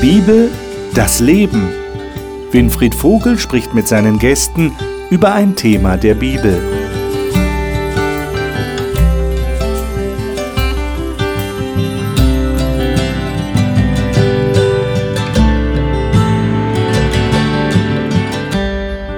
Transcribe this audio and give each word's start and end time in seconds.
Bibel, 0.00 0.48
das 0.94 1.18
Leben. 1.18 1.70
Winfried 2.52 2.94
Vogel 2.94 3.36
spricht 3.36 3.74
mit 3.74 3.88
seinen 3.88 4.20
Gästen 4.20 4.72
über 5.10 5.34
ein 5.34 5.56
Thema 5.56 5.96
der 5.96 6.14
Bibel. 6.14 6.56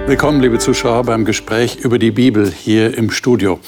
Willkommen, 0.07 0.41
liebe 0.41 0.59
Zuschauer, 0.59 1.05
beim 1.05 1.27
Gespräch 1.27 1.77
über 1.83 1.99
die 1.99 2.11
Bibel 2.11 2.51
hier 2.51 2.97
im 2.97 3.11
Studio. 3.11 3.61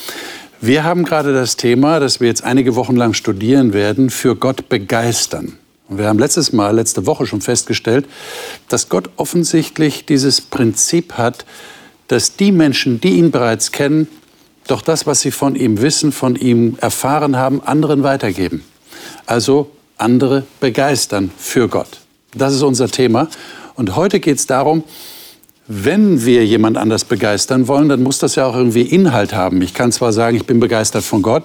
Wir 0.63 0.83
haben 0.85 1.05
gerade 1.05 1.35
das 1.35 1.59
Thema, 1.59 2.00
das 2.00 2.21
wir 2.21 2.29
jetzt 2.29 2.43
einige 2.43 2.75
Wochen 2.75 2.96
lang 2.96 3.13
studieren 3.13 3.75
werden, 3.75 4.08
für 4.08 4.35
Gott 4.35 4.71
begeistern. 4.71 5.58
Und 5.93 5.99
wir 5.99 6.09
haben 6.09 6.19
letztes 6.19 6.55
Mal, 6.55 6.75
letzte 6.75 7.05
Woche 7.05 7.27
schon 7.27 7.43
festgestellt, 7.43 8.07
dass 8.71 8.89
Gott 8.89 9.11
offensichtlich 9.17 10.07
dieses 10.07 10.41
Prinzip 10.41 11.19
hat, 11.19 11.45
dass 12.09 12.35
die 12.35 12.50
Menschen, 12.50 12.99
die 12.99 13.19
ihn 13.19 13.31
bereits 13.31 13.73
kennen, 13.73 14.09
doch 14.69 14.81
das, 14.81 15.07
was 15.07 15.21
sie 15.21 15.31
von 15.31 15.55
ihm 15.55 15.83
wissen, 15.83 16.11
von 16.11 16.35
ihm 16.35 16.79
erfahren 16.81 17.36
haben, 17.36 17.63
anderen 17.63 18.05
weitergeben. 18.05 18.64
Also 19.27 19.71
andere 19.99 20.45
begeistern 20.61 21.31
für 21.36 21.69
Gott. 21.69 22.00
Das 22.35 22.55
ist 22.55 22.63
unser 22.63 22.89
Thema. 22.89 23.29
Und 23.75 23.95
heute 23.95 24.19
geht 24.19 24.39
es 24.39 24.47
darum, 24.47 24.85
wenn 25.68 26.25
wir 26.25 26.44
jemand 26.44 26.76
anders 26.76 27.04
begeistern 27.04 27.68
wollen, 27.68 27.89
dann 27.89 28.02
muss 28.02 28.18
das 28.18 28.34
ja 28.34 28.46
auch 28.46 28.57
irgendwie 28.57 28.82
Inhalt 28.82 29.32
haben. 29.32 29.62
Ich 29.62 29.75
kann 29.75 29.93
zwar 29.93 30.12
sagen, 30.12 30.36
ich 30.36 30.44
bin 30.44 30.58
begeistert 30.58 31.04
von 31.04 31.22
Gott, 31.22 31.44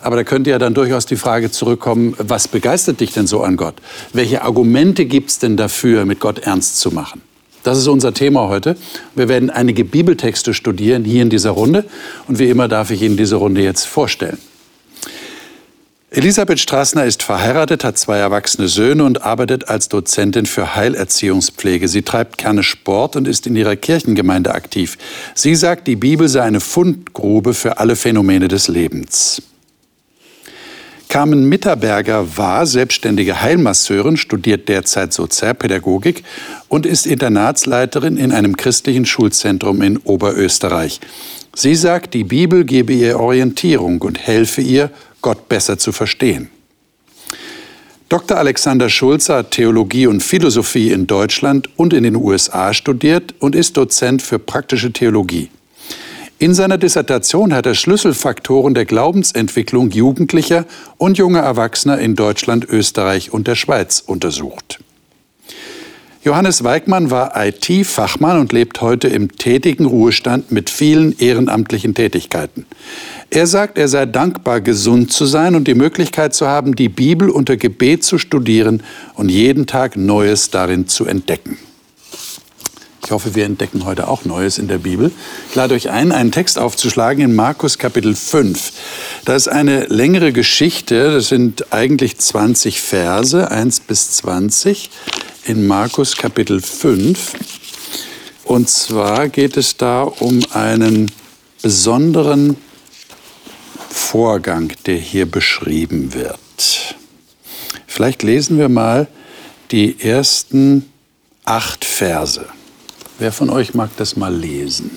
aber 0.00 0.16
da 0.16 0.24
könnte 0.24 0.50
ja 0.50 0.58
dann 0.58 0.72
durchaus 0.72 1.04
die 1.04 1.16
Frage 1.16 1.50
zurückkommen, 1.50 2.14
was 2.18 2.48
begeistert 2.48 3.00
dich 3.00 3.12
denn 3.12 3.26
so 3.26 3.42
an 3.42 3.56
Gott? 3.56 3.74
Welche 4.12 4.42
Argumente 4.42 5.04
gibt 5.04 5.30
es 5.30 5.38
denn 5.38 5.56
dafür, 5.56 6.06
mit 6.06 6.18
Gott 6.18 6.38
ernst 6.38 6.78
zu 6.80 6.90
machen? 6.90 7.20
Das 7.62 7.76
ist 7.76 7.88
unser 7.88 8.14
Thema 8.14 8.48
heute. 8.48 8.76
Wir 9.14 9.28
werden 9.28 9.50
einige 9.50 9.84
Bibeltexte 9.84 10.54
studieren 10.54 11.04
hier 11.04 11.22
in 11.22 11.28
dieser 11.28 11.50
Runde 11.50 11.84
und 12.26 12.38
wie 12.38 12.48
immer 12.48 12.68
darf 12.68 12.90
ich 12.90 13.02
Ihnen 13.02 13.18
diese 13.18 13.36
Runde 13.36 13.60
jetzt 13.60 13.84
vorstellen. 13.84 14.38
Elisabeth 16.10 16.58
Straßner 16.58 17.04
ist 17.04 17.22
verheiratet, 17.22 17.84
hat 17.84 17.98
zwei 17.98 18.16
erwachsene 18.16 18.68
Söhne 18.68 19.04
und 19.04 19.22
arbeitet 19.24 19.68
als 19.68 19.90
Dozentin 19.90 20.46
für 20.46 20.74
Heilerziehungspflege. 20.74 21.86
Sie 21.86 22.00
treibt 22.00 22.38
gerne 22.38 22.62
Sport 22.62 23.14
und 23.14 23.28
ist 23.28 23.46
in 23.46 23.54
ihrer 23.54 23.76
Kirchengemeinde 23.76 24.54
aktiv. 24.54 24.96
Sie 25.34 25.54
sagt, 25.54 25.86
die 25.86 25.96
Bibel 25.96 26.26
sei 26.26 26.40
eine 26.40 26.60
Fundgrube 26.60 27.52
für 27.52 27.78
alle 27.78 27.94
Phänomene 27.94 28.48
des 28.48 28.68
Lebens. 28.68 29.42
Carmen 31.10 31.46
Mitterberger 31.46 32.36
war 32.38 32.66
selbstständige 32.66 33.42
Heilmasseurin, 33.42 34.16
studiert 34.16 34.68
derzeit 34.68 35.12
Sozialpädagogik 35.12 36.22
und 36.68 36.86
ist 36.86 37.06
Internatsleiterin 37.06 38.16
in 38.16 38.32
einem 38.32 38.56
christlichen 38.56 39.04
Schulzentrum 39.04 39.82
in 39.82 39.98
Oberösterreich. 39.98 41.00
Sie 41.54 41.74
sagt, 41.74 42.14
die 42.14 42.24
Bibel 42.24 42.64
gebe 42.64 42.92
ihr 42.92 43.18
Orientierung 43.18 44.00
und 44.02 44.18
helfe 44.18 44.60
ihr, 44.60 44.90
Gott 45.22 45.48
besser 45.48 45.78
zu 45.78 45.92
verstehen. 45.92 46.50
Dr. 48.08 48.38
Alexander 48.38 48.88
Schulze 48.88 49.34
hat 49.34 49.50
Theologie 49.50 50.06
und 50.06 50.22
Philosophie 50.22 50.92
in 50.92 51.06
Deutschland 51.06 51.68
und 51.76 51.92
in 51.92 52.04
den 52.04 52.16
USA 52.16 52.72
studiert 52.72 53.34
und 53.38 53.54
ist 53.54 53.76
Dozent 53.76 54.22
für 54.22 54.38
praktische 54.38 54.92
Theologie. 54.92 55.50
In 56.38 56.54
seiner 56.54 56.78
Dissertation 56.78 57.52
hat 57.52 57.66
er 57.66 57.74
Schlüsselfaktoren 57.74 58.72
der 58.72 58.86
Glaubensentwicklung 58.86 59.90
Jugendlicher 59.90 60.64
und 60.96 61.18
junger 61.18 61.40
Erwachsener 61.40 61.98
in 61.98 62.14
Deutschland, 62.14 62.64
Österreich 62.64 63.32
und 63.32 63.46
der 63.46 63.56
Schweiz 63.56 64.00
untersucht. 64.06 64.78
Johannes 66.24 66.62
Weigmann 66.62 67.10
war 67.10 67.32
IT-Fachmann 67.36 68.38
und 68.38 68.52
lebt 68.52 68.80
heute 68.80 69.08
im 69.08 69.36
tätigen 69.36 69.84
Ruhestand 69.84 70.52
mit 70.52 70.70
vielen 70.70 71.18
ehrenamtlichen 71.18 71.94
Tätigkeiten. 71.94 72.66
Er 73.30 73.46
sagt, 73.46 73.76
er 73.76 73.88
sei 73.88 74.06
dankbar, 74.06 74.62
gesund 74.62 75.12
zu 75.12 75.26
sein 75.26 75.54
und 75.54 75.68
die 75.68 75.74
Möglichkeit 75.74 76.34
zu 76.34 76.46
haben, 76.46 76.74
die 76.74 76.88
Bibel 76.88 77.28
unter 77.28 77.58
Gebet 77.58 78.02
zu 78.02 78.16
studieren 78.16 78.82
und 79.14 79.28
jeden 79.28 79.66
Tag 79.66 79.96
Neues 79.96 80.50
darin 80.50 80.88
zu 80.88 81.04
entdecken. 81.04 81.58
Ich 83.04 83.10
hoffe, 83.10 83.34
wir 83.34 83.44
entdecken 83.44 83.84
heute 83.84 84.08
auch 84.08 84.24
Neues 84.24 84.58
in 84.58 84.68
der 84.68 84.78
Bibel. 84.78 85.10
Ich 85.48 85.54
lade 85.54 85.74
euch 85.74 85.90
ein, 85.90 86.10
einen 86.10 86.32
Text 86.32 86.58
aufzuschlagen 86.58 87.22
in 87.22 87.34
Markus 87.34 87.78
Kapitel 87.78 88.14
5. 88.14 88.72
Da 89.24 89.34
ist 89.34 89.48
eine 89.48 89.86
längere 89.86 90.32
Geschichte, 90.32 91.12
das 91.12 91.28
sind 91.28 91.72
eigentlich 91.72 92.18
20 92.18 92.80
Verse, 92.80 93.50
1 93.50 93.80
bis 93.80 94.12
20, 94.12 94.90
in 95.44 95.66
Markus 95.66 96.16
Kapitel 96.16 96.60
5. 96.60 97.32
Und 98.44 98.70
zwar 98.70 99.28
geht 99.28 99.58
es 99.58 99.76
da 99.76 100.02
um 100.02 100.40
einen 100.52 101.10
besonderen 101.62 102.56
Vorgang, 104.10 104.72
der 104.86 104.96
hier 104.96 105.30
beschrieben 105.30 106.14
wird. 106.14 106.96
Vielleicht 107.86 108.22
lesen 108.22 108.56
wir 108.56 108.70
mal 108.70 109.06
die 109.70 110.00
ersten 110.00 110.90
acht 111.44 111.84
Verse. 111.84 112.46
Wer 113.18 113.32
von 113.32 113.50
euch 113.50 113.74
mag 113.74 113.90
das 113.98 114.16
mal 114.16 114.34
lesen? 114.34 114.96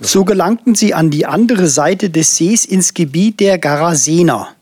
So 0.00 0.24
gelangten 0.24 0.76
sie 0.76 0.94
an 0.94 1.10
die 1.10 1.26
andere 1.26 1.66
Seite 1.66 2.08
des 2.08 2.36
Sees 2.36 2.64
ins 2.64 2.94
Gebiet 2.94 3.40
der 3.40 3.58
Garasener. 3.58 4.54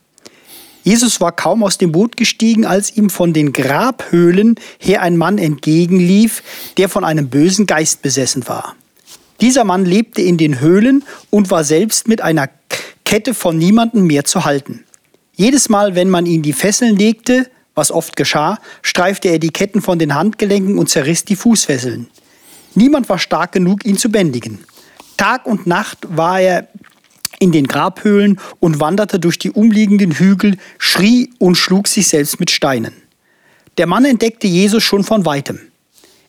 Jesus 0.83 1.21
war 1.21 1.33
kaum 1.33 1.63
aus 1.63 1.77
dem 1.77 1.93
Boot 1.93 2.17
gestiegen, 2.17 2.65
als 2.65 2.97
ihm 2.97 3.11
von 3.11 3.35
den 3.35 3.53
Grabhöhlen 3.53 4.55
her 4.79 5.03
ein 5.03 5.19
Mann 5.19 5.37
entgegenlief, 5.37 6.43
der 6.79 6.89
von 6.89 7.05
einem 7.05 7.29
bösen 7.29 7.67
Geist 7.67 8.01
besessen 8.01 8.49
war. 8.49 8.77
Dieser 9.41 9.65
Mann 9.65 9.87
lebte 9.87 10.21
in 10.21 10.37
den 10.37 10.61
Höhlen 10.61 11.03
und 11.31 11.51
war 11.51 11.65
selbst 11.65 12.09
mit 12.09 12.21
einer 12.21 12.51
Kette 13.05 13.33
von 13.33 13.57
niemandem 13.57 14.07
mehr 14.07 14.25
zu 14.25 14.45
halten. 14.45 14.85
Jedes 15.35 15.71
Mal, 15.71 15.95
wenn 15.95 16.11
man 16.11 16.27
ihn 16.27 16.43
die 16.43 16.53
Fesseln 16.53 16.97
legte, 16.97 17.51
was 17.75 17.91
oft 17.91 18.17
geschah, 18.17 18.59
streifte 18.83 19.29
er 19.29 19.39
die 19.39 19.51
Ketten 19.51 19.81
von 19.81 19.99
den 19.99 20.15
Handgelenken 20.15 20.77
und 20.77 20.91
zerriss 20.91 21.25
die 21.25 21.37
Fußfesseln. 21.37 22.09
Niemand 22.75 23.09
war 23.09 23.19
stark 23.19 23.53
genug, 23.53 23.87
ihn 23.87 23.97
zu 23.97 24.11
bändigen. 24.11 24.59
Tag 25.17 25.47
und 25.47 25.67
Nacht 25.67 25.99
war 26.09 26.41
er 26.41 26.69
in 27.39 27.53
den 27.53 27.67
Grabhöhlen 27.67 28.39
und 28.61 28.81
wanderte 28.81 29.19
durch 29.19 29.39
die 29.39 29.51
umliegenden 29.51 30.13
Hügel, 30.13 30.59
schrie 30.77 31.31
und 31.39 31.55
schlug 31.55 31.89
sich 31.89 32.09
selbst 32.09 32.39
mit 32.39 32.51
Steinen. 32.51 32.93
Der 33.79 33.87
Mann 33.87 34.05
entdeckte 34.05 34.47
Jesus 34.47 34.83
schon 34.83 35.05
von 35.05 35.25
weitem. 35.25 35.61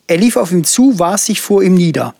Er 0.06 0.16
lief 0.16 0.36
auf 0.36 0.52
ihn 0.52 0.64
zu, 0.64 0.98
warf 0.98 1.20
sich 1.20 1.42
vor 1.42 1.62
ihm 1.62 1.74
nieder 1.74 2.14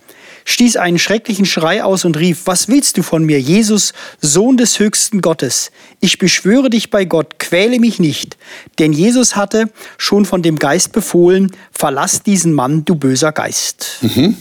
stieß 0.45 0.77
einen 0.77 0.99
schrecklichen 0.99 1.45
Schrei 1.45 1.85
aus 1.85 2.05
und 2.05 2.17
rief, 2.17 2.43
was 2.45 2.69
willst 2.69 2.99
du 2.99 3.03
von 3.03 3.25
mir, 3.25 3.41
Jesus, 3.41 3.93
Sohn 4.21 4.57
des 4.57 4.79
höchsten 4.79 5.21
Gottes? 5.21 5.71
Ich 6.01 6.19
beschwöre 6.19 6.71
dich 6.71 6.91
bei 6.91 7.05
Gott, 7.05 7.39
quäle 7.39 7.79
mich 7.79 7.99
nicht. 7.99 8.37
Denn 8.79 8.93
Jesus 8.93 9.37
hatte 9.37 9.71
schon 9.99 10.25
von 10.25 10.43
dem 10.43 10.59
Geist 10.59 10.93
befohlen, 10.93 11.53
verlass 11.71 12.23
diesen 12.23 12.53
Mann, 12.53 12.85
du 12.85 12.95
böser 12.95 13.33
Geist. 13.33 13.99
Mhm. 14.03 14.37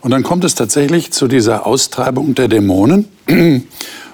Und 0.00 0.10
dann 0.12 0.22
kommt 0.22 0.44
es 0.44 0.54
tatsächlich 0.54 1.12
zu 1.12 1.28
dieser 1.28 1.66
Austreibung 1.66 2.34
der 2.34 2.48
Dämonen. 2.48 3.06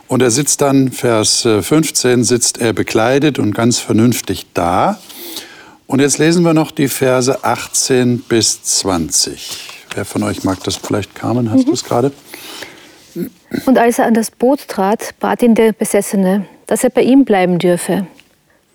Und 0.09 0.23
er 0.23 0.31
sitzt 0.31 0.61
dann, 0.61 0.93
Vers 0.93 1.43
15, 1.43 2.23
sitzt 2.23 2.59
er 2.61 2.73
bekleidet 2.73 3.41
und 3.41 3.53
ganz 3.55 3.81
vernünftig 3.81 4.47
da. 4.55 5.01
Und 5.89 6.01
jetzt 6.01 6.19
lesen 6.19 6.45
wir 6.45 6.55
noch 6.55 6.71
die 6.71 6.87
Verse 6.87 7.45
18 7.45 8.21
bis 8.21 8.63
20. 8.63 9.76
Wer 9.97 10.05
von 10.05 10.23
euch 10.25 10.45
mag 10.45 10.63
das 10.63 10.77
vielleicht? 10.77 11.15
Carmen, 11.15 11.51
hast 11.51 11.61
mhm. 11.61 11.67
du 11.69 11.73
es 11.73 11.83
gerade? 11.83 12.13
Und 13.65 13.79
als 13.79 13.99
er 13.99 14.05
an 14.05 14.13
das 14.13 14.31
Boot 14.31 14.69
trat, 14.69 15.15
bat 15.21 15.43
ihn 15.43 15.55
der 15.55 15.73
Besessene, 15.73 16.45
dass 16.67 16.85
er 16.85 16.91
bei 16.91 17.01
ihm 17.01 17.25
bleiben 17.25 17.59
dürfe. 17.59 18.07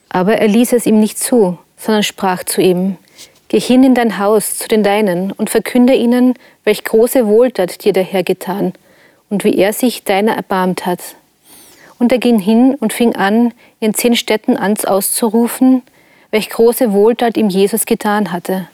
Aber 0.10 0.40
er 0.40 0.48
ließ 0.48 0.74
es 0.74 0.88
ihm 0.88 1.00
nicht 1.00 1.20
zu, 1.20 1.60
sondern 1.78 2.02
sprach 2.02 2.44
zu 2.44 2.60
ihm, 2.60 2.98
Geh 3.50 3.60
hin 3.60 3.84
in 3.84 3.94
dein 3.94 4.18
Haus 4.18 4.58
zu 4.58 4.68
den 4.68 4.82
Deinen 4.82 5.32
und 5.32 5.52
verkünde 5.52 5.94
ihnen, 5.94 6.34
welch 6.64 6.84
große 6.84 7.28
Wohltat 7.28 7.84
dir 7.84 7.94
der 7.94 8.04
Herr 8.04 8.24
getan 8.24 8.74
und 9.30 9.44
wie 9.44 9.56
er 9.58 9.74
sich 9.74 10.04
deiner 10.04 10.36
erbarmt 10.36 10.88
hat. 10.88 11.02
Und 12.00 12.12
er 12.12 12.18
ging 12.18 12.40
hin 12.40 12.76
und 12.80 12.94
fing 12.94 13.16
an, 13.16 13.54
in 13.80 13.94
zehn 13.94 14.16
Städten 14.16 14.58
ans 14.58 14.86
auszurufen, 14.86 15.84
welch 16.32 16.50
große 16.50 16.94
Wohltat 16.94 17.38
ihm 17.38 17.50
Jesus 17.50 17.86
getan 17.86 18.32
hatte. 18.32 18.68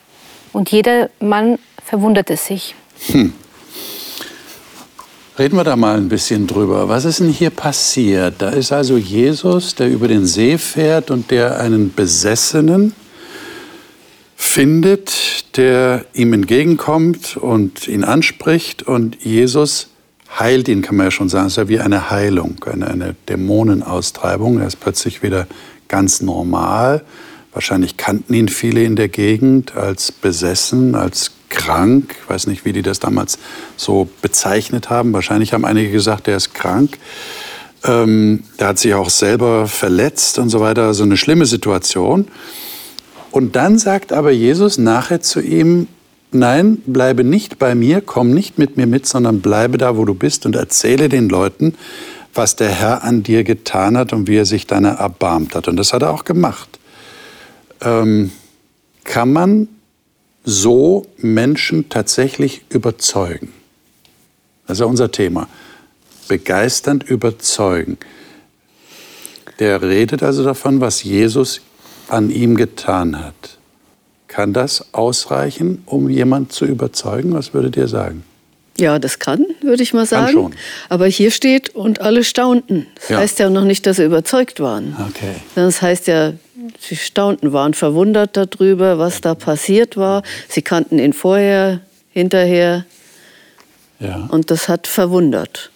Und 0.54 0.72
jeder 0.72 1.10
Mann 1.20 1.60
verwunderte 1.88 2.36
sich. 2.36 2.76
Hm. 3.08 3.34
Reden 5.40 5.56
wir 5.56 5.64
da 5.64 5.76
mal 5.76 5.98
ein 5.98 6.10
bisschen 6.10 6.48
drüber. 6.48 6.90
Was 6.90 7.06
ist 7.06 7.20
denn 7.20 7.30
hier 7.30 7.52
passiert? 7.52 8.36
Da 8.40 8.50
ist 8.50 8.72
also 8.72 8.98
Jesus, 8.98 9.76
der 9.76 9.88
über 9.90 10.08
den 10.08 10.26
See 10.26 10.58
fährt 10.58 11.12
und 11.12 11.32
der 11.32 11.60
einen 11.60 11.94
Besessenen 11.94 12.94
findet, 14.36 15.56
der 15.56 16.06
ihm 16.14 16.34
entgegenkommt 16.34 17.38
und 17.38 17.88
ihn 17.88 18.04
anspricht 18.04 18.84
und 18.84 19.24
Jesus 19.24 19.90
heilt 20.38 20.68
ihn, 20.68 20.82
kann 20.82 20.98
man 20.98 21.08
ja 21.08 21.12
schon 21.12 21.30
sagen. 21.30 21.48
Es 21.48 21.54
ist 21.54 21.58
ja 21.58 21.70
wie 21.70 21.80
eine 21.80 22.10
Heilung, 22.10 22.58
eine, 22.66 22.88
eine 22.88 23.16
Dämonenaustreibung. 23.30 24.60
Er 24.60 24.68
ist 24.68 24.80
plötzlich 24.80 25.24
wieder 25.24 25.48
ganz 25.88 26.22
normal 26.22 27.04
Wahrscheinlich 27.58 27.98
kannten 27.98 28.36
ihn 28.36 28.50
viele 28.50 28.84
in 28.84 28.96
der 28.96 29.08
Gegend 29.08 29.76
als 29.76 30.12
besessen, 30.12 30.94
als 30.94 31.32
krank. 31.50 32.16
Ich 32.22 32.30
weiß 32.30 32.48
nicht, 32.48 32.66
wie 32.66 32.74
die 32.74 32.82
das 32.82 33.00
damals 33.00 33.40
so 33.76 34.10
bezeichnet 34.22 34.90
haben. 34.90 35.14
Wahrscheinlich 35.14 35.54
haben 35.54 35.66
einige 35.66 35.92
gesagt, 35.92 36.28
er 36.28 36.38
ist 36.38 36.54
krank. 36.54 36.98
Ähm, 37.84 38.44
er 38.58 38.70
hat 38.70 38.80
sich 38.80 38.94
auch 38.94 39.10
selber 39.10 39.68
verletzt 39.68 40.40
und 40.40 40.50
so 40.50 40.60
weiter. 40.60 40.84
So 40.84 40.88
also 40.88 41.04
eine 41.04 41.18
schlimme 41.18 41.46
Situation. 41.46 42.28
Und 43.32 43.56
dann 43.56 43.78
sagt 43.78 44.14
aber 44.14 44.32
Jesus 44.32 44.78
nachher 44.78 45.22
zu 45.22 45.42
ihm, 45.42 45.88
nein, 46.32 46.78
bleibe 46.86 47.24
nicht 47.24 47.60
bei 47.60 47.76
mir, 47.76 48.02
komm 48.02 48.32
nicht 48.32 48.58
mit 48.58 48.78
mir 48.78 48.88
mit, 48.88 49.06
sondern 49.06 49.42
bleibe 49.42 49.78
da, 49.78 49.98
wo 49.98 50.06
du 50.06 50.14
bist 50.14 50.46
und 50.46 50.56
erzähle 50.56 51.10
den 51.10 51.30
Leuten, 51.30 51.76
was 52.34 52.56
der 52.56 52.70
Herr 52.70 53.04
an 53.04 53.24
dir 53.24 53.44
getan 53.44 53.98
hat 53.98 54.14
und 54.14 54.28
wie 54.28 54.38
er 54.38 54.46
sich 54.46 54.68
deiner 54.68 54.92
erbarmt 54.92 55.56
hat. 55.56 55.68
Und 55.68 55.78
das 55.78 55.94
hat 55.94 56.02
er 56.02 56.12
auch 56.12 56.24
gemacht. 56.24 56.80
Ähm, 57.82 58.32
kann 59.04 59.32
man 59.32 59.68
so 60.50 61.06
Menschen 61.18 61.90
tatsächlich 61.90 62.62
überzeugen? 62.70 63.52
Das 64.66 64.78
ist 64.78 64.80
ja 64.80 64.86
unser 64.86 65.12
Thema. 65.12 65.50
Begeisternd 66.30 67.04
überzeugen. 67.04 67.98
Der 69.60 69.82
redet 69.82 70.24
also 70.24 70.46
davon, 70.46 70.80
was 70.80 71.04
Jesus 71.04 71.60
an 72.08 72.30
ihm 72.30 72.56
getan 72.56 73.22
hat. 73.22 73.58
Kann 74.30 74.54
das 74.54 74.94
ausreichen, 74.94 75.84
um 75.86 76.10
jemand 76.10 76.54
zu 76.54 76.66
überzeugen? 76.66 77.34
Was 77.34 77.54
würdet 77.54 77.76
ihr 77.76 77.90
sagen? 77.90 78.24
Ja, 78.78 79.00
das 79.00 79.20
kann, 79.20 79.46
würde 79.62 79.84
ich 79.84 79.94
mal 79.94 80.06
sagen. 80.06 80.26
Kann 80.28 80.34
schon. 80.34 80.56
Aber 80.88 81.08
hier 81.08 81.32
steht, 81.32 81.76
und 81.76 82.00
alle 82.00 82.24
staunten. 82.24 82.88
Das 82.96 83.10
ja. 83.10 83.18
heißt 83.18 83.40
ja 83.40 83.50
noch 83.50 83.66
nicht, 83.66 83.86
dass 83.86 83.98
sie 83.98 84.06
überzeugt 84.06 84.62
waren. 84.62 84.96
Okay. 85.10 85.36
Das 85.56 85.82
heißt 85.82 86.08
ja, 86.08 86.34
sie 86.80 86.96
staunten, 86.96 87.54
waren 87.54 87.74
verwundert 87.74 88.38
darüber, 88.38 88.98
was 89.00 89.22
da 89.22 89.36
passiert 89.36 89.98
war. 89.98 90.24
Sie 90.48 90.62
kannten 90.62 91.00
ihn 91.00 91.14
vorher, 91.14 91.82
hinterher. 92.12 92.86
Ja. 94.00 94.28
Und 94.30 94.52
das 94.52 94.68
hat 94.68 94.88
verwundert. 94.88 95.72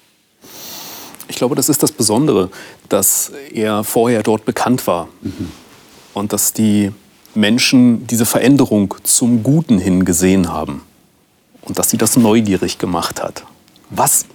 Ich 1.27 1.35
glaube, 1.35 1.55
das 1.55 1.69
ist 1.69 1.81
das 1.81 1.91
Besondere, 1.91 2.49
dass 2.89 3.31
er 3.53 3.83
vorher 3.83 4.23
dort 4.23 4.45
bekannt 4.45 4.85
war. 4.87 5.07
Mhm. 5.21 5.51
Und 6.13 6.33
dass 6.33 6.51
die 6.51 6.91
Menschen 7.35 8.05
diese 8.07 8.25
Veränderung 8.25 8.95
zum 9.03 9.43
Guten 9.43 9.79
hin 9.79 10.03
gesehen 10.03 10.51
haben 10.51 10.81
und 11.61 11.79
dass 11.79 11.89
sie 11.89 11.97
das 11.97 12.17
neugierig 12.17 12.77
gemacht 12.77 13.21
hat. 13.23 13.45
Was 13.89 14.25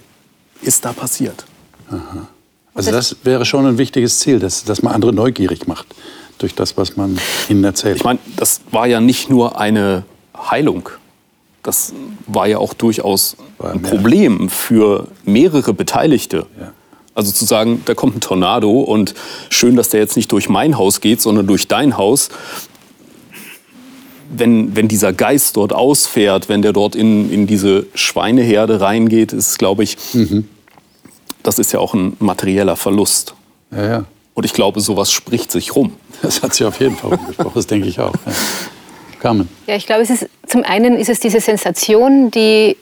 ist 0.61 0.85
da 0.85 0.93
passiert? 0.93 1.45
Aha. 1.89 2.27
Also 2.73 2.91
das 2.91 3.17
wäre 3.23 3.45
schon 3.45 3.65
ein 3.65 3.77
wichtiges 3.77 4.19
Ziel, 4.19 4.39
dass, 4.39 4.63
dass 4.63 4.81
man 4.81 4.93
andere 4.93 5.13
neugierig 5.13 5.67
macht 5.67 5.87
durch 6.37 6.55
das, 6.55 6.77
was 6.77 6.97
man 6.97 7.19
ihnen 7.49 7.63
erzählt. 7.63 7.97
Ich 7.97 8.03
meine, 8.03 8.19
das 8.35 8.61
war 8.71 8.87
ja 8.87 8.99
nicht 8.99 9.29
nur 9.29 9.59
eine 9.59 10.03
Heilung. 10.35 10.89
Das 11.63 11.93
war 12.27 12.47
ja 12.47 12.59
auch 12.59 12.73
durchaus 12.73 13.35
ein 13.59 13.81
Problem 13.81 14.49
für 14.49 15.07
mehrere 15.25 15.73
Beteiligte. 15.73 16.45
Ja. 16.59 16.71
Also 17.13 17.31
zu 17.31 17.45
sagen, 17.45 17.81
da 17.85 17.95
kommt 17.95 18.17
ein 18.17 18.21
Tornado 18.21 18.79
und 18.79 19.15
schön, 19.49 19.75
dass 19.75 19.89
der 19.89 19.99
jetzt 19.99 20.15
nicht 20.15 20.31
durch 20.31 20.49
mein 20.49 20.77
Haus 20.77 21.01
geht, 21.01 21.19
sondern 21.19 21.47
durch 21.47 21.67
dein 21.67 21.97
Haus 21.97 22.29
wenn, 24.29 24.75
wenn 24.75 24.87
dieser 24.87 25.13
Geist 25.13 25.57
dort 25.57 25.73
ausfährt, 25.73 26.49
wenn 26.49 26.61
der 26.61 26.73
dort 26.73 26.95
in, 26.95 27.31
in 27.31 27.47
diese 27.47 27.85
Schweineherde 27.93 28.81
reingeht, 28.81 29.33
ist, 29.33 29.57
glaube 29.57 29.83
ich, 29.83 29.97
mhm. 30.13 30.47
das 31.43 31.59
ist 31.59 31.71
ja 31.71 31.79
auch 31.79 31.93
ein 31.93 32.17
materieller 32.19 32.75
Verlust. 32.75 33.35
Ja, 33.71 33.85
ja. 33.85 34.05
Und 34.37 34.45
ich 34.45 34.53
glaube, 34.53 34.79
sowas 34.81 35.11
spricht 35.11 35.51
sich 35.51 35.75
rum. 35.75 35.95
Das 36.21 36.43
hat 36.43 36.53
sich 36.53 36.65
auf 36.65 36.79
jeden 36.79 36.95
Fall 36.95 37.15
rumgesprochen, 37.15 37.51
das 37.55 37.65
denke 37.65 37.87
ich 37.87 37.99
auch. 37.99 38.13
Ja. 38.13 38.33
Carmen. 39.19 39.49
Ja, 39.65 39.75
ich 39.75 39.87
glaube, 39.87 40.03
es 40.03 40.11
ist, 40.11 40.27
zum 40.45 40.63
einen 40.63 40.95
ist 40.95 41.09
es 41.09 41.19
diese 41.19 41.41
Sensation, 41.41 42.29
die 42.29 42.77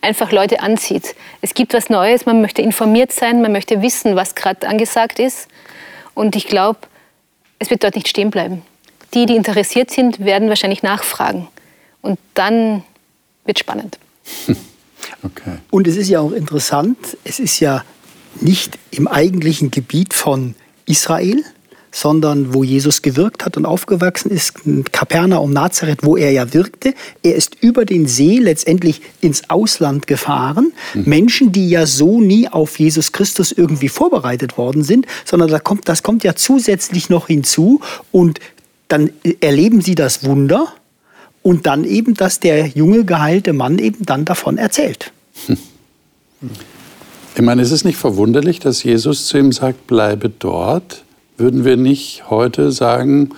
einfach 0.00 0.30
Leute 0.30 0.60
anzieht. 0.60 1.16
Es 1.40 1.54
gibt 1.54 1.74
was 1.74 1.90
Neues, 1.90 2.24
man 2.24 2.40
möchte 2.40 2.62
informiert 2.62 3.10
sein, 3.10 3.42
man 3.42 3.50
möchte 3.50 3.82
wissen, 3.82 4.14
was 4.14 4.36
gerade 4.36 4.68
angesagt 4.68 5.18
ist. 5.18 5.48
Und 6.14 6.36
ich 6.36 6.46
glaube, 6.46 6.78
es 7.58 7.70
wird 7.70 7.82
dort 7.82 7.96
nicht 7.96 8.06
stehen 8.06 8.30
bleiben 8.30 8.62
die, 9.14 9.26
die 9.26 9.36
interessiert 9.36 9.90
sind, 9.90 10.20
werden 10.20 10.48
wahrscheinlich 10.48 10.82
nachfragen. 10.82 11.48
Und 12.02 12.18
dann 12.34 12.82
wird 13.44 13.58
spannend. 13.58 13.98
Okay. 15.22 15.58
Und 15.70 15.86
es 15.86 15.96
ist 15.96 16.08
ja 16.08 16.20
auch 16.20 16.32
interessant, 16.32 16.96
es 17.24 17.40
ist 17.40 17.58
ja 17.60 17.84
nicht 18.40 18.78
im 18.90 19.08
eigentlichen 19.08 19.70
Gebiet 19.70 20.14
von 20.14 20.54
Israel, 20.86 21.44
sondern 21.92 22.54
wo 22.54 22.62
Jesus 22.62 23.02
gewirkt 23.02 23.44
hat 23.44 23.56
und 23.56 23.66
aufgewachsen 23.66 24.30
ist, 24.30 24.54
Kapernaum, 24.92 25.52
Nazareth, 25.52 26.00
wo 26.02 26.16
er 26.16 26.30
ja 26.30 26.54
wirkte. 26.54 26.94
Er 27.22 27.34
ist 27.34 27.56
über 27.60 27.84
den 27.84 28.06
See 28.06 28.38
letztendlich 28.38 29.02
ins 29.20 29.50
Ausland 29.50 30.06
gefahren. 30.06 30.72
Mhm. 30.94 31.04
Menschen, 31.06 31.52
die 31.52 31.68
ja 31.68 31.86
so 31.86 32.20
nie 32.20 32.48
auf 32.48 32.78
Jesus 32.78 33.12
Christus 33.12 33.52
irgendwie 33.52 33.88
vorbereitet 33.88 34.56
worden 34.56 34.84
sind, 34.84 35.06
sondern 35.24 35.48
da 35.48 35.58
kommt, 35.58 35.88
das 35.88 36.02
kommt 36.02 36.22
ja 36.22 36.34
zusätzlich 36.36 37.10
noch 37.10 37.26
hinzu. 37.26 37.80
Und 38.12 38.40
dann 38.88 39.10
erleben 39.40 39.80
sie 39.80 39.94
das 39.94 40.24
Wunder 40.24 40.72
und 41.42 41.66
dann 41.66 41.84
eben, 41.84 42.14
dass 42.14 42.40
der 42.40 42.66
junge 42.68 43.04
geheilte 43.04 43.52
Mann 43.52 43.78
eben 43.78 44.04
dann 44.04 44.24
davon 44.24 44.58
erzählt. 44.58 45.12
Ich 47.36 47.42
meine, 47.42 47.62
es 47.62 47.70
ist 47.70 47.84
nicht 47.84 47.96
verwunderlich, 47.96 48.58
dass 48.58 48.82
Jesus 48.82 49.26
zu 49.26 49.38
ihm 49.38 49.52
sagt, 49.52 49.86
bleibe 49.86 50.28
dort. 50.28 51.04
Würden 51.36 51.64
wir 51.64 51.76
nicht 51.76 52.28
heute 52.28 52.72
sagen, 52.72 53.30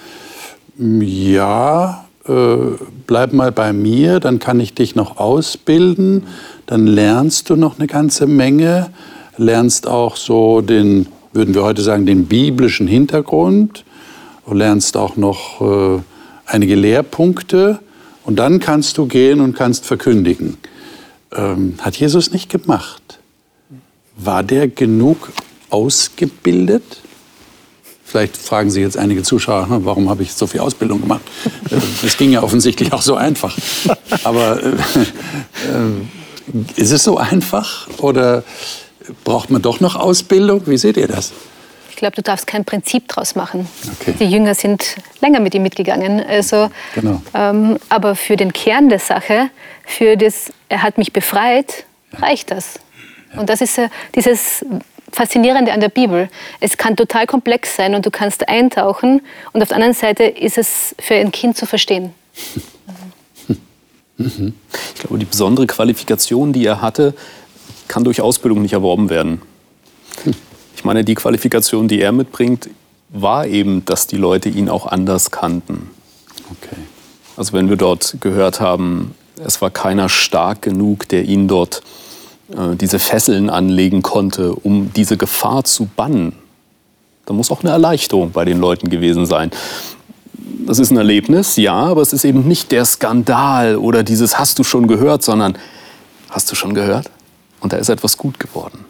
ja, 0.78 2.06
äh, 2.26 2.56
bleib 3.06 3.32
mal 3.32 3.52
bei 3.52 3.72
mir, 3.72 4.18
dann 4.18 4.38
kann 4.38 4.60
ich 4.60 4.74
dich 4.74 4.94
noch 4.94 5.18
ausbilden, 5.18 6.26
dann 6.66 6.86
lernst 6.86 7.50
du 7.50 7.56
noch 7.56 7.78
eine 7.78 7.86
ganze 7.86 8.26
Menge, 8.26 8.90
lernst 9.36 9.86
auch 9.86 10.16
so 10.16 10.62
den, 10.62 11.06
würden 11.32 11.54
wir 11.54 11.62
heute 11.62 11.82
sagen, 11.82 12.06
den 12.06 12.26
biblischen 12.26 12.86
Hintergrund 12.86 13.84
lernst 14.50 14.96
auch 14.96 15.16
noch 15.16 15.60
äh, 15.60 16.00
einige 16.46 16.74
Lehrpunkte 16.74 17.78
und 18.24 18.36
dann 18.36 18.58
kannst 18.58 18.98
du 18.98 19.06
gehen 19.06 19.40
und 19.40 19.54
kannst 19.54 19.86
verkündigen. 19.86 20.56
Ähm, 21.32 21.74
hat 21.80 21.96
Jesus 21.96 22.32
nicht 22.32 22.50
gemacht. 22.50 23.21
War 24.24 24.42
der 24.42 24.68
genug 24.68 25.32
ausgebildet? 25.70 26.82
Vielleicht 28.04 28.36
fragen 28.36 28.70
sich 28.70 28.82
jetzt 28.82 28.98
einige 28.98 29.22
Zuschauer, 29.22 29.66
warum 29.68 30.10
habe 30.10 30.22
ich 30.22 30.34
so 30.34 30.46
viel 30.46 30.60
Ausbildung 30.60 31.00
gemacht? 31.00 31.22
Das 32.02 32.18
ging 32.18 32.30
ja 32.30 32.42
offensichtlich 32.42 32.92
auch 32.92 33.00
so 33.00 33.14
einfach. 33.14 33.56
Aber 34.24 34.62
äh, 34.62 34.68
äh, 34.68 34.74
ist 36.76 36.90
es 36.90 37.04
so 37.04 37.16
einfach 37.16 37.88
oder 37.98 38.44
braucht 39.24 39.50
man 39.50 39.62
doch 39.62 39.80
noch 39.80 39.96
Ausbildung? 39.96 40.66
Wie 40.66 40.76
seht 40.76 40.98
ihr 40.98 41.08
das? 41.08 41.32
glaube, 42.02 42.16
du 42.16 42.22
darfst 42.22 42.48
kein 42.48 42.64
Prinzip 42.64 43.06
draus 43.06 43.36
machen. 43.36 43.68
Okay. 44.00 44.14
Die 44.18 44.24
Jünger 44.24 44.56
sind 44.56 44.96
länger 45.20 45.38
mit 45.38 45.54
ihm 45.54 45.62
mitgegangen. 45.62 46.20
Also, 46.20 46.68
genau. 46.96 47.22
ähm, 47.32 47.78
aber 47.90 48.16
für 48.16 48.36
den 48.36 48.52
Kern 48.52 48.88
der 48.88 48.98
Sache, 48.98 49.50
für 49.86 50.16
das, 50.16 50.52
er 50.68 50.82
hat 50.82 50.98
mich 50.98 51.12
befreit, 51.12 51.84
reicht 52.14 52.50
das. 52.50 52.80
Und 53.36 53.48
das 53.48 53.60
ist 53.60 53.78
äh, 53.78 53.88
dieses 54.14 54.64
Faszinierende 55.12 55.72
an 55.72 55.80
der 55.80 55.90
Bibel. 55.90 56.28
Es 56.60 56.76
kann 56.76 56.96
total 56.96 57.26
komplex 57.26 57.76
sein 57.76 57.94
und 57.94 58.06
du 58.06 58.10
kannst 58.10 58.48
eintauchen 58.48 59.20
und 59.52 59.62
auf 59.62 59.68
der 59.68 59.76
anderen 59.76 59.94
Seite 59.94 60.24
ist 60.24 60.56
es 60.56 60.94
für 60.98 61.14
ein 61.14 61.30
Kind 61.32 61.56
zu 61.56 61.66
verstehen. 61.66 62.12
Ich 64.18 65.00
glaube, 65.00 65.18
die 65.18 65.24
besondere 65.24 65.66
Qualifikation, 65.66 66.52
die 66.52 66.64
er 66.64 66.80
hatte, 66.80 67.14
kann 67.88 68.04
durch 68.04 68.20
Ausbildung 68.20 68.62
nicht 68.62 68.74
erworben 68.74 69.10
werden. 69.10 69.42
Hm. 70.22 70.34
Ich 70.76 70.84
meine, 70.84 71.02
die 71.02 71.16
Qualifikation, 71.16 71.88
die 71.88 72.00
er 72.00 72.12
mitbringt, 72.12 72.70
war 73.08 73.46
eben, 73.46 73.84
dass 73.84 74.06
die 74.06 74.18
Leute 74.18 74.48
ihn 74.48 74.68
auch 74.68 74.86
anders 74.86 75.32
kannten. 75.32 75.90
Okay. 76.50 76.76
Also 77.36 77.52
wenn 77.54 77.68
wir 77.68 77.76
dort 77.76 78.18
gehört 78.20 78.60
haben, 78.60 79.16
es 79.44 79.60
war 79.60 79.70
keiner 79.70 80.08
stark 80.08 80.62
genug, 80.62 81.08
der 81.08 81.24
ihn 81.24 81.48
dort 81.48 81.78
äh, 81.78 82.11
diese 82.74 82.98
Fesseln 82.98 83.50
anlegen 83.50 84.02
konnte, 84.02 84.54
um 84.54 84.92
diese 84.92 85.16
Gefahr 85.16 85.64
zu 85.64 85.86
bannen. 85.86 86.34
Da 87.26 87.34
muss 87.34 87.50
auch 87.50 87.62
eine 87.62 87.70
Erleichterung 87.70 88.32
bei 88.32 88.44
den 88.44 88.58
Leuten 88.58 88.90
gewesen 88.90 89.26
sein. 89.26 89.50
Das 90.66 90.78
ist 90.78 90.90
ein 90.90 90.96
Erlebnis, 90.96 91.56
ja, 91.56 91.74
aber 91.74 92.02
es 92.02 92.12
ist 92.12 92.24
eben 92.24 92.46
nicht 92.46 92.72
der 92.72 92.84
Skandal 92.84 93.76
oder 93.76 94.02
dieses 94.02 94.38
hast 94.38 94.58
du 94.58 94.64
schon 94.64 94.86
gehört, 94.86 95.22
sondern 95.22 95.56
hast 96.30 96.50
du 96.50 96.54
schon 96.54 96.74
gehört? 96.74 97.10
Und 97.60 97.72
da 97.72 97.76
ist 97.76 97.88
etwas 97.88 98.16
gut 98.16 98.38
geworden. 98.40 98.84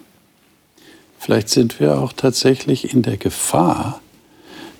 Vielleicht 1.19 1.49
sind 1.49 1.79
wir 1.79 1.99
auch 1.99 2.11
tatsächlich 2.13 2.93
in 2.93 3.01
der 3.01 3.17
Gefahr, 3.17 4.01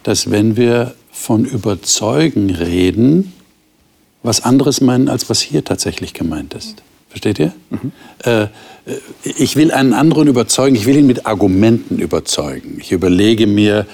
dass 0.03 0.29
wenn 0.29 0.57
wir 0.57 0.95
von 1.11 1.45
Überzeugen 1.45 2.49
reden, 2.49 3.33
was 4.23 4.43
anderes 4.43 4.81
meinen, 4.81 5.09
als 5.09 5.29
was 5.29 5.41
hier 5.41 5.63
tatsächlich 5.63 6.13
gemeint 6.13 6.53
ist. 6.53 6.81
Versteht 7.13 7.37
ihr? 7.37 7.53
Mhm. 7.69 7.91
Äh, 8.23 8.47
ich 9.23 9.55
will 9.55 9.71
einen 9.71 9.93
anderen 9.93 10.27
überzeugen, 10.27 10.75
ich 10.75 10.87
will 10.87 10.97
ihn 10.97 11.05
mit 11.05 11.27
Argumenten 11.27 11.99
überzeugen. 11.99 12.79
Ich 12.81 12.91
überlege 12.91 13.45
mir, 13.45 13.85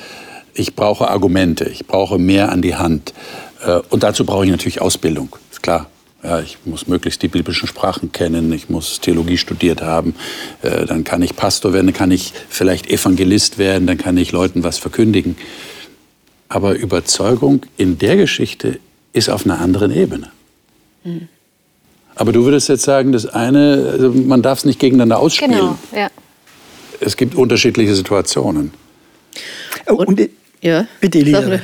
ich 0.54 0.74
brauche 0.74 1.10
Argumente, 1.10 1.66
ich 1.66 1.86
brauche 1.86 2.18
mehr 2.18 2.50
an 2.50 2.62
die 2.62 2.76
Hand. 2.76 3.14
Äh, 3.62 3.82
und 3.90 4.04
dazu 4.04 4.26
brauche 4.26 4.46
ich 4.46 4.52
natürlich 4.52 4.80
Ausbildung, 4.80 5.36
ist 5.52 5.62
klar. 5.62 5.90
Ja, 6.24 6.40
ich 6.40 6.60
muss 6.64 6.88
möglichst 6.88 7.22
die 7.22 7.28
biblischen 7.28 7.68
Sprachen 7.68 8.14
kennen, 8.14 8.54
ich 8.54 8.70
muss 8.70 9.02
Theologie 9.02 9.38
studiert 9.38 9.82
haben, 9.82 10.16
äh, 10.62 10.86
dann 10.86 11.04
kann 11.04 11.22
ich 11.22 11.36
Pastor 11.36 11.74
werden, 11.74 11.88
dann 11.88 11.96
kann 11.96 12.12
ich 12.12 12.32
vielleicht 12.48 12.90
Evangelist 12.90 13.58
werden, 13.58 13.86
dann 13.86 13.98
kann 13.98 14.16
ich 14.16 14.32
Leuten 14.32 14.64
was 14.64 14.78
verkündigen. 14.78 15.36
Aber 16.48 16.74
Überzeugung 16.74 17.66
in 17.76 17.98
der 17.98 18.16
Geschichte 18.16 18.80
ist 19.12 19.30
auf 19.30 19.46
einer 19.46 19.60
anderen 19.60 19.92
Ebene. 19.92 20.32
Mhm. 21.04 21.28
Aber 22.20 22.34
du 22.34 22.44
würdest 22.44 22.68
jetzt 22.68 22.84
sagen, 22.84 23.14
das 23.14 23.26
eine, 23.28 23.92
also 23.94 24.12
man 24.12 24.42
darf 24.42 24.60
es 24.60 24.66
nicht 24.66 24.78
gegeneinander 24.78 25.20
ausspielen. 25.20 25.54
Genau, 25.54 25.80
ja. 25.96 26.10
Es 27.00 27.16
gibt 27.16 27.34
unterschiedliche 27.34 27.96
Situationen. 27.96 28.74
Oh, 29.88 29.94
und, 29.94 30.08
und, 30.10 30.30
ja, 30.62 30.86
bitte, 31.00 31.20
Elia. 31.20 31.42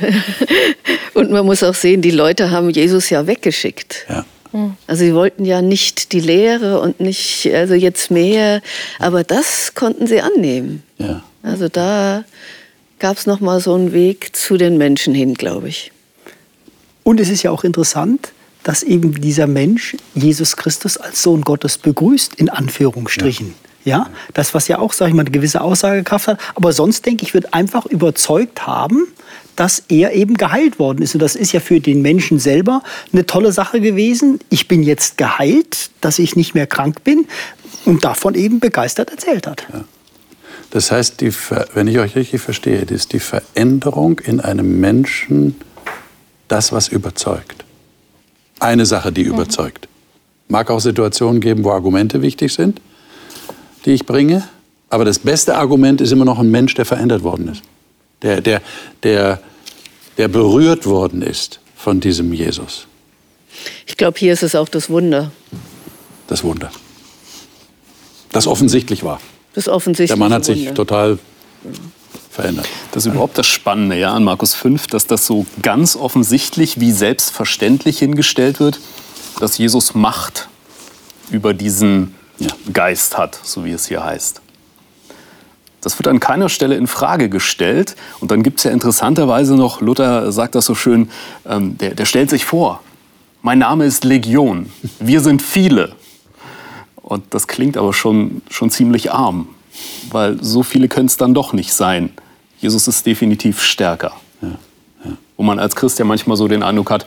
Und 1.12 1.30
man 1.30 1.44
muss 1.44 1.62
auch 1.62 1.74
sehen, 1.74 2.00
die 2.00 2.10
Leute 2.10 2.50
haben 2.50 2.70
Jesus 2.70 3.10
ja 3.10 3.26
weggeschickt. 3.26 4.06
Ja. 4.08 4.24
Also 4.86 5.04
sie 5.04 5.14
wollten 5.14 5.44
ja 5.44 5.60
nicht 5.60 6.12
die 6.12 6.20
Lehre 6.20 6.80
und 6.80 7.00
nicht, 7.00 7.50
also 7.52 7.74
jetzt 7.74 8.10
mehr, 8.10 8.62
aber 8.98 9.24
das 9.24 9.74
konnten 9.74 10.06
sie 10.06 10.20
annehmen. 10.20 10.82
Ja. 10.98 11.22
Also 11.42 11.68
da 11.68 12.24
gab 12.98 13.18
es 13.18 13.26
nochmal 13.26 13.60
so 13.60 13.74
einen 13.74 13.92
Weg 13.92 14.34
zu 14.34 14.56
den 14.56 14.78
Menschen 14.78 15.14
hin, 15.14 15.34
glaube 15.34 15.68
ich. 15.68 15.92
Und 17.02 17.20
es 17.20 17.28
ist 17.28 17.42
ja 17.42 17.50
auch 17.50 17.64
interessant, 17.64 18.32
dass 18.66 18.82
eben 18.82 19.12
dieser 19.12 19.46
Mensch 19.46 19.96
Jesus 20.16 20.56
Christus 20.56 20.96
als 20.96 21.22
Sohn 21.22 21.42
Gottes 21.42 21.78
begrüßt, 21.78 22.34
in 22.34 22.48
Anführungsstrichen. 22.48 23.54
Ja. 23.84 23.98
ja, 23.98 24.10
das, 24.34 24.54
was 24.54 24.66
ja 24.66 24.80
auch, 24.80 24.92
sage 24.92 25.10
ich 25.10 25.14
mal, 25.14 25.20
eine 25.20 25.30
gewisse 25.30 25.60
Aussagekraft 25.60 26.26
hat. 26.26 26.40
Aber 26.56 26.72
sonst, 26.72 27.06
denke 27.06 27.24
ich, 27.24 27.32
wird 27.32 27.54
einfach 27.54 27.86
überzeugt 27.86 28.66
haben, 28.66 29.06
dass 29.54 29.84
er 29.88 30.14
eben 30.14 30.34
geheilt 30.34 30.80
worden 30.80 31.02
ist. 31.02 31.14
Und 31.14 31.20
das 31.20 31.36
ist 31.36 31.52
ja 31.52 31.60
für 31.60 31.78
den 31.78 32.02
Menschen 32.02 32.40
selber 32.40 32.82
eine 33.12 33.24
tolle 33.24 33.52
Sache 33.52 33.80
gewesen. 33.80 34.40
Ich 34.50 34.66
bin 34.66 34.82
jetzt 34.82 35.16
geheilt, 35.16 35.90
dass 36.00 36.18
ich 36.18 36.34
nicht 36.34 36.56
mehr 36.56 36.66
krank 36.66 37.04
bin 37.04 37.28
und 37.84 38.02
davon 38.02 38.34
eben 38.34 38.58
begeistert 38.58 39.12
erzählt 39.12 39.46
hat. 39.46 39.64
Ja. 39.72 39.84
Das 40.70 40.90
heißt, 40.90 41.20
die, 41.20 41.32
wenn 41.72 41.86
ich 41.86 42.00
euch 42.00 42.16
richtig 42.16 42.40
verstehe, 42.40 42.80
ist 42.80 43.12
die 43.12 43.20
Veränderung 43.20 44.18
in 44.18 44.40
einem 44.40 44.80
Menschen 44.80 45.54
das, 46.48 46.72
was 46.72 46.88
überzeugt 46.88 47.65
eine 48.60 48.86
Sache, 48.86 49.12
die 49.12 49.22
überzeugt. 49.22 49.88
Mag 50.48 50.70
auch 50.70 50.80
Situationen 50.80 51.40
geben, 51.40 51.64
wo 51.64 51.70
Argumente 51.70 52.22
wichtig 52.22 52.52
sind, 52.52 52.80
die 53.84 53.92
ich 53.92 54.06
bringe. 54.06 54.48
Aber 54.90 55.04
das 55.04 55.18
beste 55.18 55.56
Argument 55.56 56.00
ist 56.00 56.12
immer 56.12 56.24
noch 56.24 56.38
ein 56.38 56.50
Mensch, 56.50 56.74
der 56.74 56.84
verändert 56.84 57.22
worden 57.22 57.48
ist. 57.48 57.62
Der, 58.22 58.40
der, 58.40 58.62
der, 59.02 59.40
der 60.16 60.28
berührt 60.28 60.86
worden 60.86 61.22
ist 61.22 61.60
von 61.76 62.00
diesem 62.00 62.32
Jesus. 62.32 62.86
Ich 63.86 63.96
glaube, 63.96 64.18
hier 64.18 64.32
ist 64.32 64.42
es 64.42 64.54
auch 64.54 64.68
das 64.68 64.88
Wunder. 64.88 65.32
Das 66.26 66.44
Wunder. 66.44 66.70
Das 68.32 68.46
offensichtlich 68.46 69.02
war. 69.02 69.20
Das 69.54 69.68
offensichtlich. 69.68 70.10
Der 70.10 70.18
Mann 70.18 70.32
hat 70.32 70.44
sich 70.44 70.60
Wunder. 70.60 70.74
total 70.74 71.18
verändert. 72.36 72.68
Das 72.92 73.04
ist 73.04 73.12
überhaupt 73.12 73.36
das 73.36 73.46
Spannende 73.46 73.98
ja, 73.98 74.14
an 74.14 74.24
Markus 74.24 74.54
5, 74.54 74.86
dass 74.86 75.06
das 75.06 75.26
so 75.26 75.46
ganz 75.62 75.96
offensichtlich 75.96 76.80
wie 76.80 76.92
selbstverständlich 76.92 77.98
hingestellt 77.98 78.60
wird, 78.60 78.78
dass 79.40 79.58
Jesus 79.58 79.94
Macht 79.94 80.48
über 81.30 81.52
diesen 81.52 82.14
ja. 82.38 82.48
Geist 82.72 83.18
hat, 83.18 83.38
so 83.42 83.64
wie 83.64 83.72
es 83.72 83.86
hier 83.86 84.04
heißt. 84.04 84.40
Das 85.80 85.98
wird 85.98 86.08
an 86.08 86.20
keiner 86.20 86.48
Stelle 86.48 86.74
in 86.74 86.86
Frage 86.86 87.28
gestellt. 87.28 87.96
Und 88.20 88.30
dann 88.30 88.42
gibt 88.42 88.58
es 88.58 88.64
ja 88.64 88.70
interessanterweise 88.70 89.54
noch, 89.54 89.80
Luther 89.80 90.32
sagt 90.32 90.54
das 90.54 90.66
so 90.66 90.74
schön, 90.74 91.10
ähm, 91.46 91.78
der, 91.78 91.94
der 91.94 92.06
stellt 92.06 92.30
sich 92.30 92.44
vor, 92.44 92.80
mein 93.42 93.60
Name 93.60 93.84
ist 93.84 94.04
Legion, 94.04 94.70
wir 94.98 95.20
sind 95.20 95.42
viele. 95.42 95.94
Und 96.96 97.22
das 97.30 97.46
klingt 97.46 97.76
aber 97.76 97.92
schon, 97.92 98.42
schon 98.50 98.70
ziemlich 98.70 99.12
arm, 99.12 99.46
weil 100.10 100.42
so 100.42 100.64
viele 100.64 100.88
können 100.88 101.06
es 101.06 101.16
dann 101.16 101.34
doch 101.34 101.52
nicht 101.52 101.72
sein. 101.72 102.10
Jesus 102.60 102.88
ist 102.88 103.04
definitiv 103.04 103.62
stärker. 103.62 104.12
Ja, 104.40 104.48
ja. 105.04 105.12
Wo 105.36 105.42
man 105.42 105.58
als 105.58 105.76
Christ 105.76 105.98
ja 105.98 106.04
manchmal 106.04 106.36
so 106.36 106.48
den 106.48 106.62
Eindruck 106.62 106.90
hat, 106.90 107.06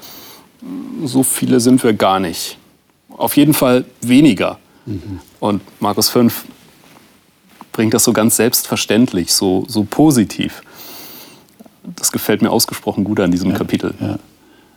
so 1.04 1.24
viele 1.24 1.60
sind 1.60 1.84
wir 1.84 1.94
gar 1.94 2.20
nicht. 2.20 2.58
Auf 3.10 3.38
jeden 3.38 3.54
Fall 3.54 3.86
weniger. 4.02 4.60
Mhm. 4.86 5.20
Und 5.40 5.62
Markus 5.80 6.10
5 6.10 6.46
bringt 7.72 7.94
das 7.94 8.04
so 8.04 8.14
ganz 8.14 8.36
selbstverständlich, 8.36 9.34
so, 9.34 9.66
so 9.68 9.86
positiv. 9.90 10.62
Das 11.96 12.12
gefällt 12.12 12.42
mir 12.42 12.52
ausgesprochen 12.52 13.04
gut 13.04 13.20
an 13.20 13.32
diesem 13.32 13.52
ja, 13.52 13.58
Kapitel. 13.58 13.94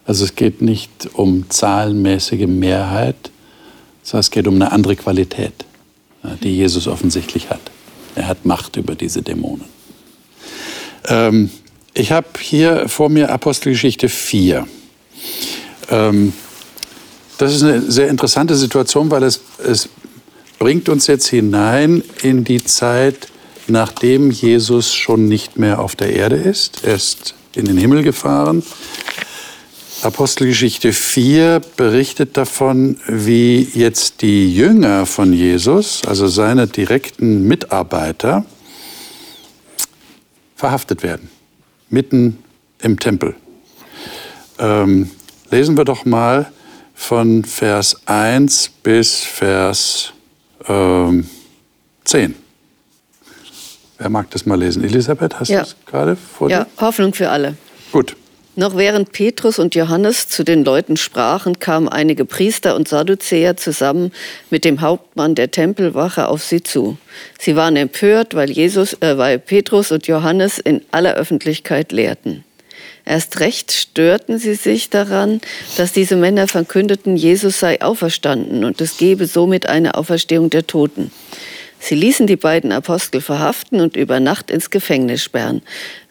Also 0.06 0.24
es 0.24 0.34
geht 0.34 0.62
nicht 0.62 1.10
um 1.14 1.48
zahlenmäßige 1.50 2.46
Mehrheit, 2.46 3.30
sondern 4.02 4.20
es 4.20 4.30
geht 4.30 4.46
um 4.46 4.54
eine 4.54 4.72
andere 4.72 4.96
Qualität, 4.96 5.64
die 6.42 6.56
Jesus 6.56 6.88
offensichtlich 6.88 7.50
hat. 7.50 7.60
Er 8.14 8.26
hat 8.26 8.44
Macht 8.44 8.76
über 8.76 8.94
diese 8.94 9.22
Dämonen. 9.22 9.64
Ähm, 11.06 11.50
ich 11.94 12.12
habe 12.12 12.28
hier 12.38 12.88
vor 12.88 13.08
mir 13.08 13.30
Apostelgeschichte 13.30 14.08
4. 14.08 14.66
Ähm, 15.90 16.32
das 17.38 17.54
ist 17.54 17.62
eine 17.62 17.90
sehr 17.90 18.08
interessante 18.08 18.54
Situation, 18.54 19.10
weil 19.10 19.22
es, 19.24 19.40
es 19.64 19.88
bringt 20.58 20.88
uns 20.88 21.06
jetzt 21.06 21.26
hinein 21.28 22.02
in 22.22 22.44
die 22.44 22.62
Zeit, 22.64 23.28
nachdem 23.66 24.30
Jesus 24.30 24.94
schon 24.94 25.28
nicht 25.28 25.58
mehr 25.58 25.80
auf 25.80 25.96
der 25.96 26.14
Erde 26.14 26.36
ist. 26.36 26.84
Er 26.84 26.94
ist 26.94 27.34
in 27.54 27.64
den 27.64 27.76
Himmel 27.76 28.02
gefahren. 28.02 28.62
Apostelgeschichte 30.02 30.92
4 30.92 31.60
berichtet 31.76 32.36
davon, 32.36 32.98
wie 33.06 33.68
jetzt 33.74 34.22
die 34.22 34.52
Jünger 34.52 35.06
von 35.06 35.32
Jesus, 35.32 36.02
also 36.06 36.26
seine 36.26 36.66
direkten 36.66 37.46
Mitarbeiter, 37.46 38.44
verhaftet 40.62 41.02
werden, 41.02 41.28
mitten 41.88 42.38
im 42.80 42.96
Tempel. 42.96 43.34
Ähm, 44.60 45.10
lesen 45.50 45.76
wir 45.76 45.84
doch 45.84 46.04
mal 46.04 46.52
von 46.94 47.44
Vers 47.44 48.00
1 48.06 48.68
bis 48.84 49.24
Vers 49.24 50.12
ähm, 50.68 51.28
10. 52.04 52.36
Wer 53.98 54.08
mag 54.08 54.30
das 54.30 54.46
mal 54.46 54.56
lesen? 54.56 54.84
Elisabeth, 54.84 55.40
hast 55.40 55.48
ja. 55.48 55.62
du 55.62 55.66
es 55.66 55.76
gerade 55.84 56.14
vor 56.14 56.46
dir? 56.46 56.54
Ja, 56.54 56.66
Hoffnung 56.80 57.12
für 57.12 57.28
alle. 57.28 57.56
Gut. 57.90 58.14
Noch 58.54 58.76
während 58.76 59.12
Petrus 59.12 59.58
und 59.58 59.74
Johannes 59.74 60.28
zu 60.28 60.44
den 60.44 60.62
Leuten 60.62 60.98
sprachen, 60.98 61.58
kamen 61.58 61.88
einige 61.88 62.26
Priester 62.26 62.76
und 62.76 62.86
Sadduzäer 62.86 63.56
zusammen 63.56 64.12
mit 64.50 64.66
dem 64.66 64.82
Hauptmann 64.82 65.34
der 65.34 65.50
Tempelwache 65.50 66.28
auf 66.28 66.44
sie 66.44 66.62
zu. 66.62 66.98
Sie 67.38 67.56
waren 67.56 67.76
empört, 67.76 68.34
weil, 68.34 68.50
Jesus, 68.50 68.92
äh, 69.00 69.16
weil 69.16 69.38
Petrus 69.38 69.90
und 69.90 70.06
Johannes 70.06 70.58
in 70.58 70.82
aller 70.90 71.14
Öffentlichkeit 71.14 71.92
lehrten. 71.92 72.44
Erst 73.06 73.40
recht 73.40 73.72
störten 73.72 74.38
sie 74.38 74.54
sich 74.54 74.90
daran, 74.90 75.40
dass 75.78 75.94
diese 75.94 76.16
Männer 76.16 76.46
verkündeten, 76.46 77.16
Jesus 77.16 77.58
sei 77.58 77.80
auferstanden 77.80 78.64
und 78.64 78.82
es 78.82 78.98
gebe 78.98 79.24
somit 79.24 79.66
eine 79.66 79.94
Auferstehung 79.94 80.50
der 80.50 80.66
Toten. 80.66 81.10
Sie 81.80 81.94
ließen 81.94 82.26
die 82.26 82.36
beiden 82.36 82.70
Apostel 82.70 83.22
verhaften 83.22 83.80
und 83.80 83.96
über 83.96 84.20
Nacht 84.20 84.50
ins 84.50 84.68
Gefängnis 84.68 85.22
sperren, 85.22 85.62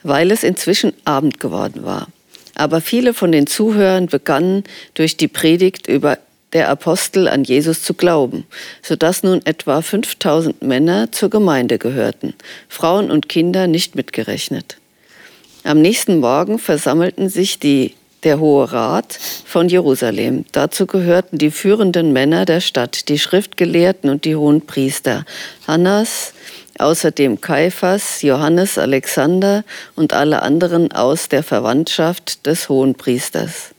weil 0.02 0.32
es 0.32 0.44
inzwischen 0.44 0.94
Abend 1.06 1.40
geworden 1.40 1.86
war. 1.86 2.08
Aber 2.56 2.82
viele 2.82 3.14
von 3.14 3.32
den 3.32 3.48
Zuhörern 3.48 4.08
begannen 4.08 4.64
durch 4.94 5.18
die 5.18 5.28
Predigt 5.28 5.88
über 5.88 6.18
der 6.54 6.70
Apostel 6.70 7.28
an 7.28 7.44
Jesus 7.44 7.84
zu 7.84 7.94
glauben, 7.94 8.46
sodass 8.82 9.24
nun 9.24 9.42
etwa 9.46 9.82
5000 9.82 10.62
Männer 10.62 11.12
zur 11.12 11.30
Gemeinde 11.30 11.78
gehörten, 11.78 12.34
Frauen 12.68 13.10
und 13.10 13.30
Kinder 13.30 13.68
nicht 13.68 13.96
mitgerechnet. 13.96 14.78
Am 15.64 15.82
nächsten 15.82 16.20
Morgen 16.20 16.60
versammelten 16.60 17.30
sich 17.30 17.60
die, 17.60 17.94
der 18.24 18.40
Hohe 18.40 18.72
Rat 18.72 19.18
von 19.46 19.70
Jerusalem. 19.70 20.46
Dazu 20.52 20.86
gehörten 20.86 21.38
die 21.38 21.52
führenden 21.52 22.14
Männer 22.14 22.46
der 22.46 22.62
Stadt, 22.62 23.10
die 23.10 23.18
Schriftgelehrten 23.18 24.10
und 24.10 24.26
die 24.26 24.36
hohen 24.36 24.62
Priester, 24.62 25.26
Hannas, 25.68 26.34
außerdem 26.80 27.42
Kaiphas, 27.42 28.22
Johannes, 28.22 28.78
Alexander 28.78 29.64
und 29.96 30.14
alle 30.14 30.42
anderen 30.42 30.92
aus 30.92 31.30
der 31.30 31.44
Verwandtschaft 31.44 32.46
des 32.46 32.70
Hohenpriesters. 32.70 33.74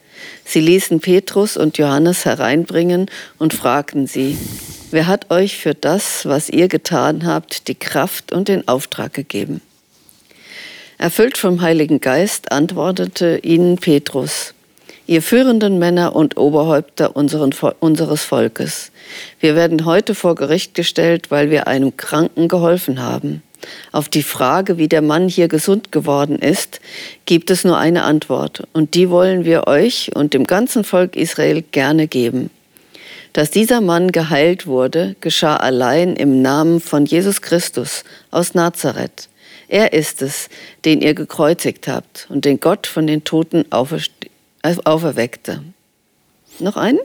Sie 0.45 0.59
ließen 0.59 0.99
Petrus 0.99 1.57
und 1.57 1.77
Johannes 1.77 2.25
hereinbringen 2.25 3.09
und 3.39 3.53
fragten 3.53 4.07
sie, 4.07 4.37
wer 4.91 5.07
hat 5.07 5.31
euch 5.31 5.57
für 5.57 5.73
das, 5.73 6.25
was 6.25 6.49
ihr 6.49 6.67
getan 6.67 7.25
habt, 7.25 7.67
die 7.67 7.75
Kraft 7.75 8.31
und 8.31 8.47
den 8.47 8.67
Auftrag 8.67 9.13
gegeben? 9.13 9.61
Erfüllt 10.97 11.37
vom 11.37 11.61
Heiligen 11.61 11.99
Geist 11.99 12.51
antwortete 12.51 13.39
ihnen 13.39 13.77
Petrus, 13.77 14.53
ihr 15.13 15.21
führenden 15.21 15.77
Männer 15.77 16.15
und 16.15 16.37
Oberhäupter 16.37 17.15
unseren, 17.15 17.53
unseres 17.79 18.23
Volkes. 18.23 18.91
Wir 19.39 19.55
werden 19.55 19.85
heute 19.85 20.15
vor 20.15 20.33
Gericht 20.33 20.73
gestellt, 20.73 21.29
weil 21.29 21.51
wir 21.51 21.67
einem 21.67 21.95
Kranken 21.95 22.47
geholfen 22.47 22.99
haben. 22.99 23.43
Auf 23.91 24.09
die 24.09 24.23
Frage, 24.23 24.79
wie 24.79 24.87
der 24.87 25.03
Mann 25.03 25.29
hier 25.29 25.47
gesund 25.47 25.91
geworden 25.91 26.39
ist, 26.39 26.81
gibt 27.27 27.51
es 27.51 27.63
nur 27.63 27.77
eine 27.77 28.03
Antwort. 28.03 28.63
Und 28.73 28.95
die 28.95 29.11
wollen 29.11 29.45
wir 29.45 29.67
euch 29.67 30.09
und 30.15 30.33
dem 30.33 30.45
ganzen 30.45 30.83
Volk 30.83 31.15
Israel 31.15 31.61
gerne 31.61 32.07
geben. 32.07 32.49
Dass 33.33 33.51
dieser 33.51 33.81
Mann 33.81 34.11
geheilt 34.11 34.65
wurde, 34.65 35.15
geschah 35.21 35.57
allein 35.57 36.15
im 36.15 36.41
Namen 36.41 36.81
von 36.81 37.05
Jesus 37.05 37.43
Christus 37.43 38.03
aus 38.31 38.55
Nazareth. 38.55 39.29
Er 39.67 39.93
ist 39.93 40.23
es, 40.23 40.49
den 40.85 41.01
ihr 41.01 41.13
gekreuzigt 41.13 41.87
habt 41.87 42.25
und 42.29 42.45
den 42.45 42.59
Gott 42.59 42.87
von 42.87 43.05
den 43.05 43.23
Toten 43.23 43.65
auferweckte. 44.63 45.61
Noch 46.59 46.77
einen? 46.77 46.99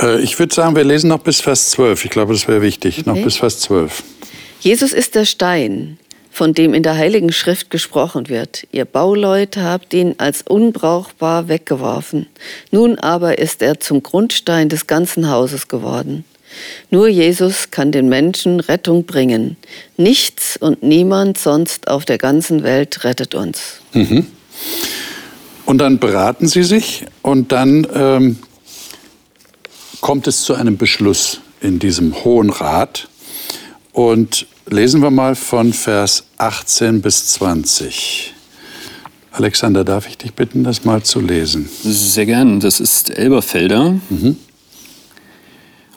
Äh, 0.00 0.20
ich 0.20 0.38
würde 0.38 0.54
sagen, 0.54 0.76
wir 0.76 0.84
lesen 0.84 1.08
noch 1.08 1.20
bis 1.20 1.40
Vers 1.40 1.70
12. 1.70 2.04
Ich 2.04 2.10
glaube, 2.10 2.32
das 2.32 2.48
wäre 2.48 2.62
wichtig. 2.62 3.00
Okay. 3.00 3.10
Noch 3.10 3.22
bis 3.22 3.36
Vers 3.36 3.60
12. 3.60 4.02
Jesus 4.60 4.92
ist 4.92 5.14
der 5.14 5.24
Stein, 5.24 5.98
von 6.30 6.54
dem 6.54 6.74
in 6.74 6.82
der 6.82 6.96
Heiligen 6.96 7.32
Schrift 7.32 7.70
gesprochen 7.70 8.28
wird. 8.28 8.66
Ihr 8.72 8.84
Bauleute 8.84 9.62
habt 9.62 9.94
ihn 9.94 10.14
als 10.18 10.42
unbrauchbar 10.42 11.48
weggeworfen. 11.48 12.26
Nun 12.70 12.98
aber 12.98 13.38
ist 13.38 13.62
er 13.62 13.80
zum 13.80 14.02
Grundstein 14.02 14.68
des 14.68 14.86
ganzen 14.86 15.30
Hauses 15.30 15.68
geworden. 15.68 16.24
Nur 16.90 17.08
Jesus 17.08 17.70
kann 17.70 17.92
den 17.92 18.08
Menschen 18.08 18.60
Rettung 18.60 19.04
bringen. 19.04 19.56
Nichts 19.96 20.56
und 20.56 20.82
niemand 20.82 21.38
sonst 21.38 21.88
auf 21.88 22.04
der 22.04 22.18
ganzen 22.18 22.62
Welt 22.62 23.04
rettet 23.04 23.34
uns. 23.34 23.80
Mhm. 23.92 24.26
Und 25.68 25.76
dann 25.82 25.98
beraten 25.98 26.48
sie 26.48 26.62
sich 26.62 27.04
und 27.20 27.52
dann 27.52 27.86
ähm, 27.92 28.38
kommt 30.00 30.26
es 30.26 30.44
zu 30.44 30.54
einem 30.54 30.78
Beschluss 30.78 31.42
in 31.60 31.78
diesem 31.78 32.24
Hohen 32.24 32.48
Rat. 32.48 33.06
Und 33.92 34.46
lesen 34.66 35.02
wir 35.02 35.10
mal 35.10 35.34
von 35.34 35.74
Vers 35.74 36.24
18 36.38 37.02
bis 37.02 37.26
20. 37.34 38.32
Alexander, 39.30 39.84
darf 39.84 40.08
ich 40.08 40.16
dich 40.16 40.32
bitten, 40.32 40.64
das 40.64 40.86
mal 40.86 41.02
zu 41.02 41.20
lesen? 41.20 41.68
Sehr 41.82 42.24
gern. 42.24 42.60
Das 42.60 42.80
ist 42.80 43.10
Elberfelder. 43.10 44.00
Mhm. 44.08 44.36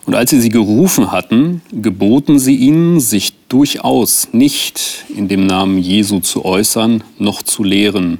Und 0.04 0.14
als 0.14 0.28
sie 0.28 0.40
sie 0.42 0.50
gerufen 0.50 1.12
hatten, 1.12 1.62
geboten 1.72 2.38
sie 2.38 2.56
ihnen, 2.56 3.00
sich 3.00 3.32
durchaus 3.48 4.28
nicht 4.32 5.06
in 5.16 5.28
dem 5.28 5.46
Namen 5.46 5.78
Jesu 5.78 6.20
zu 6.20 6.44
äußern, 6.44 7.02
noch 7.18 7.42
zu 7.42 7.64
lehren. 7.64 8.18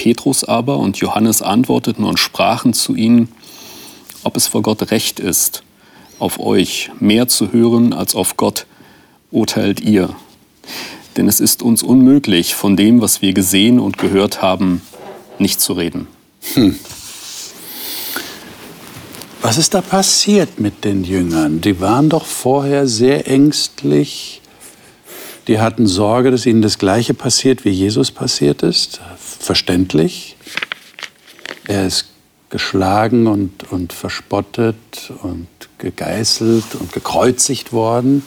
Petrus 0.00 0.44
aber 0.44 0.78
und 0.78 0.96
Johannes 0.96 1.42
antworteten 1.42 2.04
und 2.04 2.18
sprachen 2.18 2.72
zu 2.72 2.94
ihnen, 2.94 3.28
ob 4.22 4.34
es 4.34 4.46
vor 4.46 4.62
Gott 4.62 4.90
recht 4.92 5.20
ist, 5.20 5.62
auf 6.18 6.40
euch 6.40 6.90
mehr 7.00 7.28
zu 7.28 7.52
hören 7.52 7.92
als 7.92 8.14
auf 8.14 8.38
Gott, 8.38 8.64
urteilt 9.30 9.78
ihr. 9.80 10.16
Denn 11.18 11.28
es 11.28 11.38
ist 11.38 11.62
uns 11.62 11.82
unmöglich, 11.82 12.54
von 12.54 12.78
dem, 12.78 13.02
was 13.02 13.20
wir 13.20 13.34
gesehen 13.34 13.78
und 13.78 13.98
gehört 13.98 14.40
haben, 14.40 14.80
nicht 15.38 15.60
zu 15.60 15.74
reden. 15.74 16.06
Hm. 16.54 16.78
Was 19.42 19.58
ist 19.58 19.74
da 19.74 19.82
passiert 19.82 20.60
mit 20.60 20.82
den 20.82 21.04
Jüngern? 21.04 21.60
Die 21.60 21.78
waren 21.78 22.08
doch 22.08 22.24
vorher 22.24 22.86
sehr 22.86 23.28
ängstlich. 23.28 24.40
Die 25.46 25.58
hatten 25.58 25.86
Sorge, 25.86 26.30
dass 26.30 26.46
ihnen 26.46 26.62
das 26.62 26.78
Gleiche 26.78 27.12
passiert, 27.12 27.66
wie 27.66 27.70
Jesus 27.70 28.10
passiert 28.10 28.62
ist. 28.62 29.02
Verständlich. 29.40 30.36
Er 31.66 31.86
ist 31.86 32.10
geschlagen 32.50 33.26
und, 33.26 33.72
und 33.72 33.94
verspottet 33.94 34.76
und 35.22 35.48
gegeißelt 35.78 36.74
und 36.78 36.92
gekreuzigt 36.92 37.72
worden. 37.72 38.22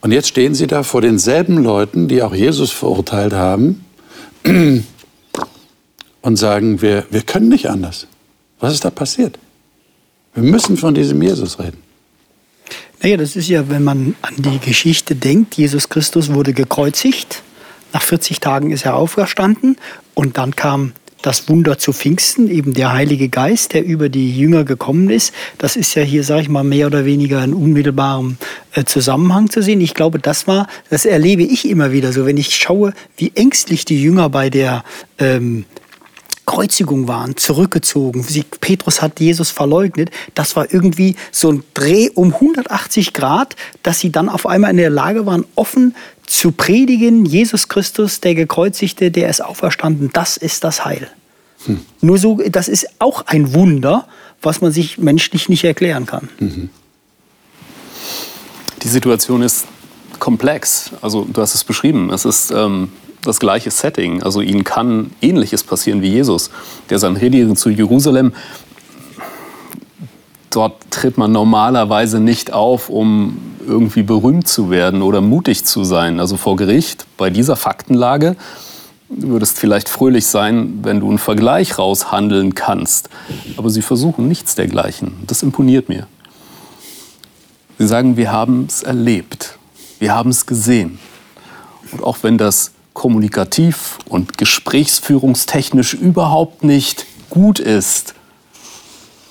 Und 0.00 0.10
jetzt 0.10 0.28
stehen 0.28 0.54
sie 0.54 0.66
da 0.66 0.82
vor 0.84 1.02
denselben 1.02 1.62
Leuten, 1.62 2.08
die 2.08 2.22
auch 2.22 2.34
Jesus 2.34 2.70
verurteilt 2.70 3.34
haben 3.34 3.84
und 6.22 6.36
sagen, 6.36 6.80
wir, 6.80 7.04
wir 7.10 7.22
können 7.22 7.50
nicht 7.50 7.68
anders. 7.68 8.06
Was 8.60 8.72
ist 8.72 8.84
da 8.84 8.90
passiert? 8.90 9.38
Wir 10.34 10.44
müssen 10.44 10.78
von 10.78 10.94
diesem 10.94 11.20
Jesus 11.20 11.58
reden. 11.58 11.78
Naja, 13.02 13.18
das 13.18 13.36
ist 13.36 13.48
ja, 13.48 13.68
wenn 13.68 13.84
man 13.84 14.16
an 14.22 14.34
die 14.38 14.58
Geschichte 14.60 15.14
denkt, 15.14 15.56
Jesus 15.56 15.90
Christus 15.90 16.32
wurde 16.32 16.54
gekreuzigt, 16.54 17.42
nach 17.94 18.02
40 18.02 18.40
Tagen 18.40 18.70
ist 18.72 18.84
er 18.84 18.96
auferstanden 18.96 19.76
und 20.12 20.36
dann 20.36 20.54
kam 20.54 20.92
das 21.22 21.48
Wunder 21.48 21.78
zu 21.78 21.94
Pfingsten, 21.94 22.50
eben 22.50 22.74
der 22.74 22.92
Heilige 22.92 23.30
Geist, 23.30 23.72
der 23.72 23.82
über 23.82 24.10
die 24.10 24.36
Jünger 24.36 24.64
gekommen 24.64 25.08
ist. 25.08 25.32
Das 25.56 25.74
ist 25.74 25.94
ja 25.94 26.02
hier, 26.02 26.22
sage 26.22 26.42
ich 26.42 26.48
mal, 26.50 26.64
mehr 26.64 26.86
oder 26.86 27.06
weniger 27.06 27.42
in 27.42 27.54
unmittelbarem 27.54 28.36
äh, 28.74 28.84
Zusammenhang 28.84 29.48
zu 29.48 29.62
sehen. 29.62 29.80
Ich 29.80 29.94
glaube, 29.94 30.18
das 30.18 30.46
war, 30.46 30.66
das 30.90 31.06
erlebe 31.06 31.42
ich 31.42 31.66
immer 31.66 31.92
wieder 31.92 32.12
so, 32.12 32.26
wenn 32.26 32.36
ich 32.36 32.54
schaue, 32.54 32.92
wie 33.16 33.32
ängstlich 33.34 33.86
die 33.86 34.02
Jünger 34.02 34.28
bei 34.28 34.50
der 34.50 34.84
ähm, 35.18 35.64
Kreuzigung 36.46 37.08
waren, 37.08 37.36
zurückgezogen. 37.36 38.22
Sie, 38.22 38.44
Petrus 38.60 39.00
hat 39.00 39.18
Jesus 39.18 39.50
verleugnet. 39.50 40.10
Das 40.34 40.56
war 40.56 40.72
irgendwie 40.72 41.16
so 41.32 41.50
ein 41.50 41.64
Dreh 41.72 42.10
um 42.14 42.34
180 42.34 43.14
Grad, 43.14 43.56
dass 43.82 43.98
sie 43.98 44.12
dann 44.12 44.28
auf 44.28 44.46
einmal 44.46 44.70
in 44.70 44.76
der 44.76 44.90
Lage 44.90 45.24
waren, 45.24 45.46
offen 45.54 45.94
zu 46.26 46.52
predigen, 46.52 47.24
Jesus 47.24 47.68
Christus, 47.68 48.20
der 48.20 48.34
Gekreuzigte, 48.34 49.10
der 49.10 49.28
ist 49.28 49.42
auferstanden, 49.42 50.10
das 50.12 50.36
ist 50.36 50.64
das 50.64 50.84
Heil. 50.84 51.08
Hm. 51.66 51.80
Nur 52.00 52.18
so, 52.18 52.40
das 52.48 52.68
ist 52.68 52.88
auch 52.98 53.26
ein 53.26 53.54
Wunder, 53.54 54.06
was 54.42 54.60
man 54.60 54.72
sich 54.72 54.98
menschlich 54.98 55.48
nicht 55.48 55.64
erklären 55.64 56.06
kann. 56.06 56.28
Mhm. 56.38 56.70
Die 58.82 58.88
Situation 58.88 59.42
ist 59.42 59.66
komplex. 60.18 60.90
Also 61.00 61.26
du 61.30 61.40
hast 61.40 61.54
es 61.54 61.64
beschrieben. 61.64 62.10
Es 62.10 62.24
ist 62.24 62.50
ähm, 62.50 62.90
das 63.22 63.40
gleiche 63.40 63.70
Setting. 63.70 64.22
Also 64.22 64.40
ihnen 64.40 64.64
kann 64.64 65.10
Ähnliches 65.22 65.64
passieren 65.64 66.02
wie 66.02 66.08
Jesus. 66.08 66.50
Der 66.90 66.98
Sanhedrin 66.98 67.56
zu 67.56 67.70
Jerusalem 67.70 68.32
dort 70.54 70.90
tritt 70.90 71.18
man 71.18 71.32
normalerweise 71.32 72.20
nicht 72.20 72.52
auf, 72.52 72.88
um 72.88 73.38
irgendwie 73.66 74.02
berühmt 74.02 74.46
zu 74.46 74.70
werden 74.70 75.02
oder 75.02 75.20
mutig 75.20 75.64
zu 75.64 75.84
sein. 75.84 76.20
Also 76.20 76.36
vor 76.36 76.56
Gericht, 76.56 77.06
bei 77.16 77.30
dieser 77.30 77.56
Faktenlage, 77.56 78.36
du 79.08 79.28
würdest 79.28 79.58
vielleicht 79.58 79.88
fröhlich 79.88 80.26
sein, 80.26 80.80
wenn 80.82 81.00
du 81.00 81.08
einen 81.08 81.18
Vergleich 81.18 81.78
raushandeln 81.78 82.54
kannst. 82.54 83.08
Aber 83.56 83.70
sie 83.70 83.82
versuchen 83.82 84.28
nichts 84.28 84.54
dergleichen. 84.54 85.14
Das 85.26 85.42
imponiert 85.42 85.88
mir. 85.88 86.06
Sie 87.78 87.86
sagen, 87.86 88.16
wir 88.16 88.30
haben 88.30 88.66
es 88.68 88.82
erlebt. 88.82 89.58
Wir 89.98 90.14
haben 90.14 90.30
es 90.30 90.46
gesehen. 90.46 90.98
Und 91.92 92.02
auch 92.02 92.18
wenn 92.22 92.38
das 92.38 92.72
kommunikativ 92.92 93.98
und 94.08 94.38
gesprächsführungstechnisch 94.38 95.94
überhaupt 95.94 96.62
nicht 96.62 97.06
gut 97.28 97.58
ist, 97.58 98.14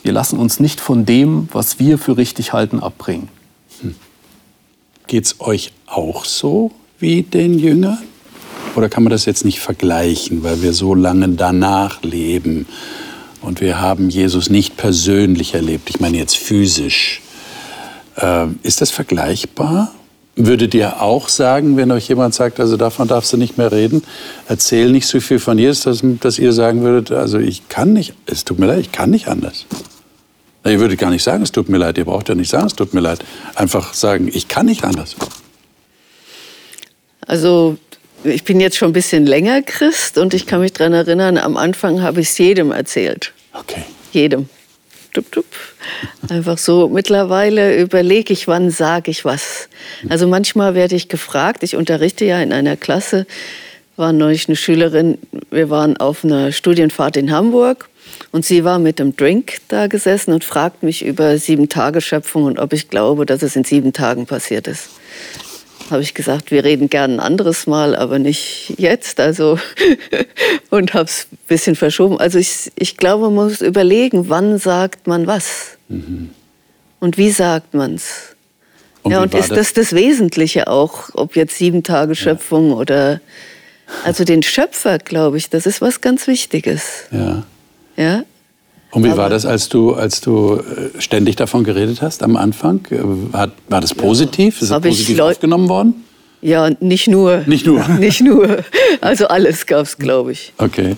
wir 0.04 0.12
lassen 0.12 0.38
uns 0.38 0.60
nicht 0.60 0.82
von 0.82 1.06
dem, 1.06 1.50
was 1.52 1.80
wir 1.80 1.98
für 1.98 2.18
richtig 2.18 2.54
halten, 2.54 2.82
abbringen. 2.82 3.30
Hm. 3.82 3.96
Geht 5.08 5.26
es 5.26 5.39
euch 5.39 5.72
auch 5.88 6.26
so 6.26 6.72
wie 7.00 7.24
den 7.24 7.58
Jüngern? 7.58 8.00
Oder 8.76 8.89
kann 8.89 9.04
man 9.04 9.12
das 9.12 9.26
jetzt 9.26 9.46
nicht 9.46 9.60
vergleichen, 9.60 10.44
weil 10.44 10.62
wir 10.62 10.74
so 10.74 10.96
lange 10.96 11.30
danach 11.30 12.02
leben 12.02 12.66
und 13.42 13.62
wir 13.62 13.80
haben 13.80 14.10
Jesus 14.10 14.50
nicht 14.50 14.78
persönlich 14.78 15.54
erlebt, 15.54 15.89
ich 15.89 16.00
meine 16.00 16.18
jetzt 16.18 16.38
physisch. 16.38 17.22
Äh, 18.16 18.48
ist 18.63 18.82
das 18.82 18.89
vergleichbar? 18.89 19.92
Würdet 20.36 20.74
ihr 20.74 21.02
auch 21.02 21.30
sagen, 21.30 21.78
wenn 21.78 21.92
euch 21.92 22.08
jemand 22.08 22.34
sagt, 22.34 22.60
also 22.60 22.76
davon 22.76 23.08
darfst 23.08 23.32
du 23.34 23.38
nicht 23.38 23.58
mehr 23.58 23.72
reden, 23.72 24.04
erzähl 24.48 24.92
nicht 24.92 25.06
so 25.06 25.20
viel 25.20 25.38
von 25.38 25.60
Jesus, 25.60 25.84
dass, 25.84 26.02
dass 26.20 26.39
ihr 26.39 26.54
sagen 26.54 26.82
würdet, 26.82 27.12
also 27.12 27.38
ich 27.38 27.70
kann 27.70 27.94
nicht, 27.94 28.16
es 28.26 28.44
tut 28.44 28.58
mir 28.58 28.66
leid, 28.66 28.80
ich 28.80 28.92
kann 28.92 29.12
nicht 29.12 29.28
anders. 29.28 29.68
Ihr 30.65 30.80
würdet 30.80 30.99
gar 30.99 31.10
nicht 31.10 31.23
sagen, 31.23 31.43
es 31.43 31.52
tut 31.52 31.67
mir 31.67 31.78
leid. 31.78 31.97
Ihr 31.97 32.06
braucht 32.06 32.30
ja 32.30 32.36
nicht 32.36 32.49
sagen, 32.49 32.67
es 32.67 32.76
tut 32.76 32.93
mir 32.93 33.02
leid. 33.02 33.19
Einfach 33.56 33.93
sagen, 33.93 34.30
ich 34.32 34.47
kann 34.47 34.65
nicht 34.65 34.84
anders. 34.84 35.15
Also 37.28 37.78
ich 38.23 38.43
bin 38.43 38.60
jetzt 38.60 38.78
schon 38.78 38.89
ein 38.89 38.93
bisschen 38.93 39.26
länger 39.26 39.62
Christ 39.62 40.17
und 40.17 40.34
ich 40.34 40.45
kann 40.45 40.62
mich 40.62 40.73
daran 40.73 40.93
erinnern, 40.93 41.38
am 41.38 41.58
Anfang 41.58 42.02
habe 42.02 42.21
ich 42.21 42.30
es 42.30 42.38
jedem 42.38 42.71
erzählt. 42.71 43.34
Okay. 43.54 43.84
Jedem. 44.13 44.47
Tup, 45.13 45.32
tup. 45.32 45.45
Einfach 46.30 46.58
so. 46.58 46.88
Mittlerweile 46.88 47.78
überlege 47.78 48.34
ich, 48.34 48.47
wann 48.47 48.71
sage 48.71 49.12
ich 49.12 49.26
was. 49.26 49.69
Also 50.10 50.28
manchmal 50.28 50.73
werde 50.76 50.95
ich 50.95 51.10
gefragt, 51.10 51.62
ich 51.63 51.76
unterrichte 51.76 52.26
ja 52.26 52.41
in 52.41 52.54
einer 52.54 52.78
Klasse, 52.78 53.28
war 53.95 54.12
neulich 54.12 54.47
eine 54.47 54.56
Schülerin, 54.56 55.19
wir 55.52 55.69
waren 55.69 55.97
auf 55.97 56.23
einer 56.23 56.52
Studienfahrt 56.52 57.17
in 57.17 57.32
Hamburg 57.32 57.89
und 58.32 58.45
sie 58.45 58.63
war 58.63 58.80
mit 58.80 58.99
dem 58.99 59.15
Drink 59.15 59.58
da 59.67 59.88
gesessen 59.88 60.34
und 60.34 60.43
fragt 60.43 60.84
mich 60.84 61.06
über 61.06 61.38
sieben 61.38 61.69
Tage 61.69 62.02
Schöpfung 62.02 62.43
und 62.43 62.60
ob 62.60 62.73
ich 62.73 62.89
glaube, 62.89 63.26
dass 63.26 63.43
es 63.43 63.56
in 63.56 63.63
sieben 63.63 63.93
Tagen 63.93 64.26
passiert 64.26 64.67
ist. 64.67 64.89
Habe 65.89 66.02
ich 66.02 66.13
gesagt, 66.13 66.49
wir 66.49 66.63
reden 66.63 66.89
gern 66.89 67.15
ein 67.15 67.19
anderes 67.19 67.67
Mal, 67.67 67.95
aber 67.95 68.17
nicht 68.17 68.73
jetzt. 68.78 69.19
Also 69.19 69.60
und 70.69 70.93
habe 70.93 71.06
es 71.06 71.28
ein 71.32 71.38
bisschen 71.47 71.76
verschoben. 71.76 72.19
Also 72.19 72.39
ich, 72.39 72.71
ich 72.76 72.97
glaube, 72.97 73.26
man 73.26 73.36
muss 73.36 73.62
überlegen, 73.62 74.30
wann 74.30 74.58
sagt 74.58 75.08
man 75.08 75.28
was 75.28 75.78
mhm. 75.89 76.30
und 76.99 77.17
wie 77.17 77.32
sagt 77.32 77.73
man 77.73 77.95
es. 77.95 78.36
Und 79.04 79.12
ja, 79.12 79.21
und 79.21 79.34
ist 79.34 79.52
das? 79.52 79.58
das 79.58 79.73
das 79.73 79.93
Wesentliche 79.93 80.67
auch, 80.67 81.10
ob 81.13 81.36
jetzt 81.36 81.58
sieben 81.58 81.84
Tage 81.84 82.15
Schöpfung 82.15 82.69
ja. 82.69 82.76
oder 82.78 83.21
also 84.04 84.23
den 84.23 84.41
Schöpfer, 84.43 84.97
glaube 84.97 85.38
ich, 85.38 85.49
das 85.49 85.65
ist 85.65 85.82
was 85.82 86.02
ganz 86.02 86.26
Wichtiges. 86.28 87.04
Ja. 87.12 87.43
Ja. 87.97 88.23
Und 88.91 89.03
wie 89.03 89.10
Aber 89.10 89.23
war 89.23 89.29
das, 89.29 89.45
als 89.45 89.69
du, 89.69 89.93
als 89.93 90.21
du 90.21 90.56
äh, 90.56 91.01
ständig 91.01 91.36
davon 91.36 91.63
geredet 91.63 92.01
hast 92.01 92.21
am 92.21 92.36
Anfang? 92.36 92.82
Äh, 92.91 93.36
hat, 93.36 93.51
war 93.67 93.82
das 93.82 93.95
positiv? 93.95 94.62
Ist 94.62 94.71
das 94.71 94.82
positiv 94.82 95.19
aufgenommen 95.19 95.67
worden? 95.67 96.03
Ja, 96.41 96.69
nicht 96.79 97.08
nur. 97.08 97.43
Nicht 97.47 97.65
nur. 97.65 97.88
nicht 97.99 98.21
nur. 98.21 98.63
Also 99.01 99.27
alles 99.27 99.65
gab 99.65 99.86
es, 99.86 99.97
glaube 99.97 100.34
ich. 100.34 100.53
Okay. 100.58 100.95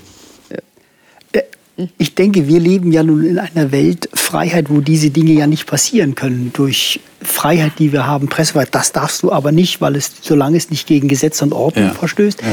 Ich 1.97 2.15
denke, 2.15 2.47
wir 2.47 2.59
leben 2.59 2.91
ja 2.93 3.03
nun 3.03 3.23
in 3.25 3.37
einer 3.37 3.71
Welt 3.71 4.09
Freiheit, 4.13 4.69
wo 4.69 4.79
diese 4.79 5.09
Dinge 5.09 5.33
ja 5.33 5.45
nicht 5.45 5.67
passieren 5.67 6.15
können. 6.15 6.51
Durch 6.53 7.01
Freiheit, 7.21 7.73
die 7.79 7.91
wir 7.91 8.07
haben, 8.07 8.27
Pressefreiheit. 8.27 8.73
Das 8.73 8.93
darfst 8.93 9.23
du 9.23 9.31
aber 9.31 9.51
nicht, 9.51 9.81
weil 9.81 9.95
es, 9.97 10.11
solange 10.21 10.57
es 10.57 10.69
nicht 10.69 10.87
gegen 10.87 11.09
Gesetz 11.09 11.41
und 11.41 11.53
Ordnung 11.53 11.87
ja. 11.87 11.93
verstößt. 11.93 12.41
Ja. 12.41 12.47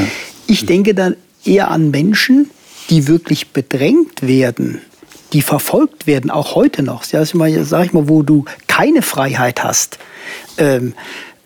Ich 0.48 0.66
denke 0.66 0.94
dann 0.94 1.16
eher 1.44 1.70
an 1.70 1.90
Menschen, 1.90 2.50
die 2.90 3.08
wirklich 3.08 3.50
bedrängt 3.50 4.22
werden, 4.22 4.80
die 5.32 5.42
verfolgt 5.42 6.06
werden, 6.06 6.30
auch 6.30 6.54
heute 6.54 6.82
noch. 6.82 7.04
Ja, 7.06 7.24
sag 7.24 7.84
ich 7.86 7.92
mal, 7.92 8.08
wo 8.08 8.22
du 8.22 8.44
keine 8.66 9.02
Freiheit 9.02 9.64
hast. 9.64 9.98
Ähm, 10.58 10.94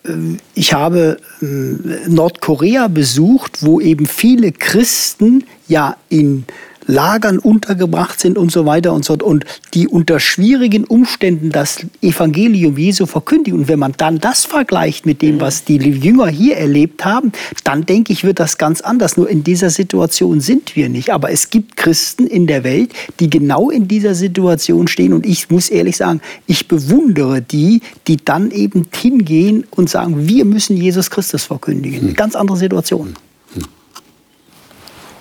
äh, 0.04 0.10
ich 0.54 0.72
habe 0.72 1.18
ähm, 1.40 1.98
Nordkorea 2.08 2.88
besucht, 2.88 3.58
wo 3.60 3.80
eben 3.80 4.06
viele 4.06 4.52
Christen 4.52 5.44
ja 5.68 5.96
in 6.08 6.44
Lagern 6.86 7.38
untergebracht 7.38 8.20
sind 8.20 8.38
und 8.38 8.52
so 8.52 8.66
weiter 8.66 8.92
und 8.92 9.04
so 9.04 9.14
fort 9.14 9.22
und 9.22 9.44
die 9.74 9.88
unter 9.88 10.20
schwierigen 10.20 10.84
Umständen 10.84 11.50
das 11.50 11.78
Evangelium 12.02 12.76
Jesu 12.76 13.06
verkündigen. 13.06 13.60
Und 13.60 13.68
wenn 13.68 13.78
man 13.78 13.94
dann 13.96 14.18
das 14.18 14.44
vergleicht 14.44 15.06
mit 15.06 15.22
dem, 15.22 15.40
was 15.40 15.64
die 15.64 15.76
Jünger 15.76 16.28
hier 16.28 16.56
erlebt 16.56 17.04
haben, 17.04 17.32
dann 17.64 17.86
denke 17.86 18.12
ich, 18.12 18.24
wird 18.24 18.40
das 18.40 18.58
ganz 18.58 18.80
anders. 18.80 19.16
Nur 19.16 19.28
in 19.28 19.44
dieser 19.44 19.70
Situation 19.70 20.40
sind 20.40 20.76
wir 20.76 20.88
nicht. 20.88 21.12
Aber 21.12 21.30
es 21.30 21.50
gibt 21.50 21.76
Christen 21.76 22.26
in 22.26 22.46
der 22.46 22.64
Welt, 22.64 22.92
die 23.20 23.30
genau 23.30 23.70
in 23.70 23.88
dieser 23.88 24.14
Situation 24.14 24.88
stehen. 24.88 25.12
Und 25.12 25.26
ich 25.26 25.50
muss 25.50 25.68
ehrlich 25.68 25.96
sagen, 25.96 26.20
ich 26.46 26.68
bewundere 26.68 27.42
die, 27.42 27.80
die 28.06 28.16
dann 28.16 28.50
eben 28.50 28.86
hingehen 28.94 29.64
und 29.70 29.90
sagen, 29.90 30.28
wir 30.28 30.44
müssen 30.44 30.76
Jesus 30.76 31.10
Christus 31.10 31.44
verkündigen. 31.44 32.14
Ganz 32.14 32.34
andere 32.34 32.56
Situation. 32.56 33.14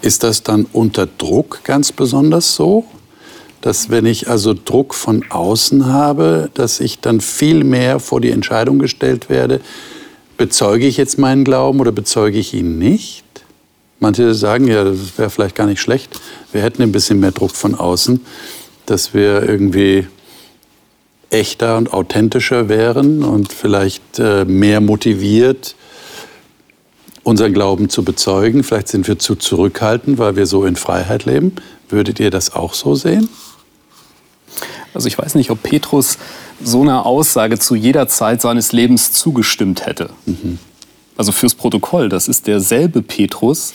Ist 0.01 0.23
das 0.23 0.43
dann 0.43 0.65
unter 0.71 1.07
Druck 1.07 1.61
ganz 1.63 1.91
besonders 1.91 2.55
so? 2.55 2.85
Dass 3.61 3.89
wenn 3.89 4.05
ich 4.05 4.29
also 4.29 4.53
Druck 4.53 4.93
von 4.93 5.25
außen 5.29 5.87
habe, 5.87 6.49
dass 6.53 6.79
ich 6.79 6.99
dann 6.99 7.21
viel 7.21 7.63
mehr 7.63 7.99
vor 7.99 8.21
die 8.21 8.29
Entscheidung 8.29 8.79
gestellt 8.79 9.29
werde, 9.29 9.61
bezeuge 10.37 10.85
ich 10.85 10.97
jetzt 10.97 11.17
meinen 11.17 11.43
Glauben 11.43 11.79
oder 11.79 11.91
bezeuge 11.91 12.37
ich 12.37 12.53
ihn 12.53 12.77
nicht? 12.77 13.23
Manche 13.99 14.33
sagen 14.35 14.67
ja, 14.67 14.83
das 14.83 15.17
wäre 15.17 15.29
vielleicht 15.29 15.55
gar 15.55 15.67
nicht 15.67 15.81
schlecht. 15.81 16.19
Wir 16.51 16.61
hätten 16.61 16.83
ein 16.83 16.91
bisschen 16.91 17.19
mehr 17.19 17.31
Druck 17.31 17.51
von 17.51 17.75
außen, 17.75 18.23
dass 18.85 19.13
wir 19.13 19.47
irgendwie 19.47 20.07
echter 21.29 21.77
und 21.77 21.93
authentischer 21.93 22.69
wären 22.69 23.23
und 23.23 23.51
vielleicht 23.51 24.19
äh, 24.19 24.45
mehr 24.45 24.81
motiviert, 24.81 25.75
unseren 27.25 27.53
Glauben 27.53 27.89
zu 27.89 28.03
bezeugen. 28.03 28.63
Vielleicht 28.63 28.87
sind 28.87 29.07
wir 29.07 29.17
zu 29.19 29.35
zurückhaltend, 29.35 30.19
weil 30.19 30.35
wir 30.35 30.45
so 30.45 30.63
in 30.63 30.75
Freiheit 30.75 31.25
leben. 31.25 31.55
Würdet 31.89 32.19
ihr 32.19 32.29
das 32.29 32.53
auch 32.53 32.73
so 32.73 32.95
sehen? 32.95 33.27
Also 34.93 35.07
ich 35.07 35.17
weiß 35.17 35.35
nicht, 35.35 35.49
ob 35.49 35.61
Petrus 35.61 36.19
so 36.63 36.83
einer 36.83 37.05
Aussage 37.05 37.59
zu 37.59 37.75
jeder 37.75 38.07
Zeit 38.07 38.41
seines 38.41 38.71
Lebens 38.71 39.11
zugestimmt 39.11 39.87
hätte. 39.87 40.11
Mhm. 40.25 40.59
Also 41.17 41.31
fürs 41.31 41.55
Protokoll, 41.55 42.09
das 42.09 42.27
ist 42.27 42.45
derselbe 42.45 43.01
Petrus, 43.01 43.73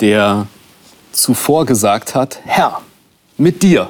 der 0.00 0.46
zuvor 1.10 1.64
gesagt 1.64 2.14
hat, 2.14 2.40
Herr, 2.44 2.82
mit 3.38 3.62
dir 3.62 3.88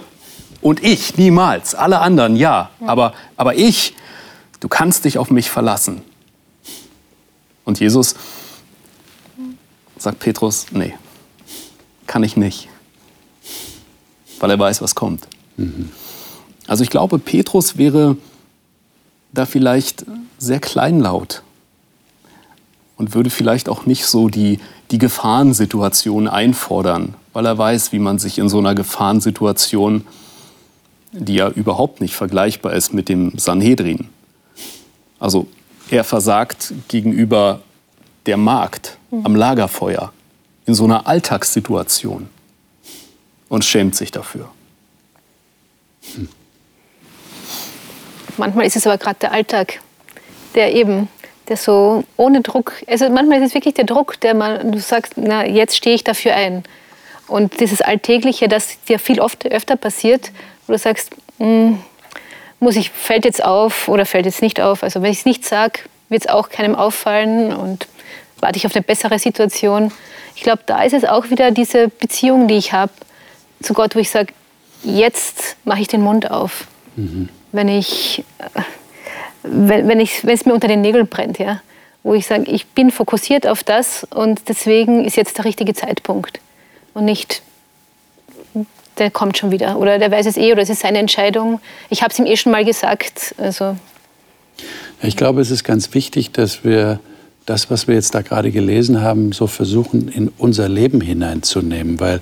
und 0.61 0.85
ich 0.85 1.17
niemals, 1.17 1.75
alle 1.75 1.99
anderen 1.99 2.37
ja, 2.37 2.71
aber, 2.87 3.13
aber 3.37 3.57
ich, 3.57 3.95
du 4.61 4.69
kannst 4.69 5.05
dich 5.05 5.19
auf 5.19 5.31
mich 5.31 5.51
verlassen. 5.51 6.03
Und 7.65 7.81
Jesus 7.81 8.15
sagt 10.05 10.21
Petrus, 10.21 10.67
nee, 10.71 10.95
kann 12.07 12.23
ich 12.23 12.37
nicht, 12.37 12.69
weil 14.39 14.51
er 14.51 14.59
weiß, 14.59 14.81
was 14.83 14.95
kommt. 14.95 15.27
Mhm. 15.57 15.91
Also 16.67 16.85
ich 16.85 16.91
glaube, 16.91 17.19
Petrus 17.19 17.77
wäre 17.77 18.17
da 19.33 19.47
vielleicht 19.47 20.07
sehr 20.39 20.61
kleinlaut 20.61 21.43
und 22.97 23.15
würde 23.15 23.31
vielleicht 23.31 23.69
auch 23.69 23.87
nicht 23.87 24.07
so 24.07 24.29
die, 24.29 24.61
die 24.91 24.99
Gefahrensituation 24.99 26.29
einfordern, 26.29 27.15
weil 27.33 27.47
er 27.47 27.59
weiß, 27.59 27.93
wie 27.93 27.99
man 27.99 28.19
sich 28.19 28.39
in 28.39 28.49
so 28.49 28.59
einer 28.59 28.75
Gefahrensituation, 28.75 30.07
die 31.13 31.35
ja 31.35 31.49
überhaupt 31.49 32.01
nicht 32.01 32.15
vergleichbar 32.15 32.75
ist 32.75 32.93
mit 32.93 33.09
dem 33.09 33.37
Sanhedrin, 33.37 34.09
also 35.19 35.47
er 35.91 36.05
versagt 36.05 36.75
gegenüber 36.89 37.61
der 38.27 38.37
Magd 39.17 39.27
am 39.27 39.37
Lagerfeuer 39.37 40.13
in 40.67 40.75
so 40.75 40.85
einer 40.85 41.07
Alltagssituation 41.07 42.29
und 43.49 43.65
schämt 43.65 43.95
sich 43.95 44.11
dafür. 44.11 44.49
Hm. 46.15 46.29
Manchmal 48.37 48.67
ist 48.67 48.77
es 48.77 48.87
aber 48.87 48.99
gerade 48.99 49.19
der 49.21 49.33
Alltag, 49.33 49.81
der 50.55 50.75
eben, 50.75 51.09
der 51.49 51.57
so 51.57 52.05
ohne 52.17 52.41
Druck, 52.41 52.73
also 52.87 53.09
manchmal 53.11 53.41
ist 53.41 53.49
es 53.49 53.55
wirklich 53.55 53.75
der 53.75 53.85
Druck, 53.85 54.21
der 54.21 54.35
man, 54.35 54.73
du 54.73 54.81
sagst, 54.81 55.15
na, 55.17 55.47
jetzt 55.47 55.77
stehe 55.77 55.95
ich 55.95 56.05
dafür 56.05 56.35
ein. 56.35 56.65
Und 57.27 57.61
dieses 57.61 57.81
Alltägliche, 57.81 58.49
das 58.49 58.83
dir 58.85 58.99
viel 58.99 59.21
oft, 59.21 59.47
öfter 59.47 59.77
passiert, 59.77 60.33
wo 60.67 60.73
du 60.73 60.79
sagst, 60.79 61.11
hm, 61.39 61.79
muss 62.61 62.77
ich, 62.77 62.91
fällt 62.91 63.25
jetzt 63.25 63.45
auf 63.45 63.89
oder 63.89 64.07
fällt 64.07 64.27
jetzt 64.27 64.43
nicht 64.43 64.61
auf. 64.61 64.83
Also 64.83 65.03
wenn 65.03 65.13
ich 65.13 65.19
es 65.19 65.25
nicht 65.27 65.45
sage, 65.45 65.81
wird 66.09 66.23
es 66.23 66.29
auch 66.29 66.49
keinem 66.49 66.75
auffallen 66.75 67.55
und 67.55 67.87
warte 68.45 68.59
ich 68.59 68.67
auf 68.67 68.77
eine 68.77 68.83
bessere 68.83 69.19
Situation. 69.19 69.91
Ich 70.37 70.43
glaube, 70.43 70.63
da 70.67 70.83
ist 70.83 70.93
es 70.93 71.07
auch 71.07 71.31
wieder 71.31 71.51
diese 71.51 71.89
Beziehung, 71.89 72.47
die 72.47 72.57
ich 72.57 72.75
habe 72.75 72.93
zu 73.63 73.73
Gott, 73.73 73.97
wo 73.97 73.99
ich 73.99 74.11
sage, 74.11 74.35
jetzt 74.83 75.57
mache 75.65 75.81
ich 75.81 75.89
den 75.89 76.03
Mund 76.03 76.31
auf. 76.31 76.67
Mhm. 76.97 77.31
Wenn, 77.53 77.69
ich, 77.69 78.23
äh, 78.39 78.61
wenn, 79.43 79.89
wenn, 79.89 79.99
ich, 79.99 80.25
wenn 80.27 80.35
es 80.35 80.45
mir 80.45 80.53
unter 80.53 80.69
den 80.69 80.83
Nägeln 80.83 81.09
brennt, 81.09 81.39
ja? 81.39 81.63
wo 82.03 82.13
ich 82.13 82.27
sage, 82.27 82.45
ich 82.51 82.67
bin 82.67 82.91
fokussiert 82.91 83.47
auf 83.47 83.65
das 83.65 84.07
und 84.11 84.43
deswegen 84.51 85.07
ist 85.07 85.17
jetzt 85.17 85.39
der 85.39 85.47
richtige 85.47 85.73
Zeitpunkt. 85.73 86.39
Und 86.93 87.07
nicht, 87.07 87.41
der 88.99 89.11
kommt 89.11 89.39
schon 89.39 89.53
wieder 89.53 89.79
oder 89.79 89.99
der 89.99 90.11
weiß 90.11 90.27
es 90.27 90.37
eh 90.37 90.53
oder 90.53 90.61
es 90.61 90.69
ist 90.69 90.83
seine 90.83 90.99
Entscheidung. 90.99 91.61
Ich 91.89 92.03
habe 92.03 92.13
es 92.13 92.19
ihm 92.19 92.27
eh 92.27 92.37
schon 92.37 92.53
mal 92.53 92.67
gesagt. 92.67 93.35
Also. 93.39 93.77
Ich 95.01 95.17
glaube, 95.17 95.41
es 95.41 95.51
ist 95.51 95.65
ganz 95.65 95.95
wichtig, 95.95 96.33
dass 96.33 96.63
wir 96.63 97.01
das, 97.47 97.71
was 97.71 97.87
wir 97.87 97.95
jetzt 97.95 98.15
da 98.15 98.23
gerade 98.23 98.51
gelesen 98.51 99.03
haben, 99.03 99.33
so 99.33 99.47
versuchen, 99.47 100.09
in 100.09 100.31
unser 100.39 100.69
Leben 100.69 101.01
hineinzunehmen. 101.01 102.01
Weil 102.01 102.21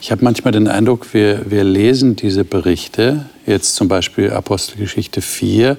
ich 0.00 0.12
habe 0.12 0.24
manchmal 0.24 0.52
den 0.52 0.68
Eindruck, 0.68 1.12
wir, 1.12 1.50
wir 1.50 1.64
lesen 1.64 2.16
diese 2.16 2.44
Berichte, 2.44 3.26
jetzt 3.46 3.74
zum 3.74 3.88
Beispiel 3.88 4.30
Apostelgeschichte 4.30 5.22
4, 5.22 5.76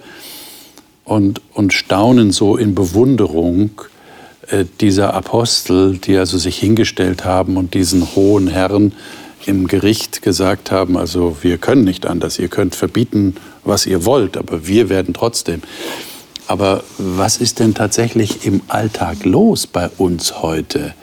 und, 1.06 1.42
und 1.54 1.74
staunen 1.74 2.32
so 2.32 2.58
in 2.58 2.76
Bewunderung 2.76 3.72
äh, 4.50 4.66
dieser 4.82 5.14
Apostel, 5.14 5.98
die 5.98 6.18
also 6.18 6.38
sich 6.38 6.58
hingestellt 6.58 7.26
haben 7.26 7.58
und 7.58 7.74
diesen 7.74 8.16
hohen 8.16 8.48
Herren 8.48 8.94
im 9.46 9.68
Gericht 9.68 10.22
gesagt 10.22 10.72
haben, 10.72 10.98
also 10.98 11.38
wir 11.42 11.58
können 11.58 11.84
nicht 11.84 12.06
anders, 12.06 12.38
ihr 12.38 12.48
könnt 12.48 12.76
verbieten, 12.76 13.36
was 13.64 13.86
ihr 13.86 14.06
wollt, 14.06 14.38
aber 14.38 14.68
wir 14.68 14.90
werden 14.90 15.14
trotzdem. 15.14 15.62
Aber 16.52 16.84
was 16.98 17.38
ist 17.38 17.60
denn 17.60 17.74
tatsächlich 17.74 18.46
im 18.46 18.60
Alltag 18.68 19.24
los 19.24 19.68
bei 19.68 19.88
uns 19.88 20.42
heute? 20.42 20.94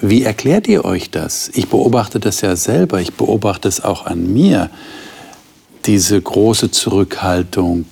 Wie 0.00 0.22
erklärt 0.22 0.68
ihr 0.68 0.84
euch 0.84 1.10
das? 1.10 1.50
Ich 1.52 1.66
beobachte 1.66 2.20
das 2.20 2.42
ja 2.42 2.54
selber, 2.54 3.00
ich 3.00 3.14
beobachte 3.14 3.66
es 3.66 3.82
auch 3.82 4.06
an 4.06 4.32
mir, 4.32 4.70
diese 5.84 6.22
große 6.22 6.70
Zurückhaltung, 6.70 7.86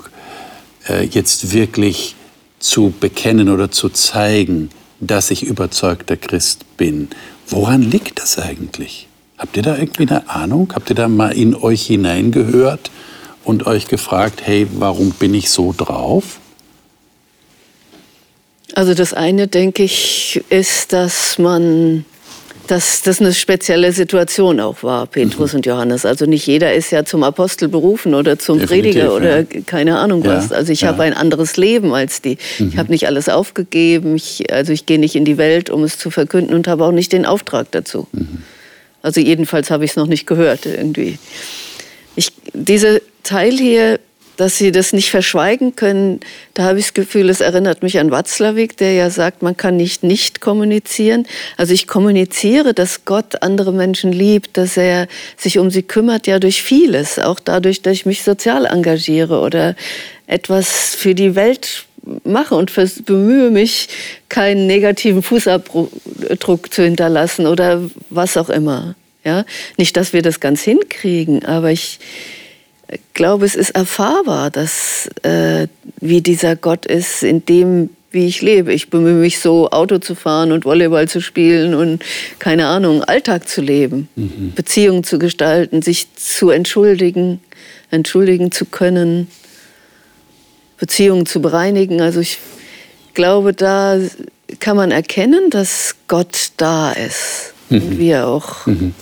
äh, 0.88 1.04
jetzt 1.06 1.52
wirklich 1.52 2.14
zu 2.60 2.94
bekennen 3.00 3.48
oder 3.48 3.72
zu 3.72 3.88
zeigen, 3.88 4.70
dass 5.00 5.32
ich 5.32 5.42
überzeugter 5.42 6.16
Christ 6.16 6.76
bin. 6.76 7.08
Woran 7.48 7.82
liegt 7.82 8.20
das 8.20 8.38
eigentlich? 8.38 9.08
Habt 9.38 9.56
ihr 9.56 9.64
da 9.64 9.76
irgendwie 9.76 10.06
eine 10.06 10.30
Ahnung? 10.30 10.72
Habt 10.72 10.88
ihr 10.90 10.94
da 10.94 11.08
mal 11.08 11.32
in 11.32 11.56
euch 11.56 11.84
hineingehört 11.84 12.92
und 13.42 13.66
euch 13.66 13.88
gefragt, 13.88 14.42
hey, 14.44 14.68
warum 14.78 15.10
bin 15.10 15.34
ich 15.34 15.50
so 15.50 15.74
drauf? 15.76 16.38
Also 18.76 18.92
das 18.92 19.14
eine, 19.14 19.48
denke 19.48 19.84
ich, 19.84 20.44
ist, 20.50 20.92
dass 20.92 21.38
man 21.38 22.04
dass 22.66 23.00
das 23.00 23.20
eine 23.20 23.32
spezielle 23.32 23.92
Situation 23.92 24.60
auch 24.60 24.82
war, 24.82 25.06
Petrus 25.06 25.52
mhm. 25.52 25.58
und 25.58 25.66
Johannes. 25.66 26.04
Also 26.04 26.26
nicht 26.26 26.46
jeder 26.46 26.74
ist 26.74 26.90
ja 26.90 27.04
zum 27.04 27.22
Apostel 27.22 27.68
berufen 27.68 28.12
oder 28.12 28.38
zum 28.38 28.58
Definitiv, 28.58 28.92
Prediger 28.92 29.14
oder 29.14 29.38
ja. 29.38 29.46
keine 29.64 29.98
Ahnung 29.98 30.26
was. 30.26 30.50
Ja, 30.50 30.56
also 30.56 30.72
ich 30.72 30.82
ja. 30.82 30.88
habe 30.88 31.04
ein 31.04 31.14
anderes 31.14 31.56
Leben 31.56 31.94
als 31.94 32.20
die. 32.20 32.36
Mhm. 32.58 32.68
Ich 32.68 32.76
habe 32.76 32.90
nicht 32.90 33.06
alles 33.06 33.30
aufgegeben. 33.30 34.14
Ich, 34.16 34.52
also 34.52 34.72
ich 34.72 34.84
gehe 34.84 34.98
nicht 34.98 35.14
in 35.14 35.24
die 35.24 35.38
Welt, 35.38 35.70
um 35.70 35.82
es 35.82 35.96
zu 35.96 36.10
verkünden 36.10 36.54
und 36.54 36.68
habe 36.68 36.84
auch 36.84 36.92
nicht 36.92 37.12
den 37.12 37.24
Auftrag 37.24 37.70
dazu. 37.70 38.08
Mhm. 38.12 38.42
Also 39.00 39.20
jedenfalls 39.20 39.70
habe 39.70 39.86
ich 39.86 39.92
es 39.92 39.96
noch 39.96 40.08
nicht 40.08 40.26
gehört 40.26 40.66
irgendwie. 40.66 41.18
Ich, 42.14 42.32
dieser 42.52 42.98
Teil 43.22 43.52
hier 43.52 44.00
dass 44.36 44.58
sie 44.58 44.72
das 44.72 44.92
nicht 44.92 45.10
verschweigen 45.10 45.76
können, 45.76 46.20
da 46.54 46.64
habe 46.64 46.78
ich 46.78 46.86
das 46.86 46.94
Gefühl, 46.94 47.30
es 47.30 47.40
erinnert 47.40 47.82
mich 47.82 47.98
an 47.98 48.10
Watzlawick, 48.10 48.76
der 48.76 48.92
ja 48.92 49.10
sagt, 49.10 49.42
man 49.42 49.56
kann 49.56 49.76
nicht 49.76 50.02
nicht 50.02 50.40
kommunizieren. 50.40 51.26
Also 51.56 51.72
ich 51.74 51.86
kommuniziere, 51.86 52.74
dass 52.74 53.04
Gott 53.04 53.42
andere 53.42 53.72
Menschen 53.72 54.12
liebt, 54.12 54.56
dass 54.56 54.76
er 54.76 55.08
sich 55.36 55.58
um 55.58 55.70
sie 55.70 55.82
kümmert, 55.82 56.26
ja 56.26 56.38
durch 56.38 56.62
vieles, 56.62 57.18
auch 57.18 57.40
dadurch, 57.40 57.82
dass 57.82 57.94
ich 57.94 58.06
mich 58.06 58.22
sozial 58.22 58.66
engagiere 58.66 59.40
oder 59.40 59.74
etwas 60.26 60.94
für 60.94 61.14
die 61.14 61.34
Welt 61.34 61.86
mache 62.24 62.54
und 62.54 62.72
bemühe 63.04 63.50
mich, 63.50 63.88
keinen 64.28 64.66
negativen 64.66 65.22
Fußabdruck 65.22 66.72
zu 66.72 66.82
hinterlassen 66.82 67.46
oder 67.46 67.82
was 68.10 68.36
auch 68.36 68.50
immer. 68.50 68.94
Ja, 69.24 69.44
nicht, 69.76 69.96
dass 69.96 70.12
wir 70.12 70.22
das 70.22 70.38
ganz 70.38 70.62
hinkriegen, 70.62 71.44
aber 71.44 71.72
ich, 71.72 71.98
glaube, 73.14 73.44
es 73.44 73.54
ist 73.54 73.70
erfahrbar, 73.70 74.50
dass, 74.50 75.08
äh, 75.22 75.66
wie 76.00 76.20
dieser 76.20 76.56
Gott 76.56 76.86
ist, 76.86 77.22
in 77.22 77.44
dem, 77.44 77.90
wie 78.10 78.26
ich 78.26 78.42
lebe. 78.42 78.72
Ich 78.72 78.90
bemühe 78.90 79.14
mich 79.14 79.40
so, 79.40 79.70
Auto 79.70 79.98
zu 79.98 80.14
fahren 80.14 80.52
und 80.52 80.64
Volleyball 80.64 81.08
zu 81.08 81.20
spielen 81.20 81.74
und 81.74 82.04
keine 82.38 82.66
Ahnung, 82.66 83.02
Alltag 83.02 83.48
zu 83.48 83.60
leben, 83.60 84.08
mhm. 84.14 84.52
Beziehungen 84.54 85.04
zu 85.04 85.18
gestalten, 85.18 85.82
sich 85.82 86.14
zu 86.14 86.50
entschuldigen, 86.50 87.40
entschuldigen 87.90 88.52
zu 88.52 88.64
können, 88.64 89.28
Beziehungen 90.78 91.26
zu 91.26 91.40
bereinigen. 91.40 92.00
Also 92.00 92.20
ich 92.20 92.38
glaube, 93.14 93.52
da 93.52 93.98
kann 94.60 94.76
man 94.76 94.92
erkennen, 94.92 95.50
dass 95.50 95.96
Gott 96.06 96.52
da 96.56 96.92
ist 96.92 97.54
mhm. 97.68 97.82
und 97.82 97.98
wir 97.98 98.28
auch 98.28 98.66
mhm 98.66 98.94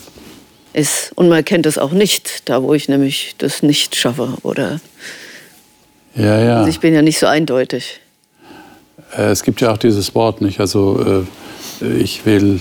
ist. 0.74 1.12
Und 1.14 1.28
man 1.28 1.44
kennt 1.44 1.66
es 1.66 1.78
auch 1.78 1.92
nicht, 1.92 2.48
da 2.48 2.62
wo 2.62 2.74
ich 2.74 2.88
nämlich 2.88 3.34
das 3.38 3.62
nicht 3.62 3.96
schaffe. 3.96 4.34
Oder 4.42 4.80
ja, 6.14 6.38
ja. 6.38 6.56
Also 6.58 6.70
ich 6.70 6.80
bin 6.80 6.94
ja 6.94 7.02
nicht 7.02 7.18
so 7.18 7.26
eindeutig. 7.26 8.00
Äh, 9.16 9.30
es 9.30 9.42
gibt 9.42 9.60
ja 9.60 9.72
auch 9.72 9.78
dieses 9.78 10.14
Wort 10.14 10.40
nicht. 10.40 10.60
Also 10.60 11.24
äh, 11.80 11.86
ich 11.86 12.24
will, 12.26 12.60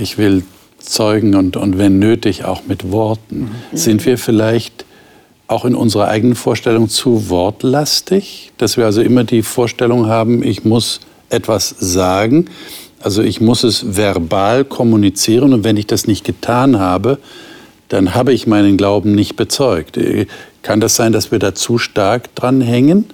ich 0.00 0.18
will 0.18 0.44
zeugen 0.78 1.34
und, 1.34 1.56
und 1.56 1.78
wenn 1.78 1.98
nötig 1.98 2.44
auch 2.44 2.62
mit 2.66 2.90
Worten. 2.90 3.50
Mhm. 3.70 3.76
Sind 3.76 4.06
wir 4.06 4.18
vielleicht 4.18 4.84
auch 5.46 5.64
in 5.64 5.74
unserer 5.74 6.08
eigenen 6.08 6.36
Vorstellung 6.36 6.88
zu 6.88 7.28
wortlastig? 7.28 8.52
Dass 8.58 8.76
wir 8.76 8.86
also 8.86 9.02
immer 9.02 9.24
die 9.24 9.42
Vorstellung 9.42 10.06
haben, 10.06 10.42
ich 10.42 10.64
muss 10.64 11.00
etwas 11.28 11.74
sagen. 11.78 12.46
Also 13.00 13.22
ich 13.22 13.40
muss 13.40 13.64
es 13.64 13.96
verbal 13.96 14.64
kommunizieren 14.64 15.54
und 15.54 15.64
wenn 15.64 15.76
ich 15.76 15.86
das 15.86 16.06
nicht 16.06 16.24
getan 16.24 16.78
habe, 16.78 17.18
dann 17.88 18.14
habe 18.14 18.32
ich 18.32 18.46
meinen 18.46 18.76
Glauben 18.76 19.14
nicht 19.14 19.36
bezeugt. 19.36 19.98
Kann 20.62 20.80
das 20.80 20.96
sein, 20.96 21.12
dass 21.12 21.32
wir 21.32 21.38
da 21.38 21.54
zu 21.54 21.78
stark 21.78 22.34
dran 22.34 22.60
hängen? 22.60 23.06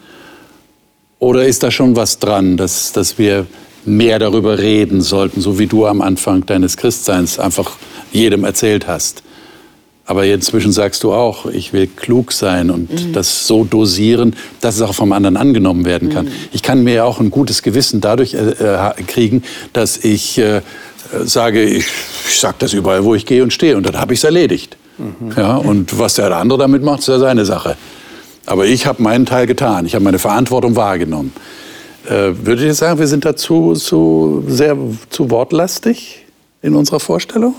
Oder 1.18 1.46
ist 1.46 1.62
da 1.62 1.70
schon 1.70 1.96
was 1.96 2.18
dran, 2.18 2.56
dass, 2.56 2.92
dass 2.92 3.16
wir 3.16 3.46
mehr 3.84 4.18
darüber 4.18 4.58
reden 4.58 5.00
sollten, 5.00 5.40
so 5.40 5.58
wie 5.58 5.66
du 5.66 5.86
am 5.86 6.02
Anfang 6.02 6.44
deines 6.44 6.76
Christseins 6.76 7.38
einfach 7.38 7.76
jedem 8.12 8.44
erzählt 8.44 8.86
hast? 8.86 9.22
Aber 10.08 10.24
inzwischen 10.24 10.70
sagst 10.70 11.02
du 11.02 11.12
auch, 11.12 11.46
ich 11.46 11.72
will 11.72 11.88
klug 11.88 12.32
sein 12.32 12.70
und 12.70 12.90
mhm. 12.90 13.12
das 13.12 13.48
so 13.48 13.64
dosieren, 13.64 14.36
dass 14.60 14.76
es 14.76 14.82
auch 14.82 14.94
vom 14.94 15.12
anderen 15.12 15.36
angenommen 15.36 15.84
werden 15.84 16.10
kann. 16.10 16.26
Mhm. 16.26 16.32
Ich 16.52 16.62
kann 16.62 16.84
mir 16.84 16.94
ja 16.94 17.04
auch 17.04 17.18
ein 17.18 17.30
gutes 17.30 17.62
Gewissen 17.62 18.00
dadurch 18.00 18.34
äh, 18.34 18.50
äh 18.50 19.02
kriegen, 19.06 19.42
dass 19.72 19.96
ich 19.96 20.38
äh, 20.38 20.62
sage, 21.24 21.62
ich, 21.62 21.86
ich 22.28 22.38
sage 22.38 22.54
das 22.60 22.72
überall, 22.72 23.04
wo 23.04 23.16
ich 23.16 23.26
gehe 23.26 23.42
und 23.42 23.52
stehe 23.52 23.76
und 23.76 23.84
dann 23.84 24.00
habe 24.00 24.14
ich 24.14 24.20
es 24.20 24.24
erledigt. 24.24 24.76
Mhm. 24.98 25.32
Ja, 25.36 25.56
und 25.56 25.98
was 25.98 26.14
der 26.14 26.34
andere 26.36 26.60
damit 26.60 26.82
macht, 26.82 27.00
ist 27.00 27.08
ja 27.08 27.18
seine 27.18 27.44
Sache. 27.44 27.76
Aber 28.46 28.64
ich 28.64 28.86
habe 28.86 29.02
meinen 29.02 29.26
Teil 29.26 29.48
getan, 29.48 29.86
ich 29.86 29.94
habe 29.96 30.04
meine 30.04 30.20
Verantwortung 30.20 30.76
wahrgenommen. 30.76 31.32
Äh, 32.06 32.32
würdet 32.44 32.64
ihr 32.64 32.74
sagen, 32.74 33.00
wir 33.00 33.08
sind 33.08 33.24
dazu 33.24 33.74
zu 33.74 34.44
sehr 34.46 34.76
zu 35.10 35.30
wortlastig 35.30 36.24
in 36.62 36.76
unserer 36.76 37.00
Vorstellung? 37.00 37.56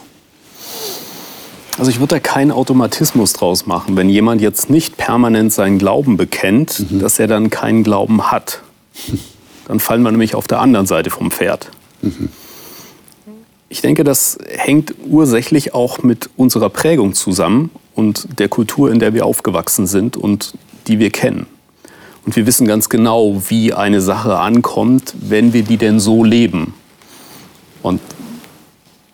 Also 1.77 1.91
ich 1.91 1.99
würde 1.99 2.15
da 2.15 2.19
keinen 2.19 2.51
Automatismus 2.51 3.33
draus 3.33 3.67
machen, 3.67 3.95
wenn 3.95 4.09
jemand 4.09 4.41
jetzt 4.41 4.69
nicht 4.69 4.97
permanent 4.97 5.53
seinen 5.53 5.77
Glauben 5.77 6.17
bekennt, 6.17 6.91
mhm. 6.91 6.99
dass 6.99 7.19
er 7.19 7.27
dann 7.27 7.49
keinen 7.49 7.83
Glauben 7.83 8.31
hat. 8.31 8.61
Dann 9.67 9.79
fallen 9.79 10.01
wir 10.01 10.11
nämlich 10.11 10.33
auf 10.33 10.47
der 10.47 10.59
anderen 10.59 10.87
Seite 10.87 11.09
vom 11.09 11.29
Pferd. 11.29 11.69
Mhm. 12.01 12.29
Ich 13.69 13.81
denke, 13.81 14.03
das 14.03 14.37
hängt 14.47 14.95
ursächlich 15.07 15.73
auch 15.73 16.01
mit 16.01 16.29
unserer 16.37 16.69
Prägung 16.69 17.13
zusammen 17.13 17.69
und 17.95 18.39
der 18.39 18.47
Kultur, 18.47 18.91
in 18.91 18.99
der 18.99 19.13
wir 19.13 19.25
aufgewachsen 19.25 19.87
sind 19.87 20.15
und 20.15 20.53
die 20.87 20.99
wir 20.99 21.11
kennen. 21.11 21.47
Und 22.25 22.35
wir 22.35 22.47
wissen 22.47 22.65
ganz 22.65 22.89
genau, 22.89 23.41
wie 23.49 23.73
eine 23.73 24.01
Sache 24.01 24.39
ankommt, 24.39 25.13
wenn 25.19 25.53
wir 25.53 25.63
die 25.63 25.77
denn 25.77 25.99
so 25.99 26.23
leben. 26.23 26.73
Und 27.83 28.01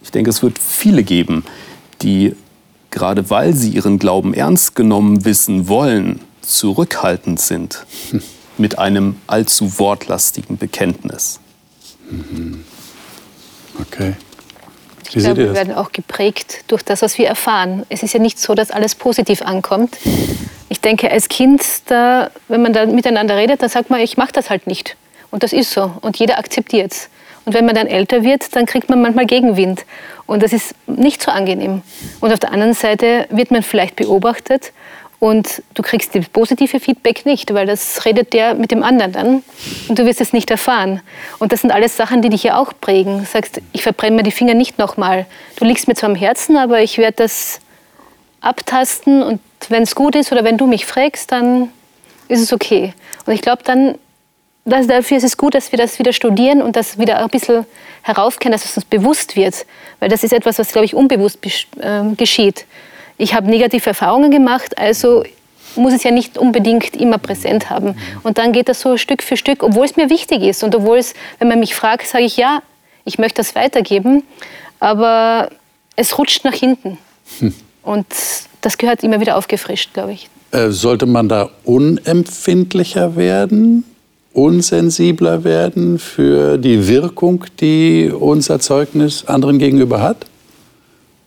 ich 0.02 0.12
denke, 0.12 0.30
es 0.30 0.44
wird 0.44 0.60
viele 0.60 1.04
geben, 1.04 1.44
die 2.02 2.36
gerade 2.94 3.30
weil 3.30 3.54
sie 3.54 3.72
ihren 3.72 4.00
Glauben 4.00 4.34
ernst 4.34 4.76
genommen 4.76 5.26
wissen 5.26 5.68
wollen, 5.68 6.22
zurückhaltend 6.42 7.42
sind 7.42 7.86
mit 8.58 8.78
einem 8.78 9.18
allzu 9.28 9.80
wortlastigen 9.80 10.58
Bekenntnis. 10.58 11.40
Mhm. 12.10 12.64
Okay. 13.82 14.14
Wie 15.12 15.20
ich 15.20 15.26
glaube, 15.26 15.38
wir 15.42 15.54
werden 15.54 15.74
auch 15.74 15.92
geprägt 15.92 16.64
durch 16.68 16.84
das, 16.84 17.02
was 17.02 17.18
wir 17.18 17.28
erfahren. 17.28 17.86
Es 17.90 18.04
ist 18.04 18.14
ja 18.14 18.20
nicht 18.20 18.40
so, 18.40 18.56
dass 18.56 18.72
alles 18.72 18.96
positiv 18.96 19.42
ankommt. 19.42 19.98
Ich 20.70 20.80
denke, 20.80 21.12
als 21.12 21.30
Kind, 21.30 21.64
da, 21.86 22.32
wenn 22.48 22.62
man 22.62 22.74
da 22.74 22.86
miteinander 22.86 23.36
redet, 23.36 23.62
dann 23.62 23.70
sagt 23.70 23.90
man, 23.90 24.00
ich 24.00 24.18
mache 24.18 24.32
das 24.32 24.50
halt 24.50 24.66
nicht. 24.68 24.96
Und 25.30 25.44
das 25.44 25.54
ist 25.54 25.72
so. 25.72 25.92
Und 26.02 26.18
jeder 26.18 26.38
akzeptiert 26.40 26.92
es. 26.92 27.10
Und 27.46 27.54
wenn 27.54 27.66
man 27.66 27.76
dann 27.76 27.88
älter 27.88 28.24
wird, 28.24 28.56
dann 28.56 28.66
kriegt 28.66 28.90
man 28.90 29.02
manchmal 29.02 29.26
Gegenwind. 29.26 29.86
Und 30.26 30.44
das 30.44 30.54
ist 30.54 30.76
nicht 30.88 31.22
so 31.22 31.32
angenehm. 31.32 31.82
Und 32.22 32.32
auf 32.32 32.40
der 32.40 32.52
anderen 32.52 32.74
Seite 32.74 33.28
wird 33.30 33.52
man 33.52 33.64
vielleicht 33.64 33.96
beobachtet 33.96 34.72
und 35.24 35.64
du 35.74 35.84
kriegst 35.84 36.16
das 36.16 36.28
positive 36.28 36.82
Feedback 36.82 37.26
nicht, 37.26 37.54
weil 37.54 37.66
das 37.66 38.04
redet 38.04 38.34
der 38.34 38.56
mit 38.56 38.72
dem 38.72 38.84
anderen 38.84 39.14
dann 39.14 39.44
und 39.88 39.98
du 39.98 40.06
wirst 40.06 40.20
es 40.20 40.34
nicht 40.34 40.52
erfahren. 40.52 41.02
Und 41.40 41.54
das 41.54 41.62
sind 41.62 41.72
alles 41.72 41.96
Sachen, 41.96 42.22
die 42.22 42.28
dich 42.28 42.44
ja 42.44 42.58
auch 42.58 42.74
prägen. 42.82 43.20
Du 43.20 43.26
sagst, 43.26 43.62
ich 43.72 43.84
verbrenne 43.84 44.18
mir 44.18 44.24
die 44.24 44.32
Finger 44.32 44.54
nicht 44.54 44.78
nochmal. 44.80 45.26
Du 45.56 45.64
liegst 45.64 45.88
mir 45.88 45.96
zwar 45.96 46.10
am 46.10 46.16
Herzen, 46.16 46.58
aber 46.58 46.82
ich 46.82 46.98
werde 46.98 47.16
das 47.24 47.62
abtasten 48.42 49.24
und 49.24 49.40
wenn 49.70 49.84
es 49.84 49.96
gut 49.96 50.16
ist 50.18 50.34
oder 50.34 50.44
wenn 50.44 50.58
du 50.58 50.68
mich 50.68 50.86
fragst, 50.86 51.32
dann 51.32 51.70
ist 52.28 52.42
es 52.42 52.52
okay. 52.52 52.94
Und 53.26 53.32
ich 53.32 53.42
glaube, 53.42 53.64
dann 53.64 53.96
das, 54.66 54.88
dafür 54.88 55.18
ist 55.18 55.24
es 55.24 55.38
gut, 55.38 55.56
dass 55.56 55.72
wir 55.72 55.78
das 55.78 56.00
wieder 56.00 56.14
studieren 56.14 56.62
und 56.62 56.76
das 56.76 56.98
wieder 56.98 57.20
ein 57.20 57.30
bisschen 57.30 57.66
heraufkennen, 58.02 58.54
dass 58.54 58.66
es 58.66 58.78
uns 58.78 58.86
bewusst 58.86 59.36
wird. 59.36 59.66
Weil 60.00 60.10
das 60.10 60.24
ist 60.24 60.32
etwas, 60.32 60.60
was, 60.60 60.72
glaube 60.72 60.86
ich, 60.86 60.96
unbewusst 60.96 61.40
äh, 61.80 62.16
geschieht. 62.16 62.66
Ich 63.18 63.34
habe 63.34 63.50
negative 63.50 63.88
Erfahrungen 63.88 64.32
gemacht, 64.32 64.78
also 64.78 65.24
muss 65.76 65.94
es 65.94 66.04
ja 66.04 66.12
nicht 66.12 66.38
unbedingt 66.38 66.96
immer 66.96 67.18
präsent 67.18 67.70
haben. 67.70 67.96
Und 68.24 68.38
dann 68.38 68.54
geht 68.54 68.70
das 68.70 68.80
so 68.80 68.98
Stück 68.98 69.24
für 69.24 69.38
Stück, 69.38 69.64
obwohl 69.64 69.86
es 69.86 69.96
mir 69.96 70.10
wichtig 70.10 70.44
ist. 70.44 70.64
Und 70.64 70.76
obwohl 70.76 70.98
es, 70.98 71.14
wenn 71.40 71.48
man 71.48 71.60
mich 71.60 71.76
fragt, 71.76 72.08
sage 72.08 72.26
ich 72.26 72.38
ja, 72.38 72.62
ich 73.06 73.18
möchte 73.18 73.38
das 73.38 73.56
weitergeben. 73.56 74.24
Aber 74.80 75.50
es 75.96 76.18
rutscht 76.18 76.46
nach 76.46 76.54
hinten. 76.54 76.98
Hm. 77.40 77.54
Und 77.82 78.06
das 78.62 78.78
gehört 78.78 79.04
immer 79.04 79.20
wieder 79.20 79.36
aufgefrischt, 79.36 79.94
glaube 79.94 80.14
ich. 80.14 80.30
Äh, 80.52 80.70
sollte 80.70 81.06
man 81.06 81.28
da 81.28 81.50
unempfindlicher 81.64 83.16
werden? 83.16 83.84
Unsensibler 84.34 85.44
werden 85.44 86.00
für 86.00 86.58
die 86.58 86.88
Wirkung, 86.88 87.46
die 87.60 88.12
unser 88.12 88.60
Zeugnis 88.60 89.26
anderen 89.26 89.60
gegenüber 89.60 90.02
hat? 90.02 90.26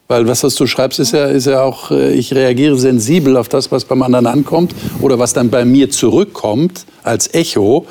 Weil 0.08 0.28
was, 0.28 0.44
was 0.44 0.54
du 0.54 0.66
schreibst, 0.66 1.00
ist 1.00 1.12
ja, 1.12 1.26
ist 1.26 1.46
ja 1.46 1.62
auch, 1.62 1.90
äh, 1.90 2.12
ich 2.12 2.32
reagiere 2.32 2.78
sensibel 2.78 3.36
auf 3.36 3.48
das, 3.48 3.72
was 3.72 3.84
beim 3.84 4.02
anderen 4.02 4.26
ankommt 4.26 4.72
oder 5.00 5.18
was 5.18 5.32
dann 5.32 5.50
bei 5.50 5.64
mir 5.64 5.90
zurückkommt 5.90 6.84
als 7.02 7.34
Echo. 7.34 7.86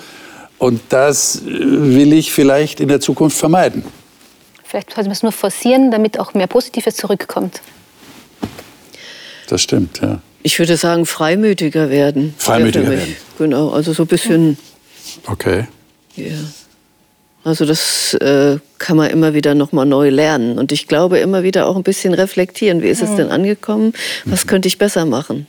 Und 0.58 0.80
das 0.90 1.42
äh, 1.42 1.42
will 1.46 2.14
ich 2.14 2.32
vielleicht 2.32 2.80
in 2.80 2.88
der 2.88 3.02
Zukunft 3.02 3.38
vermeiden. 3.38 3.84
Vielleicht 4.64 4.94
sollte 4.94 5.10
man 5.10 5.16
es 5.16 5.24
nur 5.24 5.34
forcieren, 5.34 5.92
damit 5.92 6.20
auch 6.20 6.34
mehr 6.34 6.48
Positives 6.48 6.96
zurückkommt. 6.96 7.62
Das 9.48 9.62
stimmt, 9.62 10.00
ja. 10.02 10.20
Ich 10.42 10.60
würde 10.60 10.78
sagen, 10.78 11.06
freimütiger 11.06 11.90
werden. 11.90 12.34
Freimütiger 12.38 12.90
werden. 12.92 13.16
Genau, 13.38 13.70
also 13.72 13.94
so 13.94 14.04
ein 14.04 14.08
bisschen 14.08 14.58
Okay. 15.28 15.68
Ja. 16.16 16.34
Also 17.44 17.66
das 17.66 18.16
äh, 18.16 18.58
kann 18.80 18.98
man 18.98 19.12
immer 19.12 19.36
wieder 19.36 19.54
nochmal 19.54 19.86
neu 19.86 20.10
lernen. 20.10 20.58
Und 20.58 20.72
ich 20.72 20.88
glaube 20.88 21.20
immer 21.20 21.44
wieder 21.44 21.68
auch 21.68 21.76
ein 21.76 21.84
bisschen 21.84 22.16
reflektieren. 22.16 22.82
Wie 22.82 22.88
ist 22.88 23.04
es 23.04 23.16
denn 23.16 23.30
angekommen? 23.30 23.94
Was 24.26 24.48
könnte 24.48 24.68
ich 24.68 24.80
besser 24.80 25.06
machen? 25.06 25.46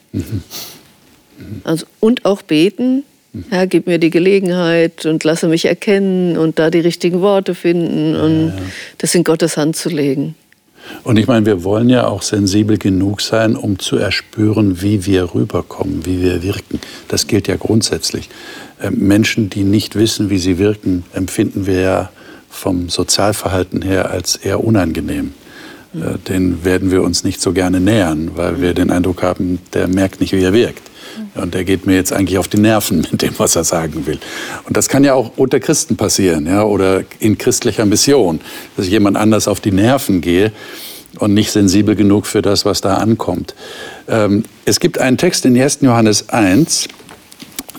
Also, 1.64 1.86
und 2.00 2.24
auch 2.26 2.42
beten. 2.42 3.04
Herr, 3.50 3.66
gib 3.66 3.86
mir 3.86 3.98
die 3.98 4.10
Gelegenheit 4.10 5.04
und 5.06 5.24
lasse 5.24 5.48
mich 5.48 5.66
erkennen 5.66 6.36
und 6.38 6.58
da 6.58 6.70
die 6.70 6.80
richtigen 6.80 7.20
Worte 7.20 7.54
finden 7.54 8.16
und 8.16 8.52
das 8.98 9.14
in 9.14 9.24
Gottes 9.24 9.56
Hand 9.56 9.76
zu 9.76 9.88
legen. 9.88 10.34
Und 11.04 11.18
ich 11.18 11.26
meine, 11.26 11.46
wir 11.46 11.64
wollen 11.64 11.88
ja 11.88 12.06
auch 12.06 12.22
sensibel 12.22 12.78
genug 12.78 13.20
sein, 13.20 13.56
um 13.56 13.78
zu 13.78 13.96
erspüren, 13.96 14.82
wie 14.82 15.06
wir 15.06 15.34
rüberkommen, 15.34 16.04
wie 16.04 16.20
wir 16.22 16.42
wirken. 16.42 16.80
Das 17.08 17.26
gilt 17.26 17.48
ja 17.48 17.56
grundsätzlich. 17.56 18.28
Äh, 18.80 18.90
Menschen, 18.90 19.50
die 19.50 19.64
nicht 19.64 19.94
wissen, 19.94 20.30
wie 20.30 20.38
sie 20.38 20.58
wirken, 20.58 21.04
empfinden 21.12 21.66
wir 21.66 21.80
ja 21.80 22.10
vom 22.48 22.88
Sozialverhalten 22.88 23.82
her 23.82 24.10
als 24.10 24.36
eher 24.36 24.64
unangenehm. 24.64 25.34
Äh, 25.94 26.18
Den 26.28 26.64
werden 26.64 26.90
wir 26.90 27.02
uns 27.02 27.24
nicht 27.24 27.40
so 27.40 27.52
gerne 27.52 27.80
nähern, 27.80 28.32
weil 28.34 28.60
wir 28.60 28.74
den 28.74 28.90
Eindruck 28.90 29.22
haben, 29.22 29.58
der 29.74 29.88
merkt 29.88 30.20
nicht, 30.20 30.32
wie 30.32 30.42
er 30.42 30.52
wirkt. 30.52 30.82
Und 31.36 31.54
der 31.54 31.64
geht 31.64 31.86
mir 31.86 31.94
jetzt 31.94 32.12
eigentlich 32.12 32.38
auf 32.38 32.48
die 32.48 32.58
Nerven 32.58 33.06
mit 33.10 33.22
dem, 33.22 33.34
was 33.38 33.56
er 33.56 33.64
sagen 33.64 34.06
will. 34.06 34.18
Und 34.64 34.76
das 34.76 34.88
kann 34.88 35.04
ja 35.04 35.14
auch 35.14 35.32
unter 35.36 35.60
Christen 35.60 35.96
passieren, 35.96 36.46
ja, 36.46 36.64
oder 36.64 37.02
in 37.18 37.38
christlicher 37.38 37.86
Mission, 37.86 38.40
dass 38.76 38.86
ich 38.86 38.92
jemand 38.92 39.16
anders 39.16 39.48
auf 39.48 39.60
die 39.60 39.72
Nerven 39.72 40.20
gehe 40.20 40.52
und 41.18 41.34
nicht 41.34 41.50
sensibel 41.50 41.94
genug 41.94 42.26
für 42.26 42.42
das, 42.42 42.64
was 42.64 42.80
da 42.80 42.94
ankommt. 42.96 43.54
Ähm, 44.08 44.44
es 44.64 44.80
gibt 44.80 44.98
einen 44.98 45.18
Text 45.18 45.44
in 45.44 45.60
1. 45.60 45.78
Johannes 45.82 46.28
1, 46.28 46.88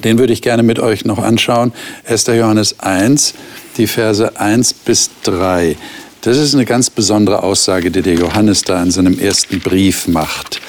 den 0.04 0.20
würde 0.20 0.34
ich 0.34 0.42
gerne 0.42 0.64
mit 0.64 0.80
euch 0.80 1.06
noch 1.06 1.20
anschauen. 1.20 1.74
1. 2.06 2.28
Johannes 2.28 2.80
1, 2.80 3.34
die 3.78 3.88
Verse 3.88 4.40
1 4.40 4.74
bis 4.74 5.10
3. 5.24 5.76
Das 6.22 6.38
ist 6.38 6.54
eine 6.54 6.66
ganz 6.66 6.90
besondere 6.90 7.44
Aussage, 7.44 7.92
die 7.92 8.02
der 8.02 8.16
Johannes 8.16 8.64
da 8.64 8.82
in 8.82 8.92
seinem 8.92 9.20
ersten 9.20 9.60
Brief 9.60 10.08
macht. 10.08 10.62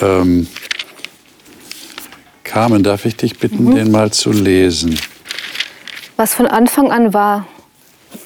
Ähm, 0.00 0.48
Carmen, 2.52 2.82
darf 2.82 3.06
ich 3.06 3.16
dich 3.16 3.38
bitten, 3.38 3.74
den 3.74 3.90
mal 3.90 4.10
zu 4.10 4.30
lesen? 4.30 5.00
Was 6.18 6.34
von 6.34 6.46
Anfang 6.46 6.92
an 6.92 7.14
war, 7.14 7.46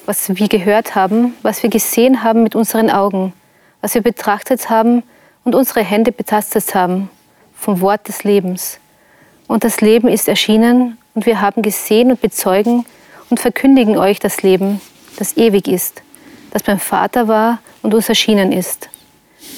was 0.05 0.27
wir 0.27 0.49
gehört 0.49 0.95
haben, 0.95 1.33
was 1.43 1.63
wir 1.63 1.69
gesehen 1.69 2.23
haben 2.23 2.43
mit 2.43 2.53
unseren 2.53 2.89
Augen, 2.89 3.31
was 3.79 3.93
wir 3.93 4.01
betrachtet 4.01 4.69
haben 4.69 5.03
und 5.45 5.55
unsere 5.55 5.81
Hände 5.81 6.11
betastet 6.11 6.75
haben, 6.75 7.09
vom 7.55 7.79
Wort 7.79 8.09
des 8.09 8.25
Lebens. 8.25 8.81
Und 9.47 9.63
das 9.63 9.79
Leben 9.79 10.09
ist 10.09 10.27
erschienen 10.27 10.97
und 11.13 11.25
wir 11.25 11.39
haben 11.39 11.61
gesehen 11.61 12.11
und 12.11 12.19
bezeugen 12.19 12.85
und 13.29 13.39
verkündigen 13.39 13.97
euch 13.97 14.19
das 14.19 14.43
Leben, 14.43 14.81
das 15.15 15.37
ewig 15.37 15.69
ist, 15.69 16.01
das 16.51 16.63
beim 16.63 16.79
Vater 16.79 17.29
war 17.29 17.59
und 17.81 17.93
uns 17.93 18.09
erschienen 18.09 18.51
ist. 18.51 18.89